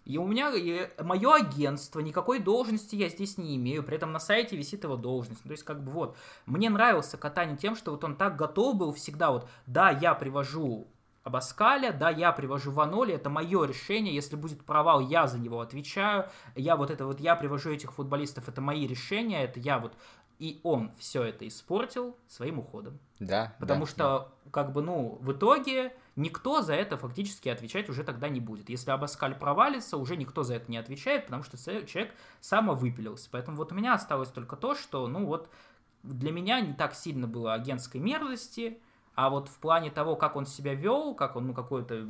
И 0.04 0.18
у 0.18 0.26
меня 0.26 0.52
мое 1.00 1.34
агентство, 1.34 2.00
никакой 2.00 2.40
должности 2.40 2.96
я 2.96 3.08
здесь 3.08 3.38
не 3.38 3.56
имею, 3.56 3.84
при 3.84 3.96
этом 3.96 4.12
на 4.12 4.18
сайте 4.18 4.56
висит 4.56 4.82
его 4.82 4.96
должность. 4.96 5.42
То 5.44 5.50
есть, 5.52 5.62
как 5.62 5.82
бы 5.82 5.92
вот, 5.92 6.16
мне 6.44 6.70
нравился 6.70 7.16
Катани 7.16 7.56
тем, 7.56 7.76
что 7.76 7.92
вот 7.92 8.02
он 8.02 8.16
так 8.16 8.36
готов 8.36 8.76
был 8.76 8.92
всегда 8.92 9.30
вот, 9.30 9.48
да, 9.66 9.90
я 9.90 10.14
привожу 10.14 10.88
Абаскаля, 11.22 11.92
да, 11.92 12.10
я 12.10 12.32
привожу 12.32 12.72
Ваноли, 12.72 13.14
это 13.14 13.30
мое 13.30 13.64
решение, 13.64 14.12
если 14.12 14.34
будет 14.34 14.64
провал, 14.64 14.98
я 15.00 15.28
за 15.28 15.38
него 15.38 15.60
отвечаю, 15.60 16.28
я 16.56 16.74
вот 16.74 16.90
это 16.90 17.06
вот, 17.06 17.20
я 17.20 17.36
привожу 17.36 17.70
этих 17.70 17.92
футболистов, 17.92 18.48
это 18.48 18.60
мои 18.60 18.88
решения, 18.88 19.44
это 19.44 19.60
я 19.60 19.78
вот 19.78 19.92
и 20.42 20.60
он 20.64 20.90
все 20.98 21.22
это 21.22 21.46
испортил 21.46 22.16
своим 22.26 22.58
уходом. 22.58 22.98
Да. 23.20 23.54
Потому 23.60 23.84
да, 23.84 23.90
что, 23.90 24.32
да. 24.44 24.50
как 24.50 24.72
бы, 24.72 24.82
ну, 24.82 25.16
в 25.20 25.30
итоге 25.30 25.94
никто 26.16 26.62
за 26.62 26.74
это 26.74 26.98
фактически 26.98 27.48
отвечать 27.48 27.88
уже 27.88 28.02
тогда 28.02 28.28
не 28.28 28.40
будет. 28.40 28.68
Если 28.68 28.90
Абаскаль 28.90 29.36
провалится, 29.36 29.98
уже 29.98 30.16
никто 30.16 30.42
за 30.42 30.56
это 30.56 30.68
не 30.68 30.78
отвечает, 30.78 31.26
потому 31.26 31.44
что 31.44 31.56
человек 31.86 32.12
самовыпилился. 32.40 33.28
Поэтому 33.30 33.56
вот 33.56 33.70
у 33.70 33.76
меня 33.76 33.94
осталось 33.94 34.30
только 34.30 34.56
то, 34.56 34.74
что, 34.74 35.06
ну, 35.06 35.26
вот 35.26 35.48
для 36.02 36.32
меня 36.32 36.60
не 36.60 36.72
так 36.72 36.96
сильно 36.96 37.28
было 37.28 37.54
агентской 37.54 38.00
мерзости, 38.00 38.80
а 39.14 39.30
вот 39.30 39.48
в 39.48 39.60
плане 39.60 39.92
того, 39.92 40.16
как 40.16 40.34
он 40.34 40.46
себя 40.46 40.74
вел, 40.74 41.14
как 41.14 41.36
он, 41.36 41.46
ну, 41.46 41.54
какой-то 41.54 42.04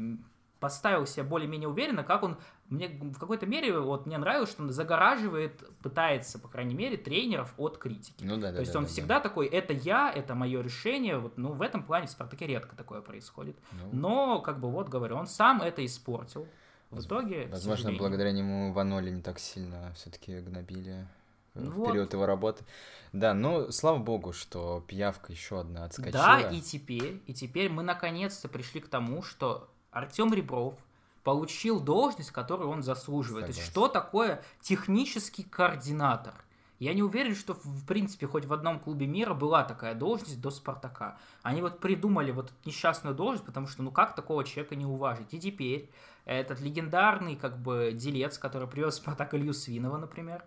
поставил 0.58 1.06
себя 1.06 1.24
более-менее 1.24 1.68
уверенно, 1.68 2.02
как 2.02 2.22
он 2.22 2.38
мне 2.72 2.88
в 2.88 3.18
какой-то 3.18 3.46
мере 3.46 3.78
вот 3.78 4.06
мне 4.06 4.16
нравилось, 4.18 4.50
что 4.50 4.62
он 4.62 4.70
загораживает, 4.70 5.62
пытается, 5.82 6.38
по 6.38 6.48
крайней 6.48 6.74
мере, 6.74 6.96
тренеров 6.96 7.52
от 7.58 7.78
критики. 7.78 8.24
Ну 8.24 8.36
да, 8.36 8.48
да. 8.48 8.54
То 8.54 8.60
есть 8.60 8.72
да, 8.72 8.78
он 8.78 8.84
да, 8.86 8.90
всегда 8.90 9.14
да. 9.16 9.20
такой, 9.20 9.46
это 9.46 9.72
я, 9.72 10.10
это 10.10 10.34
мое 10.34 10.62
решение. 10.62 11.18
Вот, 11.18 11.36
ну 11.36 11.52
в 11.52 11.60
этом 11.60 11.82
плане 11.82 12.06
в 12.06 12.10
Спартаке 12.10 12.46
редко 12.46 12.74
такое 12.74 13.02
происходит. 13.02 13.56
Ну, 13.72 13.88
Но 13.92 14.40
как 14.40 14.58
бы 14.58 14.70
вот 14.70 14.88
говорю, 14.88 15.16
он 15.16 15.26
сам 15.26 15.60
это 15.60 15.84
испортил. 15.84 16.46
В 16.90 17.00
итоге, 17.00 17.46
возможно, 17.50 17.92
благодаря 17.92 18.32
нему 18.32 18.72
Ваноли 18.72 19.10
не 19.10 19.22
так 19.22 19.38
сильно 19.38 19.92
все-таки 19.94 20.40
гнобили 20.40 21.06
ну 21.54 21.70
в 21.70 21.74
вот. 21.74 21.88
период 21.88 22.12
его 22.12 22.26
работы. 22.26 22.64
Да, 23.12 23.34
ну, 23.34 23.70
слава 23.70 23.98
богу, 23.98 24.32
что 24.32 24.82
пиявка 24.86 25.32
еще 25.32 25.60
одна 25.60 25.84
отскочила. 25.84 26.12
Да, 26.12 26.40
и 26.50 26.60
теперь, 26.60 27.22
и 27.26 27.34
теперь 27.34 27.70
мы 27.70 27.82
наконец-то 27.82 28.48
пришли 28.48 28.80
к 28.80 28.88
тому, 28.88 29.22
что 29.22 29.70
Артем 29.90 30.32
Ребров 30.32 30.74
получил 31.22 31.80
должность, 31.80 32.30
которую 32.30 32.70
он 32.70 32.82
заслуживает. 32.82 33.46
Согласен. 33.46 33.54
То 33.54 33.60
есть, 33.60 33.70
что 33.70 33.88
такое 33.88 34.42
технический 34.60 35.44
координатор? 35.44 36.34
Я 36.78 36.94
не 36.94 37.02
уверен, 37.04 37.36
что, 37.36 37.54
в 37.54 37.86
принципе, 37.86 38.26
хоть 38.26 38.44
в 38.44 38.52
одном 38.52 38.80
клубе 38.80 39.06
мира 39.06 39.34
была 39.34 39.62
такая 39.62 39.94
должность 39.94 40.40
до 40.40 40.50
Спартака. 40.50 41.16
Они 41.42 41.62
вот 41.62 41.78
придумали 41.78 42.32
вот 42.32 42.52
несчастную 42.64 43.14
должность, 43.14 43.46
потому 43.46 43.68
что, 43.68 43.84
ну 43.84 43.92
как 43.92 44.16
такого 44.16 44.42
человека 44.42 44.74
не 44.74 44.84
уважить? 44.84 45.32
И 45.32 45.38
теперь 45.38 45.88
этот 46.24 46.60
легендарный, 46.60 47.36
как 47.36 47.56
бы, 47.56 47.92
делец, 47.94 48.36
который 48.36 48.66
привез 48.66 48.96
Спартак 48.96 49.32
Илью 49.34 49.54
Свинова, 49.54 49.96
например, 49.96 50.42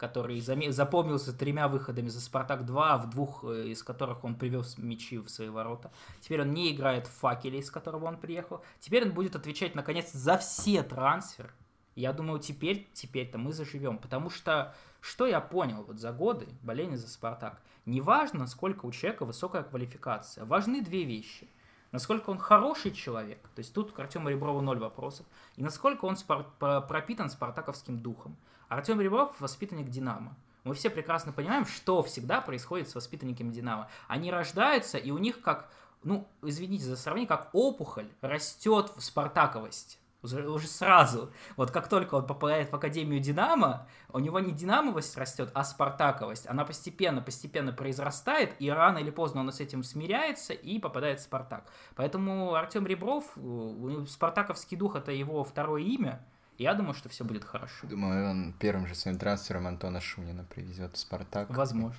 который 0.00 0.40
запомнился 0.40 1.34
тремя 1.34 1.68
выходами 1.68 2.08
за 2.08 2.22
«Спартак-2», 2.22 3.02
в 3.02 3.10
двух 3.10 3.44
э, 3.44 3.68
из 3.68 3.82
которых 3.82 4.24
он 4.24 4.34
привез 4.34 4.78
мячи 4.78 5.18
в 5.18 5.28
свои 5.28 5.50
ворота. 5.50 5.92
Теперь 6.22 6.40
он 6.40 6.52
не 6.52 6.72
играет 6.72 7.06
в 7.06 7.12
«Факеле», 7.12 7.58
из 7.58 7.70
которого 7.70 8.06
он 8.06 8.16
приехал. 8.16 8.64
Теперь 8.80 9.04
он 9.04 9.12
будет 9.12 9.36
отвечать, 9.36 9.74
наконец, 9.74 10.10
за 10.12 10.38
все 10.38 10.82
трансферы. 10.82 11.50
Я 11.94 12.14
думаю, 12.14 12.40
теперь, 12.40 12.88
теперь-то 12.94 13.36
мы 13.36 13.52
заживем. 13.52 13.98
Потому 13.98 14.30
что, 14.30 14.74
что 15.02 15.26
я 15.26 15.40
понял 15.40 15.84
вот 15.84 15.98
за 15.98 16.12
годы 16.12 16.48
боления 16.62 16.96
за 16.96 17.08
«Спартак», 17.08 17.60
неважно, 17.84 18.46
сколько 18.46 18.86
у 18.86 18.92
человека 18.92 19.26
высокая 19.26 19.62
квалификация, 19.62 20.46
важны 20.46 20.80
две 20.80 21.04
вещи– 21.04 21.46
насколько 21.92 22.30
он 22.30 22.38
хороший 22.38 22.92
человек, 22.92 23.40
то 23.54 23.58
есть 23.58 23.74
тут 23.74 23.92
к 23.92 23.98
Артему 23.98 24.28
Реброву 24.28 24.60
ноль 24.60 24.78
вопросов, 24.78 25.26
и 25.56 25.62
насколько 25.62 26.04
он 26.04 26.16
спор- 26.16 26.46
пропитан 26.58 27.30
спартаковским 27.30 27.98
духом. 27.98 28.36
Артем 28.70 29.00
Ребров– 29.00 29.34
воспитанник 29.40 29.90
«Динамо». 29.90 30.36
Мы 30.62 30.74
все 30.74 30.90
прекрасно 30.90 31.32
понимаем, 31.32 31.66
что 31.66 32.04
всегда 32.04 32.40
происходит 32.40 32.88
с 32.88 32.94
воспитанниками 32.94 33.50
«Динамо». 33.50 33.88
Они 34.06 34.30
рождаются, 34.30 34.96
и 34.96 35.10
у 35.10 35.18
них 35.18 35.40
как, 35.40 35.68
ну, 36.04 36.28
извините 36.40 36.84
за 36.84 36.96
сравнение, 36.96 37.26
как 37.26 37.50
опухоль 37.52 38.06
растет 38.20 38.92
в 38.94 39.02
спартаковость. 39.02 39.98
Уже, 40.22 40.68
сразу. 40.68 41.32
Вот 41.56 41.72
как 41.72 41.88
только 41.88 42.14
он 42.14 42.26
попадает 42.28 42.70
в 42.70 42.76
Академию 42.76 43.20
Динамо, 43.20 43.88
у 44.12 44.20
него 44.20 44.38
не 44.38 44.52
динамовость 44.52 45.16
растет, 45.16 45.50
а 45.52 45.64
спартаковость. 45.64 46.46
Она 46.46 46.64
постепенно-постепенно 46.64 47.72
произрастает, 47.72 48.54
и 48.60 48.70
рано 48.70 48.98
или 48.98 49.10
поздно 49.10 49.40
он 49.40 49.50
с 49.50 49.58
этим 49.58 49.82
смиряется 49.82 50.52
и 50.52 50.78
попадает 50.78 51.18
в 51.18 51.24
Спартак. 51.24 51.64
Поэтому 51.96 52.54
Артем 52.54 52.86
Ребров, 52.86 53.36
спартаковский 54.08 54.76
дух 54.76 54.94
это 54.94 55.10
его 55.10 55.42
второе 55.42 55.82
имя, 55.82 56.24
я 56.60 56.74
думаю, 56.74 56.92
что 56.94 57.08
все 57.08 57.24
будет 57.24 57.44
хорошо. 57.44 57.86
Думаю, 57.86 58.30
он 58.30 58.54
первым 58.58 58.86
же 58.86 58.94
своим 58.94 59.18
трансфером 59.18 59.66
Антона 59.66 60.00
Шунина 60.00 60.44
привезет 60.44 60.94
в 60.94 60.98
Спартак. 60.98 61.48
Возможно. 61.48 61.98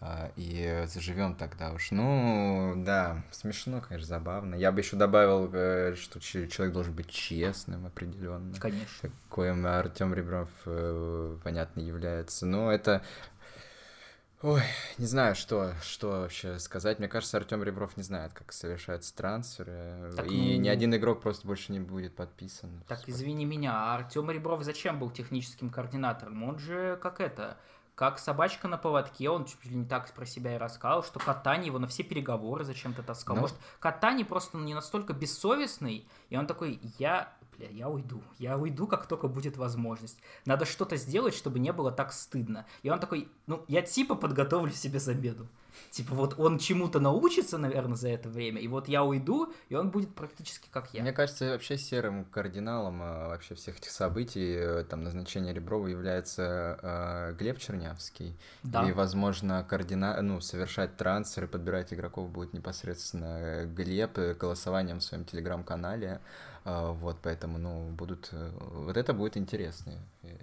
А, 0.00 0.32
и 0.36 0.84
заживем 0.86 1.34
тогда 1.34 1.72
уж. 1.72 1.90
Ну, 1.90 2.72
да, 2.78 3.22
смешно, 3.30 3.82
конечно, 3.82 4.08
забавно. 4.08 4.54
Я 4.54 4.72
бы 4.72 4.80
еще 4.80 4.96
добавил, 4.96 5.50
э, 5.52 5.94
что 5.96 6.18
человек 6.18 6.72
должен 6.72 6.94
быть 6.94 7.10
честным 7.10 7.84
определенно. 7.84 8.54
Конечно. 8.58 9.10
Коим 9.28 9.66
Артем 9.66 10.14
Ребров, 10.14 10.48
э, 10.64 11.36
понятно, 11.44 11.80
является. 11.80 12.46
Но 12.46 12.72
это 12.72 13.02
Ой, 14.42 14.62
не 14.96 15.04
знаю, 15.04 15.34
что, 15.34 15.74
что 15.82 16.22
вообще 16.22 16.58
сказать. 16.58 16.98
Мне 16.98 17.08
кажется, 17.08 17.36
Артем 17.36 17.62
Ребров 17.62 17.96
не 17.98 18.02
знает, 18.02 18.32
как 18.32 18.52
совершаются 18.52 19.14
трансферы. 19.14 20.12
Так, 20.16 20.26
и 20.30 20.56
ну... 20.56 20.62
ни 20.62 20.68
один 20.68 20.94
игрок 20.94 21.20
просто 21.20 21.46
больше 21.46 21.72
не 21.72 21.80
будет 21.80 22.16
подписан. 22.16 22.82
Так, 22.88 23.06
извини 23.06 23.44
меня, 23.44 23.72
а 23.74 23.96
Артем 23.96 24.30
Ребров 24.30 24.62
зачем 24.62 24.98
был 24.98 25.10
техническим 25.10 25.68
координатором? 25.68 26.42
Он 26.44 26.58
же 26.58 26.98
как 27.02 27.20
это 27.20 27.58
как 28.00 28.18
собачка 28.18 28.66
на 28.66 28.78
поводке, 28.78 29.28
он 29.28 29.44
чуть 29.44 29.62
ли 29.66 29.76
не 29.76 29.84
так 29.84 30.10
про 30.14 30.24
себя 30.24 30.54
и 30.54 30.58
рассказал, 30.58 31.04
что 31.04 31.18
Катани 31.18 31.66
его 31.66 31.78
на 31.78 31.86
все 31.86 32.02
переговоры 32.02 32.64
зачем-то 32.64 33.02
таскал. 33.02 33.36
Ну... 33.36 33.42
Может, 33.42 33.56
Катани 33.78 34.24
просто 34.24 34.56
не 34.56 34.72
настолько 34.72 35.12
бессовестный, 35.12 36.08
и 36.30 36.36
он 36.38 36.46
такой, 36.46 36.80
я, 36.98 37.30
бля, 37.60 37.68
я 37.70 37.88
уйду, 37.88 38.22
я 38.38 38.56
уйду, 38.56 38.86
как 38.86 39.06
только 39.06 39.28
будет 39.28 39.56
возможность. 39.56 40.18
Надо 40.46 40.64
что-то 40.64 40.96
сделать, 40.96 41.34
чтобы 41.34 41.58
не 41.58 41.72
было 41.72 41.92
так 41.92 42.12
стыдно. 42.12 42.66
И 42.82 42.90
он 42.90 42.98
такой, 42.98 43.28
ну, 43.46 43.64
я 43.68 43.82
типа 43.82 44.14
подготовлю 44.14 44.72
себе 44.72 44.98
замену. 44.98 45.46
Типа 45.90 46.14
вот 46.14 46.38
он 46.38 46.58
чему-то 46.58 47.00
научится, 47.00 47.56
наверное, 47.56 47.96
за 47.96 48.08
это 48.08 48.28
время, 48.28 48.60
и 48.60 48.68
вот 48.68 48.88
я 48.88 49.04
уйду, 49.04 49.52
и 49.68 49.74
он 49.74 49.90
будет 49.90 50.14
практически 50.14 50.68
как 50.70 50.92
я. 50.92 51.02
Мне 51.02 51.12
кажется, 51.12 51.52
вообще 51.52 51.78
серым 51.78 52.24
кардиналом 52.24 53.00
а, 53.02 53.28
вообще 53.28 53.54
всех 53.54 53.78
этих 53.78 53.90
событий, 53.90 54.54
э, 54.56 54.84
там, 54.84 55.04
назначения 55.04 55.52
Реброва 55.52 55.86
является 55.86 56.78
э, 56.82 57.34
Глеб 57.38 57.58
Чернявский. 57.58 58.36
Да. 58.62 58.88
И, 58.88 58.92
возможно, 58.92 59.64
кардина... 59.68 60.20
ну, 60.22 60.40
совершать 60.40 60.96
трансферы, 60.96 61.48
подбирать 61.48 61.92
игроков 61.92 62.30
будет 62.30 62.52
непосредственно 62.52 63.64
Глеб 63.64 64.18
э, 64.18 64.34
голосованием 64.34 64.98
в 64.98 65.02
своем 65.02 65.24
телеграм-канале. 65.24 66.20
А, 66.72 66.92
вот, 66.92 67.16
поэтому, 67.20 67.58
ну, 67.58 67.88
будут... 67.90 68.28
Э, 68.32 68.52
вот 68.60 68.96
это 68.96 69.12
будет 69.12 69.36
интересно, 69.36 69.94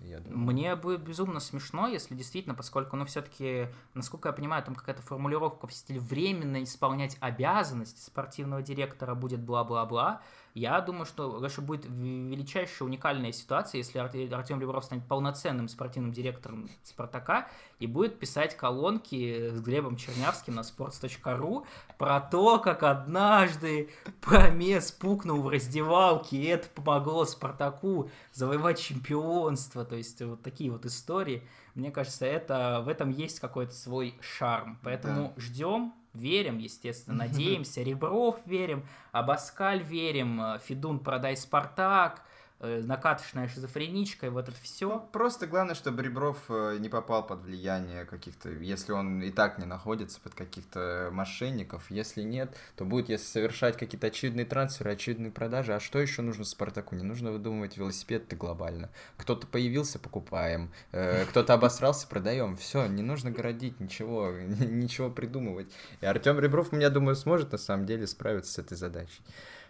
я 0.01 0.19
думаю. 0.19 0.39
Мне 0.39 0.75
будет 0.75 1.01
безумно 1.01 1.39
смешно, 1.39 1.87
если 1.87 2.15
действительно, 2.15 2.53
поскольку, 2.53 2.97
ну, 2.97 3.05
все 3.05 3.21
таки 3.21 3.67
насколько 3.93 4.27
я 4.27 4.33
понимаю, 4.33 4.61
там 4.63 4.75
какая-то 4.75 5.01
формулировка 5.01 5.67
в 5.67 5.73
стиле 5.73 6.01
временно 6.01 6.61
исполнять 6.63 7.15
обязанности 7.21 8.01
спортивного 8.01 8.61
директора 8.61 9.15
будет 9.15 9.39
бла-бла-бла, 9.39 10.21
я 10.57 10.81
думаю, 10.81 11.05
что 11.05 11.31
конечно, 11.31 11.63
будет 11.63 11.85
величайшая 11.85 12.87
уникальная 12.87 13.31
ситуация, 13.31 13.77
если 13.77 13.99
Артем 13.99 14.59
Ребров 14.59 14.83
станет 14.83 15.07
полноценным 15.07 15.67
спортивным 15.67 16.11
директором 16.11 16.69
«Спартака» 16.83 17.47
и 17.79 17.85
будет 17.85 18.17
писать 18.17 18.57
колонки 18.57 19.51
с 19.51 19.61
Глебом 19.61 19.97
Чернявским 19.97 20.55
на 20.55 20.61
sports.ru 20.61 21.65
про 21.99 22.19
то, 22.19 22.59
как 22.59 22.81
однажды 22.81 23.89
Промес 24.21 24.91
пукнул 24.91 25.43
в 25.43 25.49
раздевалке, 25.49 26.37
и 26.37 26.45
это 26.45 26.67
помогло 26.69 27.25
«Спартаку» 27.25 28.09
завоевать 28.33 28.79
чемпионство. 28.79 29.85
То 29.85 29.95
есть 29.95 30.21
вот 30.23 30.41
такие 30.41 30.71
вот 30.71 30.85
истории. 30.85 31.43
Мне 31.75 31.91
кажется, 31.91 32.25
это, 32.25 32.81
в 32.83 32.87
этом 32.87 33.11
есть 33.11 33.39
какой-то 33.39 33.73
свой 33.73 34.15
шарм. 34.21 34.79
Поэтому 34.81 35.33
да. 35.35 35.41
ждем 35.41 35.93
верим, 36.17 36.57
естественно, 36.57 37.17
надеемся, 37.17 37.81
Ребров 37.81 38.37
верим, 38.45 38.85
Абаскаль 39.11 39.81
верим, 39.81 40.41
э, 40.41 40.59
Федун 40.59 40.99
продай 40.99 41.37
Спартак, 41.37 42.23
накаточная 42.59 43.47
шизофреничка 43.47 44.27
и 44.27 44.29
вот 44.29 44.49
это 44.49 44.57
все. 44.61 45.07
Просто 45.11 45.45
главное, 45.45 45.75
чтобы 45.75 46.01
Ребров 46.01 46.37
э, 46.49 46.77
не 46.79 46.89
попал 46.89 47.25
под 47.25 47.43
влияние 47.43 48.05
каких-то, 48.05 48.49
если 48.49 48.93
он 48.93 49.21
и 49.21 49.29
так 49.29 49.59
не 49.59 49.65
находится 49.65 50.19
под 50.19 50.33
каких-то 50.33 51.09
мошенников, 51.11 51.91
если 51.91 52.23
нет, 52.23 52.55
то 52.75 52.85
будет, 52.85 53.09
если 53.09 53.25
совершать 53.25 53.77
какие-то 53.77 54.07
очевидные 54.07 54.45
трансферы, 54.45 54.91
очевидные 54.91 55.31
продажи, 55.31 55.73
а 55.73 55.79
что 55.79 55.99
еще 55.99 56.23
нужно 56.23 56.45
Спартаку? 56.45 56.95
Не 56.95 57.03
нужно 57.03 57.31
выдумывать 57.31 57.77
велосипед-то 57.77 58.35
глобально. 58.35 58.89
Кто-то 59.17 59.45
появился, 59.45 59.99
покупаем, 59.99 60.71
э, 60.91 61.25
кто-то 61.25 61.53
обосрался, 61.53 62.07
продаем. 62.07 62.57
Все, 62.57 62.87
не 62.87 63.03
нужно 63.03 63.29
городить, 63.29 63.79
ничего, 63.79 64.31
ничего 64.31 65.11
придумывать. 65.11 65.71
И 66.01 66.05
Артем 66.07 66.39
Ребров, 66.39 66.73
я 66.73 66.89
думаю, 66.89 67.15
сможет 67.15 67.51
на 67.51 67.59
самом 67.59 67.85
деле 67.85 68.07
справиться 68.07 68.53
с 68.53 68.57
этой 68.59 68.77
задачей. 68.77 69.21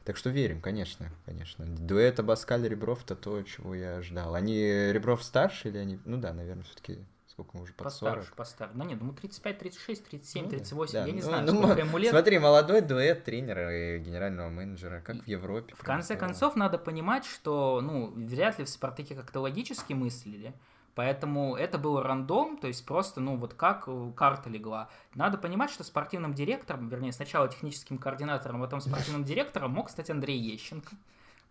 Так 0.08 0.16
что 0.16 0.30
верим, 0.30 0.62
конечно, 0.62 1.12
конечно. 1.26 1.66
Дуэт 1.66 2.18
Абаскаль 2.22 2.66
Ребров 2.66 3.03
это 3.03 3.14
то, 3.14 3.43
чего 3.43 3.76
я 3.76 4.01
ждал. 4.01 4.36
Они 4.36 4.58
Ребров 4.93 5.22
старше 5.22 5.68
или 5.68 5.80
они... 5.80 5.99
Ну 6.05 6.16
да, 6.16 6.32
наверное, 6.32 6.64
все-таки 6.64 6.99
сколько 7.28 7.58
уже 7.58 7.74
под 7.74 7.84
постарше, 7.84 8.22
40? 8.22 8.36
Постарше, 8.38 8.74
Ну 8.78 8.86
нет, 8.86 8.99
думаю, 8.99 9.18
35, 9.18 9.60
36, 9.60 10.05
37, 10.05 10.43
ну, 10.45 10.49
38, 10.49 10.93
да. 10.93 11.05
я 11.05 11.12
не 11.12 11.20
ну, 11.20 11.22
знаю, 11.22 11.45
ну, 11.45 11.62
сколько 11.62 11.80
ему 11.82 11.97
лет. 11.97 12.12
Смотри, 12.12 12.39
молодой 12.39 12.80
дуэт 12.80 13.26
тренера 13.26 13.76
и 13.76 13.99
генерального 13.99 14.47
менеджера, 14.47 15.01
как 15.01 15.26
в 15.26 15.28
Европе. 15.28 15.76
В 15.76 15.84
конце 15.84 16.16
концов, 16.16 16.55
надо 16.55 16.78
понимать, 16.78 17.26
что, 17.26 17.82
ну, 17.82 18.14
вряд 18.16 18.60
ли 18.60 18.64
в 18.64 18.70
Спартаке 18.70 19.14
как-то 19.14 19.41
логически 19.41 19.91
мыслили. 19.91 20.53
Поэтому 20.98 21.56
это 21.56 21.78
был 21.78 22.02
рандом, 22.02 22.58
то 22.58 22.66
есть 22.66 22.84
просто, 22.84 23.22
ну, 23.22 23.36
вот 23.36 23.54
как 23.54 23.84
э, 23.86 24.12
карта 24.16 24.50
легла. 24.50 24.89
Надо 25.14 25.38
понимать, 25.38 25.70
что 25.70 25.84
спортивным 25.84 26.34
директором, 26.34 26.89
вернее, 26.89 27.12
сначала 27.12 27.48
техническим 27.48 28.00
координатором, 28.00 28.64
а 28.64 28.66
потом 28.66 28.82
спортивным 28.82 29.24
директором 29.24 29.74
мог 29.74 29.91
стать 29.91 30.10
Андрей 30.10 30.39
Ещенко. 30.39 30.95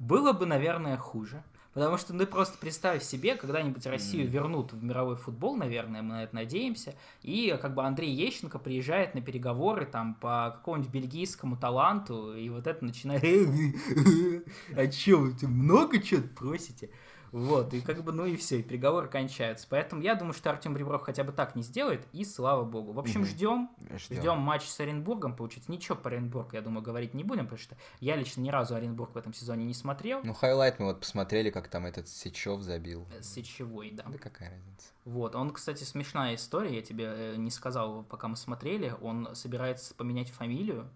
Было 0.00 0.32
бы, 0.32 0.46
наверное, 0.46 0.96
хуже. 0.96 1.44
Потому 1.74 1.96
что, 1.96 2.12
ну, 2.12 2.26
просто 2.26 2.58
представь 2.58 3.04
себе, 3.04 3.36
когда-нибудь 3.36 3.86
Россию 3.86 4.26
вернут 4.28 4.72
в 4.72 4.82
мировой 4.82 5.14
футбол, 5.14 5.54
наверное, 5.54 6.02
мы 6.02 6.14
на 6.14 6.24
это 6.24 6.34
надеемся, 6.34 6.96
и 7.22 7.56
как 7.62 7.74
бы 7.74 7.84
Андрей 7.84 8.12
Ещенко 8.12 8.58
приезжает 8.58 9.14
на 9.14 9.20
переговоры 9.20 9.86
там 9.86 10.14
по 10.14 10.56
какому-нибудь 10.56 10.90
бельгийскому 10.90 11.56
таланту, 11.56 12.34
и 12.34 12.48
вот 12.48 12.66
это 12.66 12.84
начинает... 12.84 13.22
А 14.74 14.88
чё, 14.88 15.20
вы 15.20 15.48
много 15.48 16.02
чего 16.02 16.22
просите? 16.34 16.90
Вот, 17.36 17.74
и 17.74 17.82
как 17.82 18.02
бы, 18.02 18.12
ну 18.12 18.24
и 18.24 18.34
все, 18.34 18.60
и 18.60 18.62
переговоры 18.62 19.08
кончаются. 19.08 19.66
Поэтому 19.68 20.00
я 20.00 20.14
думаю, 20.14 20.32
что 20.32 20.48
Артем 20.48 20.74
Ребров 20.74 21.02
хотя 21.02 21.22
бы 21.22 21.32
так 21.32 21.54
не 21.54 21.62
сделает, 21.62 22.06
и 22.12 22.24
слава 22.24 22.64
богу. 22.64 22.92
В 22.92 22.98
общем, 22.98 23.26
ждем, 23.26 23.68
ждем 23.94 24.38
матч 24.38 24.66
с 24.66 24.80
Оренбургом, 24.80 25.36
получится. 25.36 25.70
Ничего 25.70 25.96
по 25.96 26.08
Оренбургу, 26.08 26.50
я 26.54 26.62
думаю, 26.62 26.82
говорить 26.82 27.12
не 27.12 27.24
будем, 27.24 27.42
потому 27.42 27.58
что 27.58 27.76
я 28.00 28.16
лично 28.16 28.40
ни 28.40 28.48
разу 28.48 28.74
Оренбург 28.74 29.14
в 29.14 29.18
этом 29.18 29.34
сезоне 29.34 29.66
не 29.66 29.74
смотрел. 29.74 30.22
Ну, 30.24 30.32
highlight 30.32 30.78
мы 30.78 30.86
вот 30.86 31.00
посмотрели, 31.00 31.50
как 31.50 31.68
там 31.68 31.84
этот 31.84 32.08
Сечев 32.08 32.62
забил. 32.62 33.06
Э, 33.14 33.22
Сечевой, 33.22 33.90
да. 33.90 34.04
Да 34.06 34.16
какая 34.16 34.48
разница. 34.52 34.88
Вот, 35.04 35.34
он, 35.34 35.50
кстати, 35.50 35.84
смешная 35.84 36.36
история, 36.36 36.76
я 36.76 36.80
тебе 36.80 37.04
э, 37.04 37.36
не 37.36 37.50
сказал, 37.50 38.02
пока 38.04 38.28
мы 38.28 38.36
смотрели, 38.36 38.94
он 39.02 39.34
собирается 39.34 39.94
поменять 39.94 40.30
фамилию, 40.30 40.88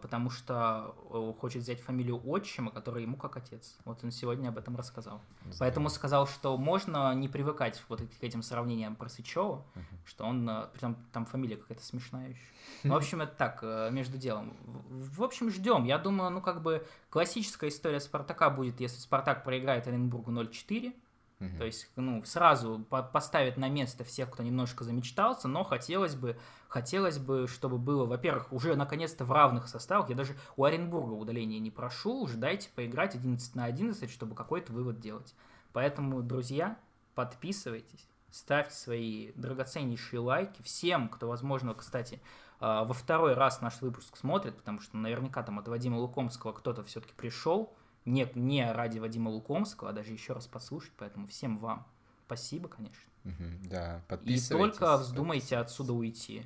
потому 0.00 0.30
что 0.30 0.94
э, 1.10 1.32
хочет 1.40 1.62
взять 1.62 1.80
фамилию 1.80 2.20
отчима, 2.28 2.70
который 2.70 3.02
ему 3.02 3.16
как 3.16 3.36
отец. 3.36 3.76
Вот 3.84 4.02
он 4.02 4.10
сегодня 4.10 4.48
об 4.48 4.58
этом 4.58 4.76
рассказал. 4.76 5.20
Здорово. 5.40 5.58
Поэтому 5.60 5.88
сказал, 5.88 6.26
что 6.26 6.56
можно 6.56 7.14
не 7.14 7.28
привыкать 7.28 7.82
вот 7.88 8.00
к 8.00 8.22
этим 8.22 8.42
сравнениям 8.42 8.96
про 8.96 9.08
Сычева, 9.08 9.64
uh-huh. 9.74 9.82
что 10.04 10.24
он, 10.24 10.48
э, 10.48 10.66
прям 10.78 10.96
там 11.12 11.26
фамилия 11.26 11.56
какая-то 11.56 11.84
смешная 11.84 12.30
еще. 12.30 12.42
Ну, 12.84 12.94
в 12.94 12.96
общем, 12.96 13.20
это 13.22 13.32
так, 13.32 13.62
между 13.92 14.18
делом. 14.18 14.56
В 14.88 15.24
общем, 15.24 15.50
ждем. 15.50 15.84
Я 15.84 15.98
думаю, 15.98 16.30
ну, 16.30 16.40
как 16.40 16.62
бы 16.62 16.86
классическая 17.10 17.70
история 17.70 17.98
Спартака 17.98 18.50
будет, 18.50 18.78
если 18.78 18.98
Спартак 18.98 19.42
проиграет 19.42 19.88
Оренбургу 19.88 20.30
0-4, 20.30 20.94
Угу. 21.40 21.58
То 21.58 21.64
есть, 21.64 21.88
ну, 21.96 22.24
сразу 22.24 22.84
по 22.90 23.02
поставить 23.02 23.56
на 23.56 23.68
место 23.68 24.04
всех, 24.04 24.30
кто 24.30 24.42
немножко 24.42 24.84
замечтался, 24.84 25.46
но 25.46 25.62
хотелось 25.64 26.16
бы, 26.16 26.36
хотелось 26.68 27.18
бы, 27.18 27.48
чтобы 27.48 27.78
было, 27.78 28.04
во-первых, 28.04 28.52
уже 28.52 28.76
наконец-то 28.76 29.24
в 29.24 29.32
равных 29.32 29.68
составах. 29.68 30.10
Я 30.10 30.14
даже 30.14 30.36
у 30.56 30.64
Оренбурга 30.64 31.12
удаления 31.12 31.58
не 31.58 31.70
прошу, 31.70 32.22
уже 32.22 32.36
дайте 32.36 32.68
поиграть 32.74 33.14
11 33.14 33.54
на 33.54 33.64
11, 33.64 34.10
чтобы 34.10 34.34
какой-то 34.34 34.72
вывод 34.72 35.00
делать. 35.00 35.34
Поэтому, 35.72 36.22
друзья, 36.22 36.78
подписывайтесь, 37.14 38.06
ставьте 38.30 38.74
свои 38.74 39.32
драгоценнейшие 39.32 40.20
лайки. 40.20 40.62
Всем, 40.62 41.08
кто, 41.08 41.28
возможно, 41.28 41.74
кстати, 41.74 42.20
а, 42.60 42.84
во 42.84 42.94
второй 42.94 43.34
раз 43.34 43.60
наш 43.60 43.80
выпуск 43.80 44.16
смотрит, 44.16 44.56
потому 44.56 44.80
что 44.80 44.96
наверняка 44.96 45.42
там 45.42 45.58
от 45.58 45.68
Вадима 45.68 45.96
Лукомского 45.96 46.52
кто-то 46.52 46.84
все-таки 46.84 47.14
пришел, 47.14 47.74
не, 48.04 48.30
не 48.34 48.70
ради 48.70 48.98
Вадима 48.98 49.28
Лукомского, 49.28 49.90
а 49.90 49.92
даже 49.92 50.12
еще 50.12 50.32
раз 50.32 50.46
послушать, 50.46 50.92
поэтому 50.96 51.26
всем 51.26 51.58
вам 51.58 51.86
спасибо, 52.26 52.68
конечно. 52.68 53.02
Угу, 53.24 53.68
да, 53.70 54.02
подписывайтесь. 54.08 54.76
И 54.76 54.78
только 54.78 54.96
вздумайте 54.96 55.56
отсюда 55.56 55.92
уйти. 55.92 56.44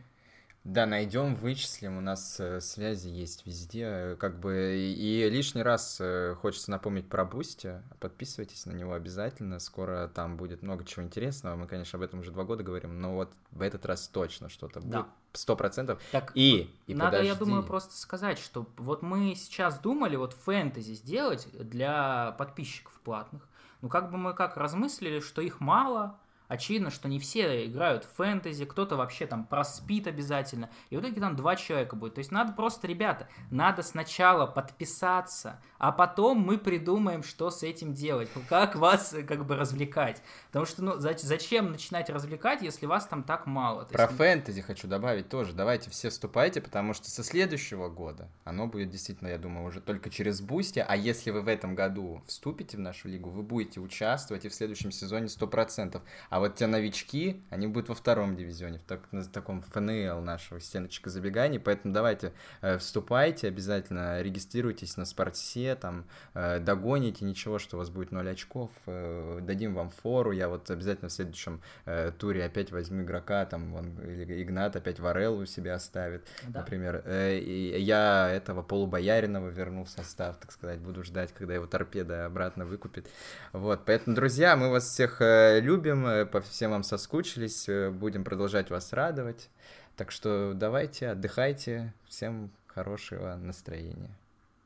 Да, 0.64 0.86
найдем, 0.86 1.34
вычислим, 1.34 1.98
у 1.98 2.00
нас 2.00 2.38
э, 2.38 2.60
связи 2.60 3.08
есть 3.08 3.44
везде, 3.44 4.16
как 4.20 4.38
бы, 4.38 4.76
и 4.78 5.28
лишний 5.28 5.62
раз 5.62 5.98
э, 6.00 6.36
хочется 6.40 6.70
напомнить 6.70 7.08
про 7.08 7.24
Boosty, 7.24 7.82
подписывайтесь 7.98 8.64
на 8.66 8.70
него 8.70 8.92
обязательно, 8.92 9.58
скоро 9.58 10.06
там 10.14 10.36
будет 10.36 10.62
много 10.62 10.84
чего 10.84 11.04
интересного, 11.04 11.56
мы, 11.56 11.66
конечно, 11.66 11.96
об 11.96 12.04
этом 12.04 12.20
уже 12.20 12.30
два 12.30 12.44
года 12.44 12.62
говорим, 12.62 13.00
но 13.00 13.16
вот 13.16 13.32
в 13.50 13.60
этот 13.60 13.84
раз 13.86 14.06
точно 14.06 14.48
что-то 14.48 14.78
будет, 14.78 14.92
да. 14.92 15.08
сто 15.32 15.56
процентов. 15.56 16.00
Так, 16.12 16.30
и, 16.36 16.72
и 16.86 16.94
надо, 16.94 17.16
подожди. 17.16 17.28
я 17.28 17.34
думаю, 17.34 17.64
просто 17.64 17.96
сказать, 17.96 18.38
что 18.38 18.64
вот 18.76 19.02
мы 19.02 19.34
сейчас 19.34 19.80
думали 19.80 20.14
вот 20.14 20.32
фэнтези 20.32 20.94
сделать 20.94 21.48
для 21.52 22.36
подписчиков 22.38 23.00
платных, 23.00 23.48
ну 23.80 23.88
как 23.88 24.12
бы 24.12 24.16
мы 24.16 24.32
как 24.32 24.56
размыслили, 24.56 25.18
что 25.18 25.42
их 25.42 25.58
мало, 25.58 26.20
очевидно, 26.48 26.90
что 26.90 27.08
не 27.08 27.18
все 27.18 27.66
играют 27.66 28.04
в 28.04 28.16
фэнтези, 28.16 28.64
кто-то 28.64 28.96
вообще 28.96 29.26
там 29.26 29.44
проспит 29.44 30.06
обязательно, 30.06 30.70
и 30.90 30.96
в 30.96 31.00
итоге 31.00 31.20
там 31.20 31.36
два 31.36 31.56
человека 31.56 31.96
будет. 31.96 32.14
То 32.14 32.18
есть 32.18 32.30
надо 32.30 32.52
просто, 32.52 32.86
ребята, 32.86 33.28
надо 33.50 33.82
сначала 33.82 34.46
подписаться, 34.46 35.60
а 35.78 35.92
потом 35.92 36.38
мы 36.38 36.58
придумаем, 36.58 37.22
что 37.22 37.50
с 37.50 37.62
этим 37.62 37.94
делать, 37.94 38.28
как 38.48 38.76
вас 38.76 39.14
как 39.26 39.46
бы 39.46 39.56
развлекать. 39.56 40.22
Потому 40.48 40.66
что, 40.66 40.84
ну, 40.84 40.94
зачем 40.98 41.72
начинать 41.72 42.10
развлекать, 42.10 42.62
если 42.62 42.86
вас 42.86 43.06
там 43.06 43.22
так 43.22 43.46
мало? 43.46 43.84
То 43.84 43.92
Про 43.92 44.04
есть... 44.04 44.16
фэнтези 44.16 44.60
хочу 44.60 44.88
добавить 44.88 45.28
тоже. 45.28 45.52
Давайте 45.52 45.90
все 45.90 46.10
вступайте, 46.10 46.60
потому 46.60 46.92
что 46.94 47.10
со 47.10 47.24
следующего 47.24 47.88
года 47.88 48.28
оно 48.44 48.66
будет 48.66 48.90
действительно, 48.90 49.28
я 49.28 49.38
думаю, 49.38 49.66
уже 49.66 49.80
только 49.80 50.10
через 50.10 50.40
Boosty, 50.40 50.84
а 50.86 50.96
если 50.96 51.30
вы 51.30 51.40
в 51.40 51.48
этом 51.48 51.74
году 51.74 52.22
вступите 52.26 52.76
в 52.76 52.80
нашу 52.80 53.08
лигу, 53.08 53.30
вы 53.30 53.42
будете 53.42 53.80
участвовать 53.80 54.44
и 54.44 54.48
в 54.48 54.54
следующем 54.54 54.90
сезоне 54.90 55.26
100%. 55.26 56.00
А 56.30 56.40
вот 56.42 56.56
те 56.56 56.66
новички, 56.66 57.40
они 57.50 57.68
будут 57.68 57.88
во 57.88 57.94
втором 57.94 58.34
дивизионе, 58.36 58.78
в, 58.80 58.82
так, 58.82 59.00
в 59.12 59.30
таком 59.30 59.62
ФНЛ 59.62 60.20
нашего 60.22 60.60
стеночка 60.60 61.08
забеганий, 61.08 61.60
поэтому 61.60 61.94
давайте 61.94 62.32
э, 62.62 62.78
вступайте, 62.78 63.46
обязательно 63.46 64.20
регистрируйтесь 64.20 64.96
на 64.96 65.04
спортсе, 65.04 65.76
там, 65.76 66.04
э, 66.34 66.58
догоните, 66.58 67.24
ничего, 67.24 67.60
что 67.60 67.76
у 67.76 67.78
вас 67.78 67.90
будет 67.90 68.10
0 68.10 68.28
очков, 68.28 68.70
э, 68.86 69.38
дадим 69.42 69.74
вам 69.74 69.90
фору, 69.90 70.32
я 70.32 70.48
вот 70.48 70.68
обязательно 70.68 71.10
в 71.10 71.12
следующем 71.12 71.62
э, 71.84 72.10
туре 72.18 72.44
опять 72.44 72.72
возьму 72.72 73.02
игрока, 73.02 73.46
там, 73.46 73.72
вон, 73.72 74.00
или 74.00 74.42
Игнат 74.42 74.74
опять 74.74 74.98
Варел 74.98 75.38
у 75.38 75.46
себя 75.46 75.74
оставит, 75.74 76.26
да. 76.48 76.60
например, 76.60 77.02
э, 77.04 77.38
и 77.38 77.80
я 77.80 78.28
этого 78.32 78.62
полубояринова 78.62 79.48
верну 79.48 79.84
в 79.84 79.88
состав, 79.88 80.38
так 80.38 80.50
сказать, 80.50 80.80
буду 80.80 81.04
ждать, 81.04 81.32
когда 81.32 81.54
его 81.54 81.66
торпеда 81.66 82.26
обратно 82.26 82.64
выкупит, 82.66 83.06
вот, 83.52 83.84
поэтому, 83.86 84.16
друзья, 84.16 84.56
мы 84.56 84.70
вас 84.70 84.88
всех 84.88 85.20
э, 85.20 85.60
любим, 85.60 86.21
по 86.26 86.40
всем 86.40 86.70
вам 86.70 86.82
соскучились, 86.82 87.68
э, 87.68 87.90
будем 87.90 88.24
продолжать 88.24 88.70
вас 88.70 88.92
радовать. 88.92 89.50
Так 89.96 90.10
что 90.10 90.52
давайте, 90.54 91.08
отдыхайте, 91.08 91.92
всем 92.06 92.50
хорошего 92.66 93.36
настроения. 93.36 94.16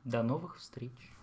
До 0.05 0.23
новых 0.23 0.59
встреч. 0.59 1.16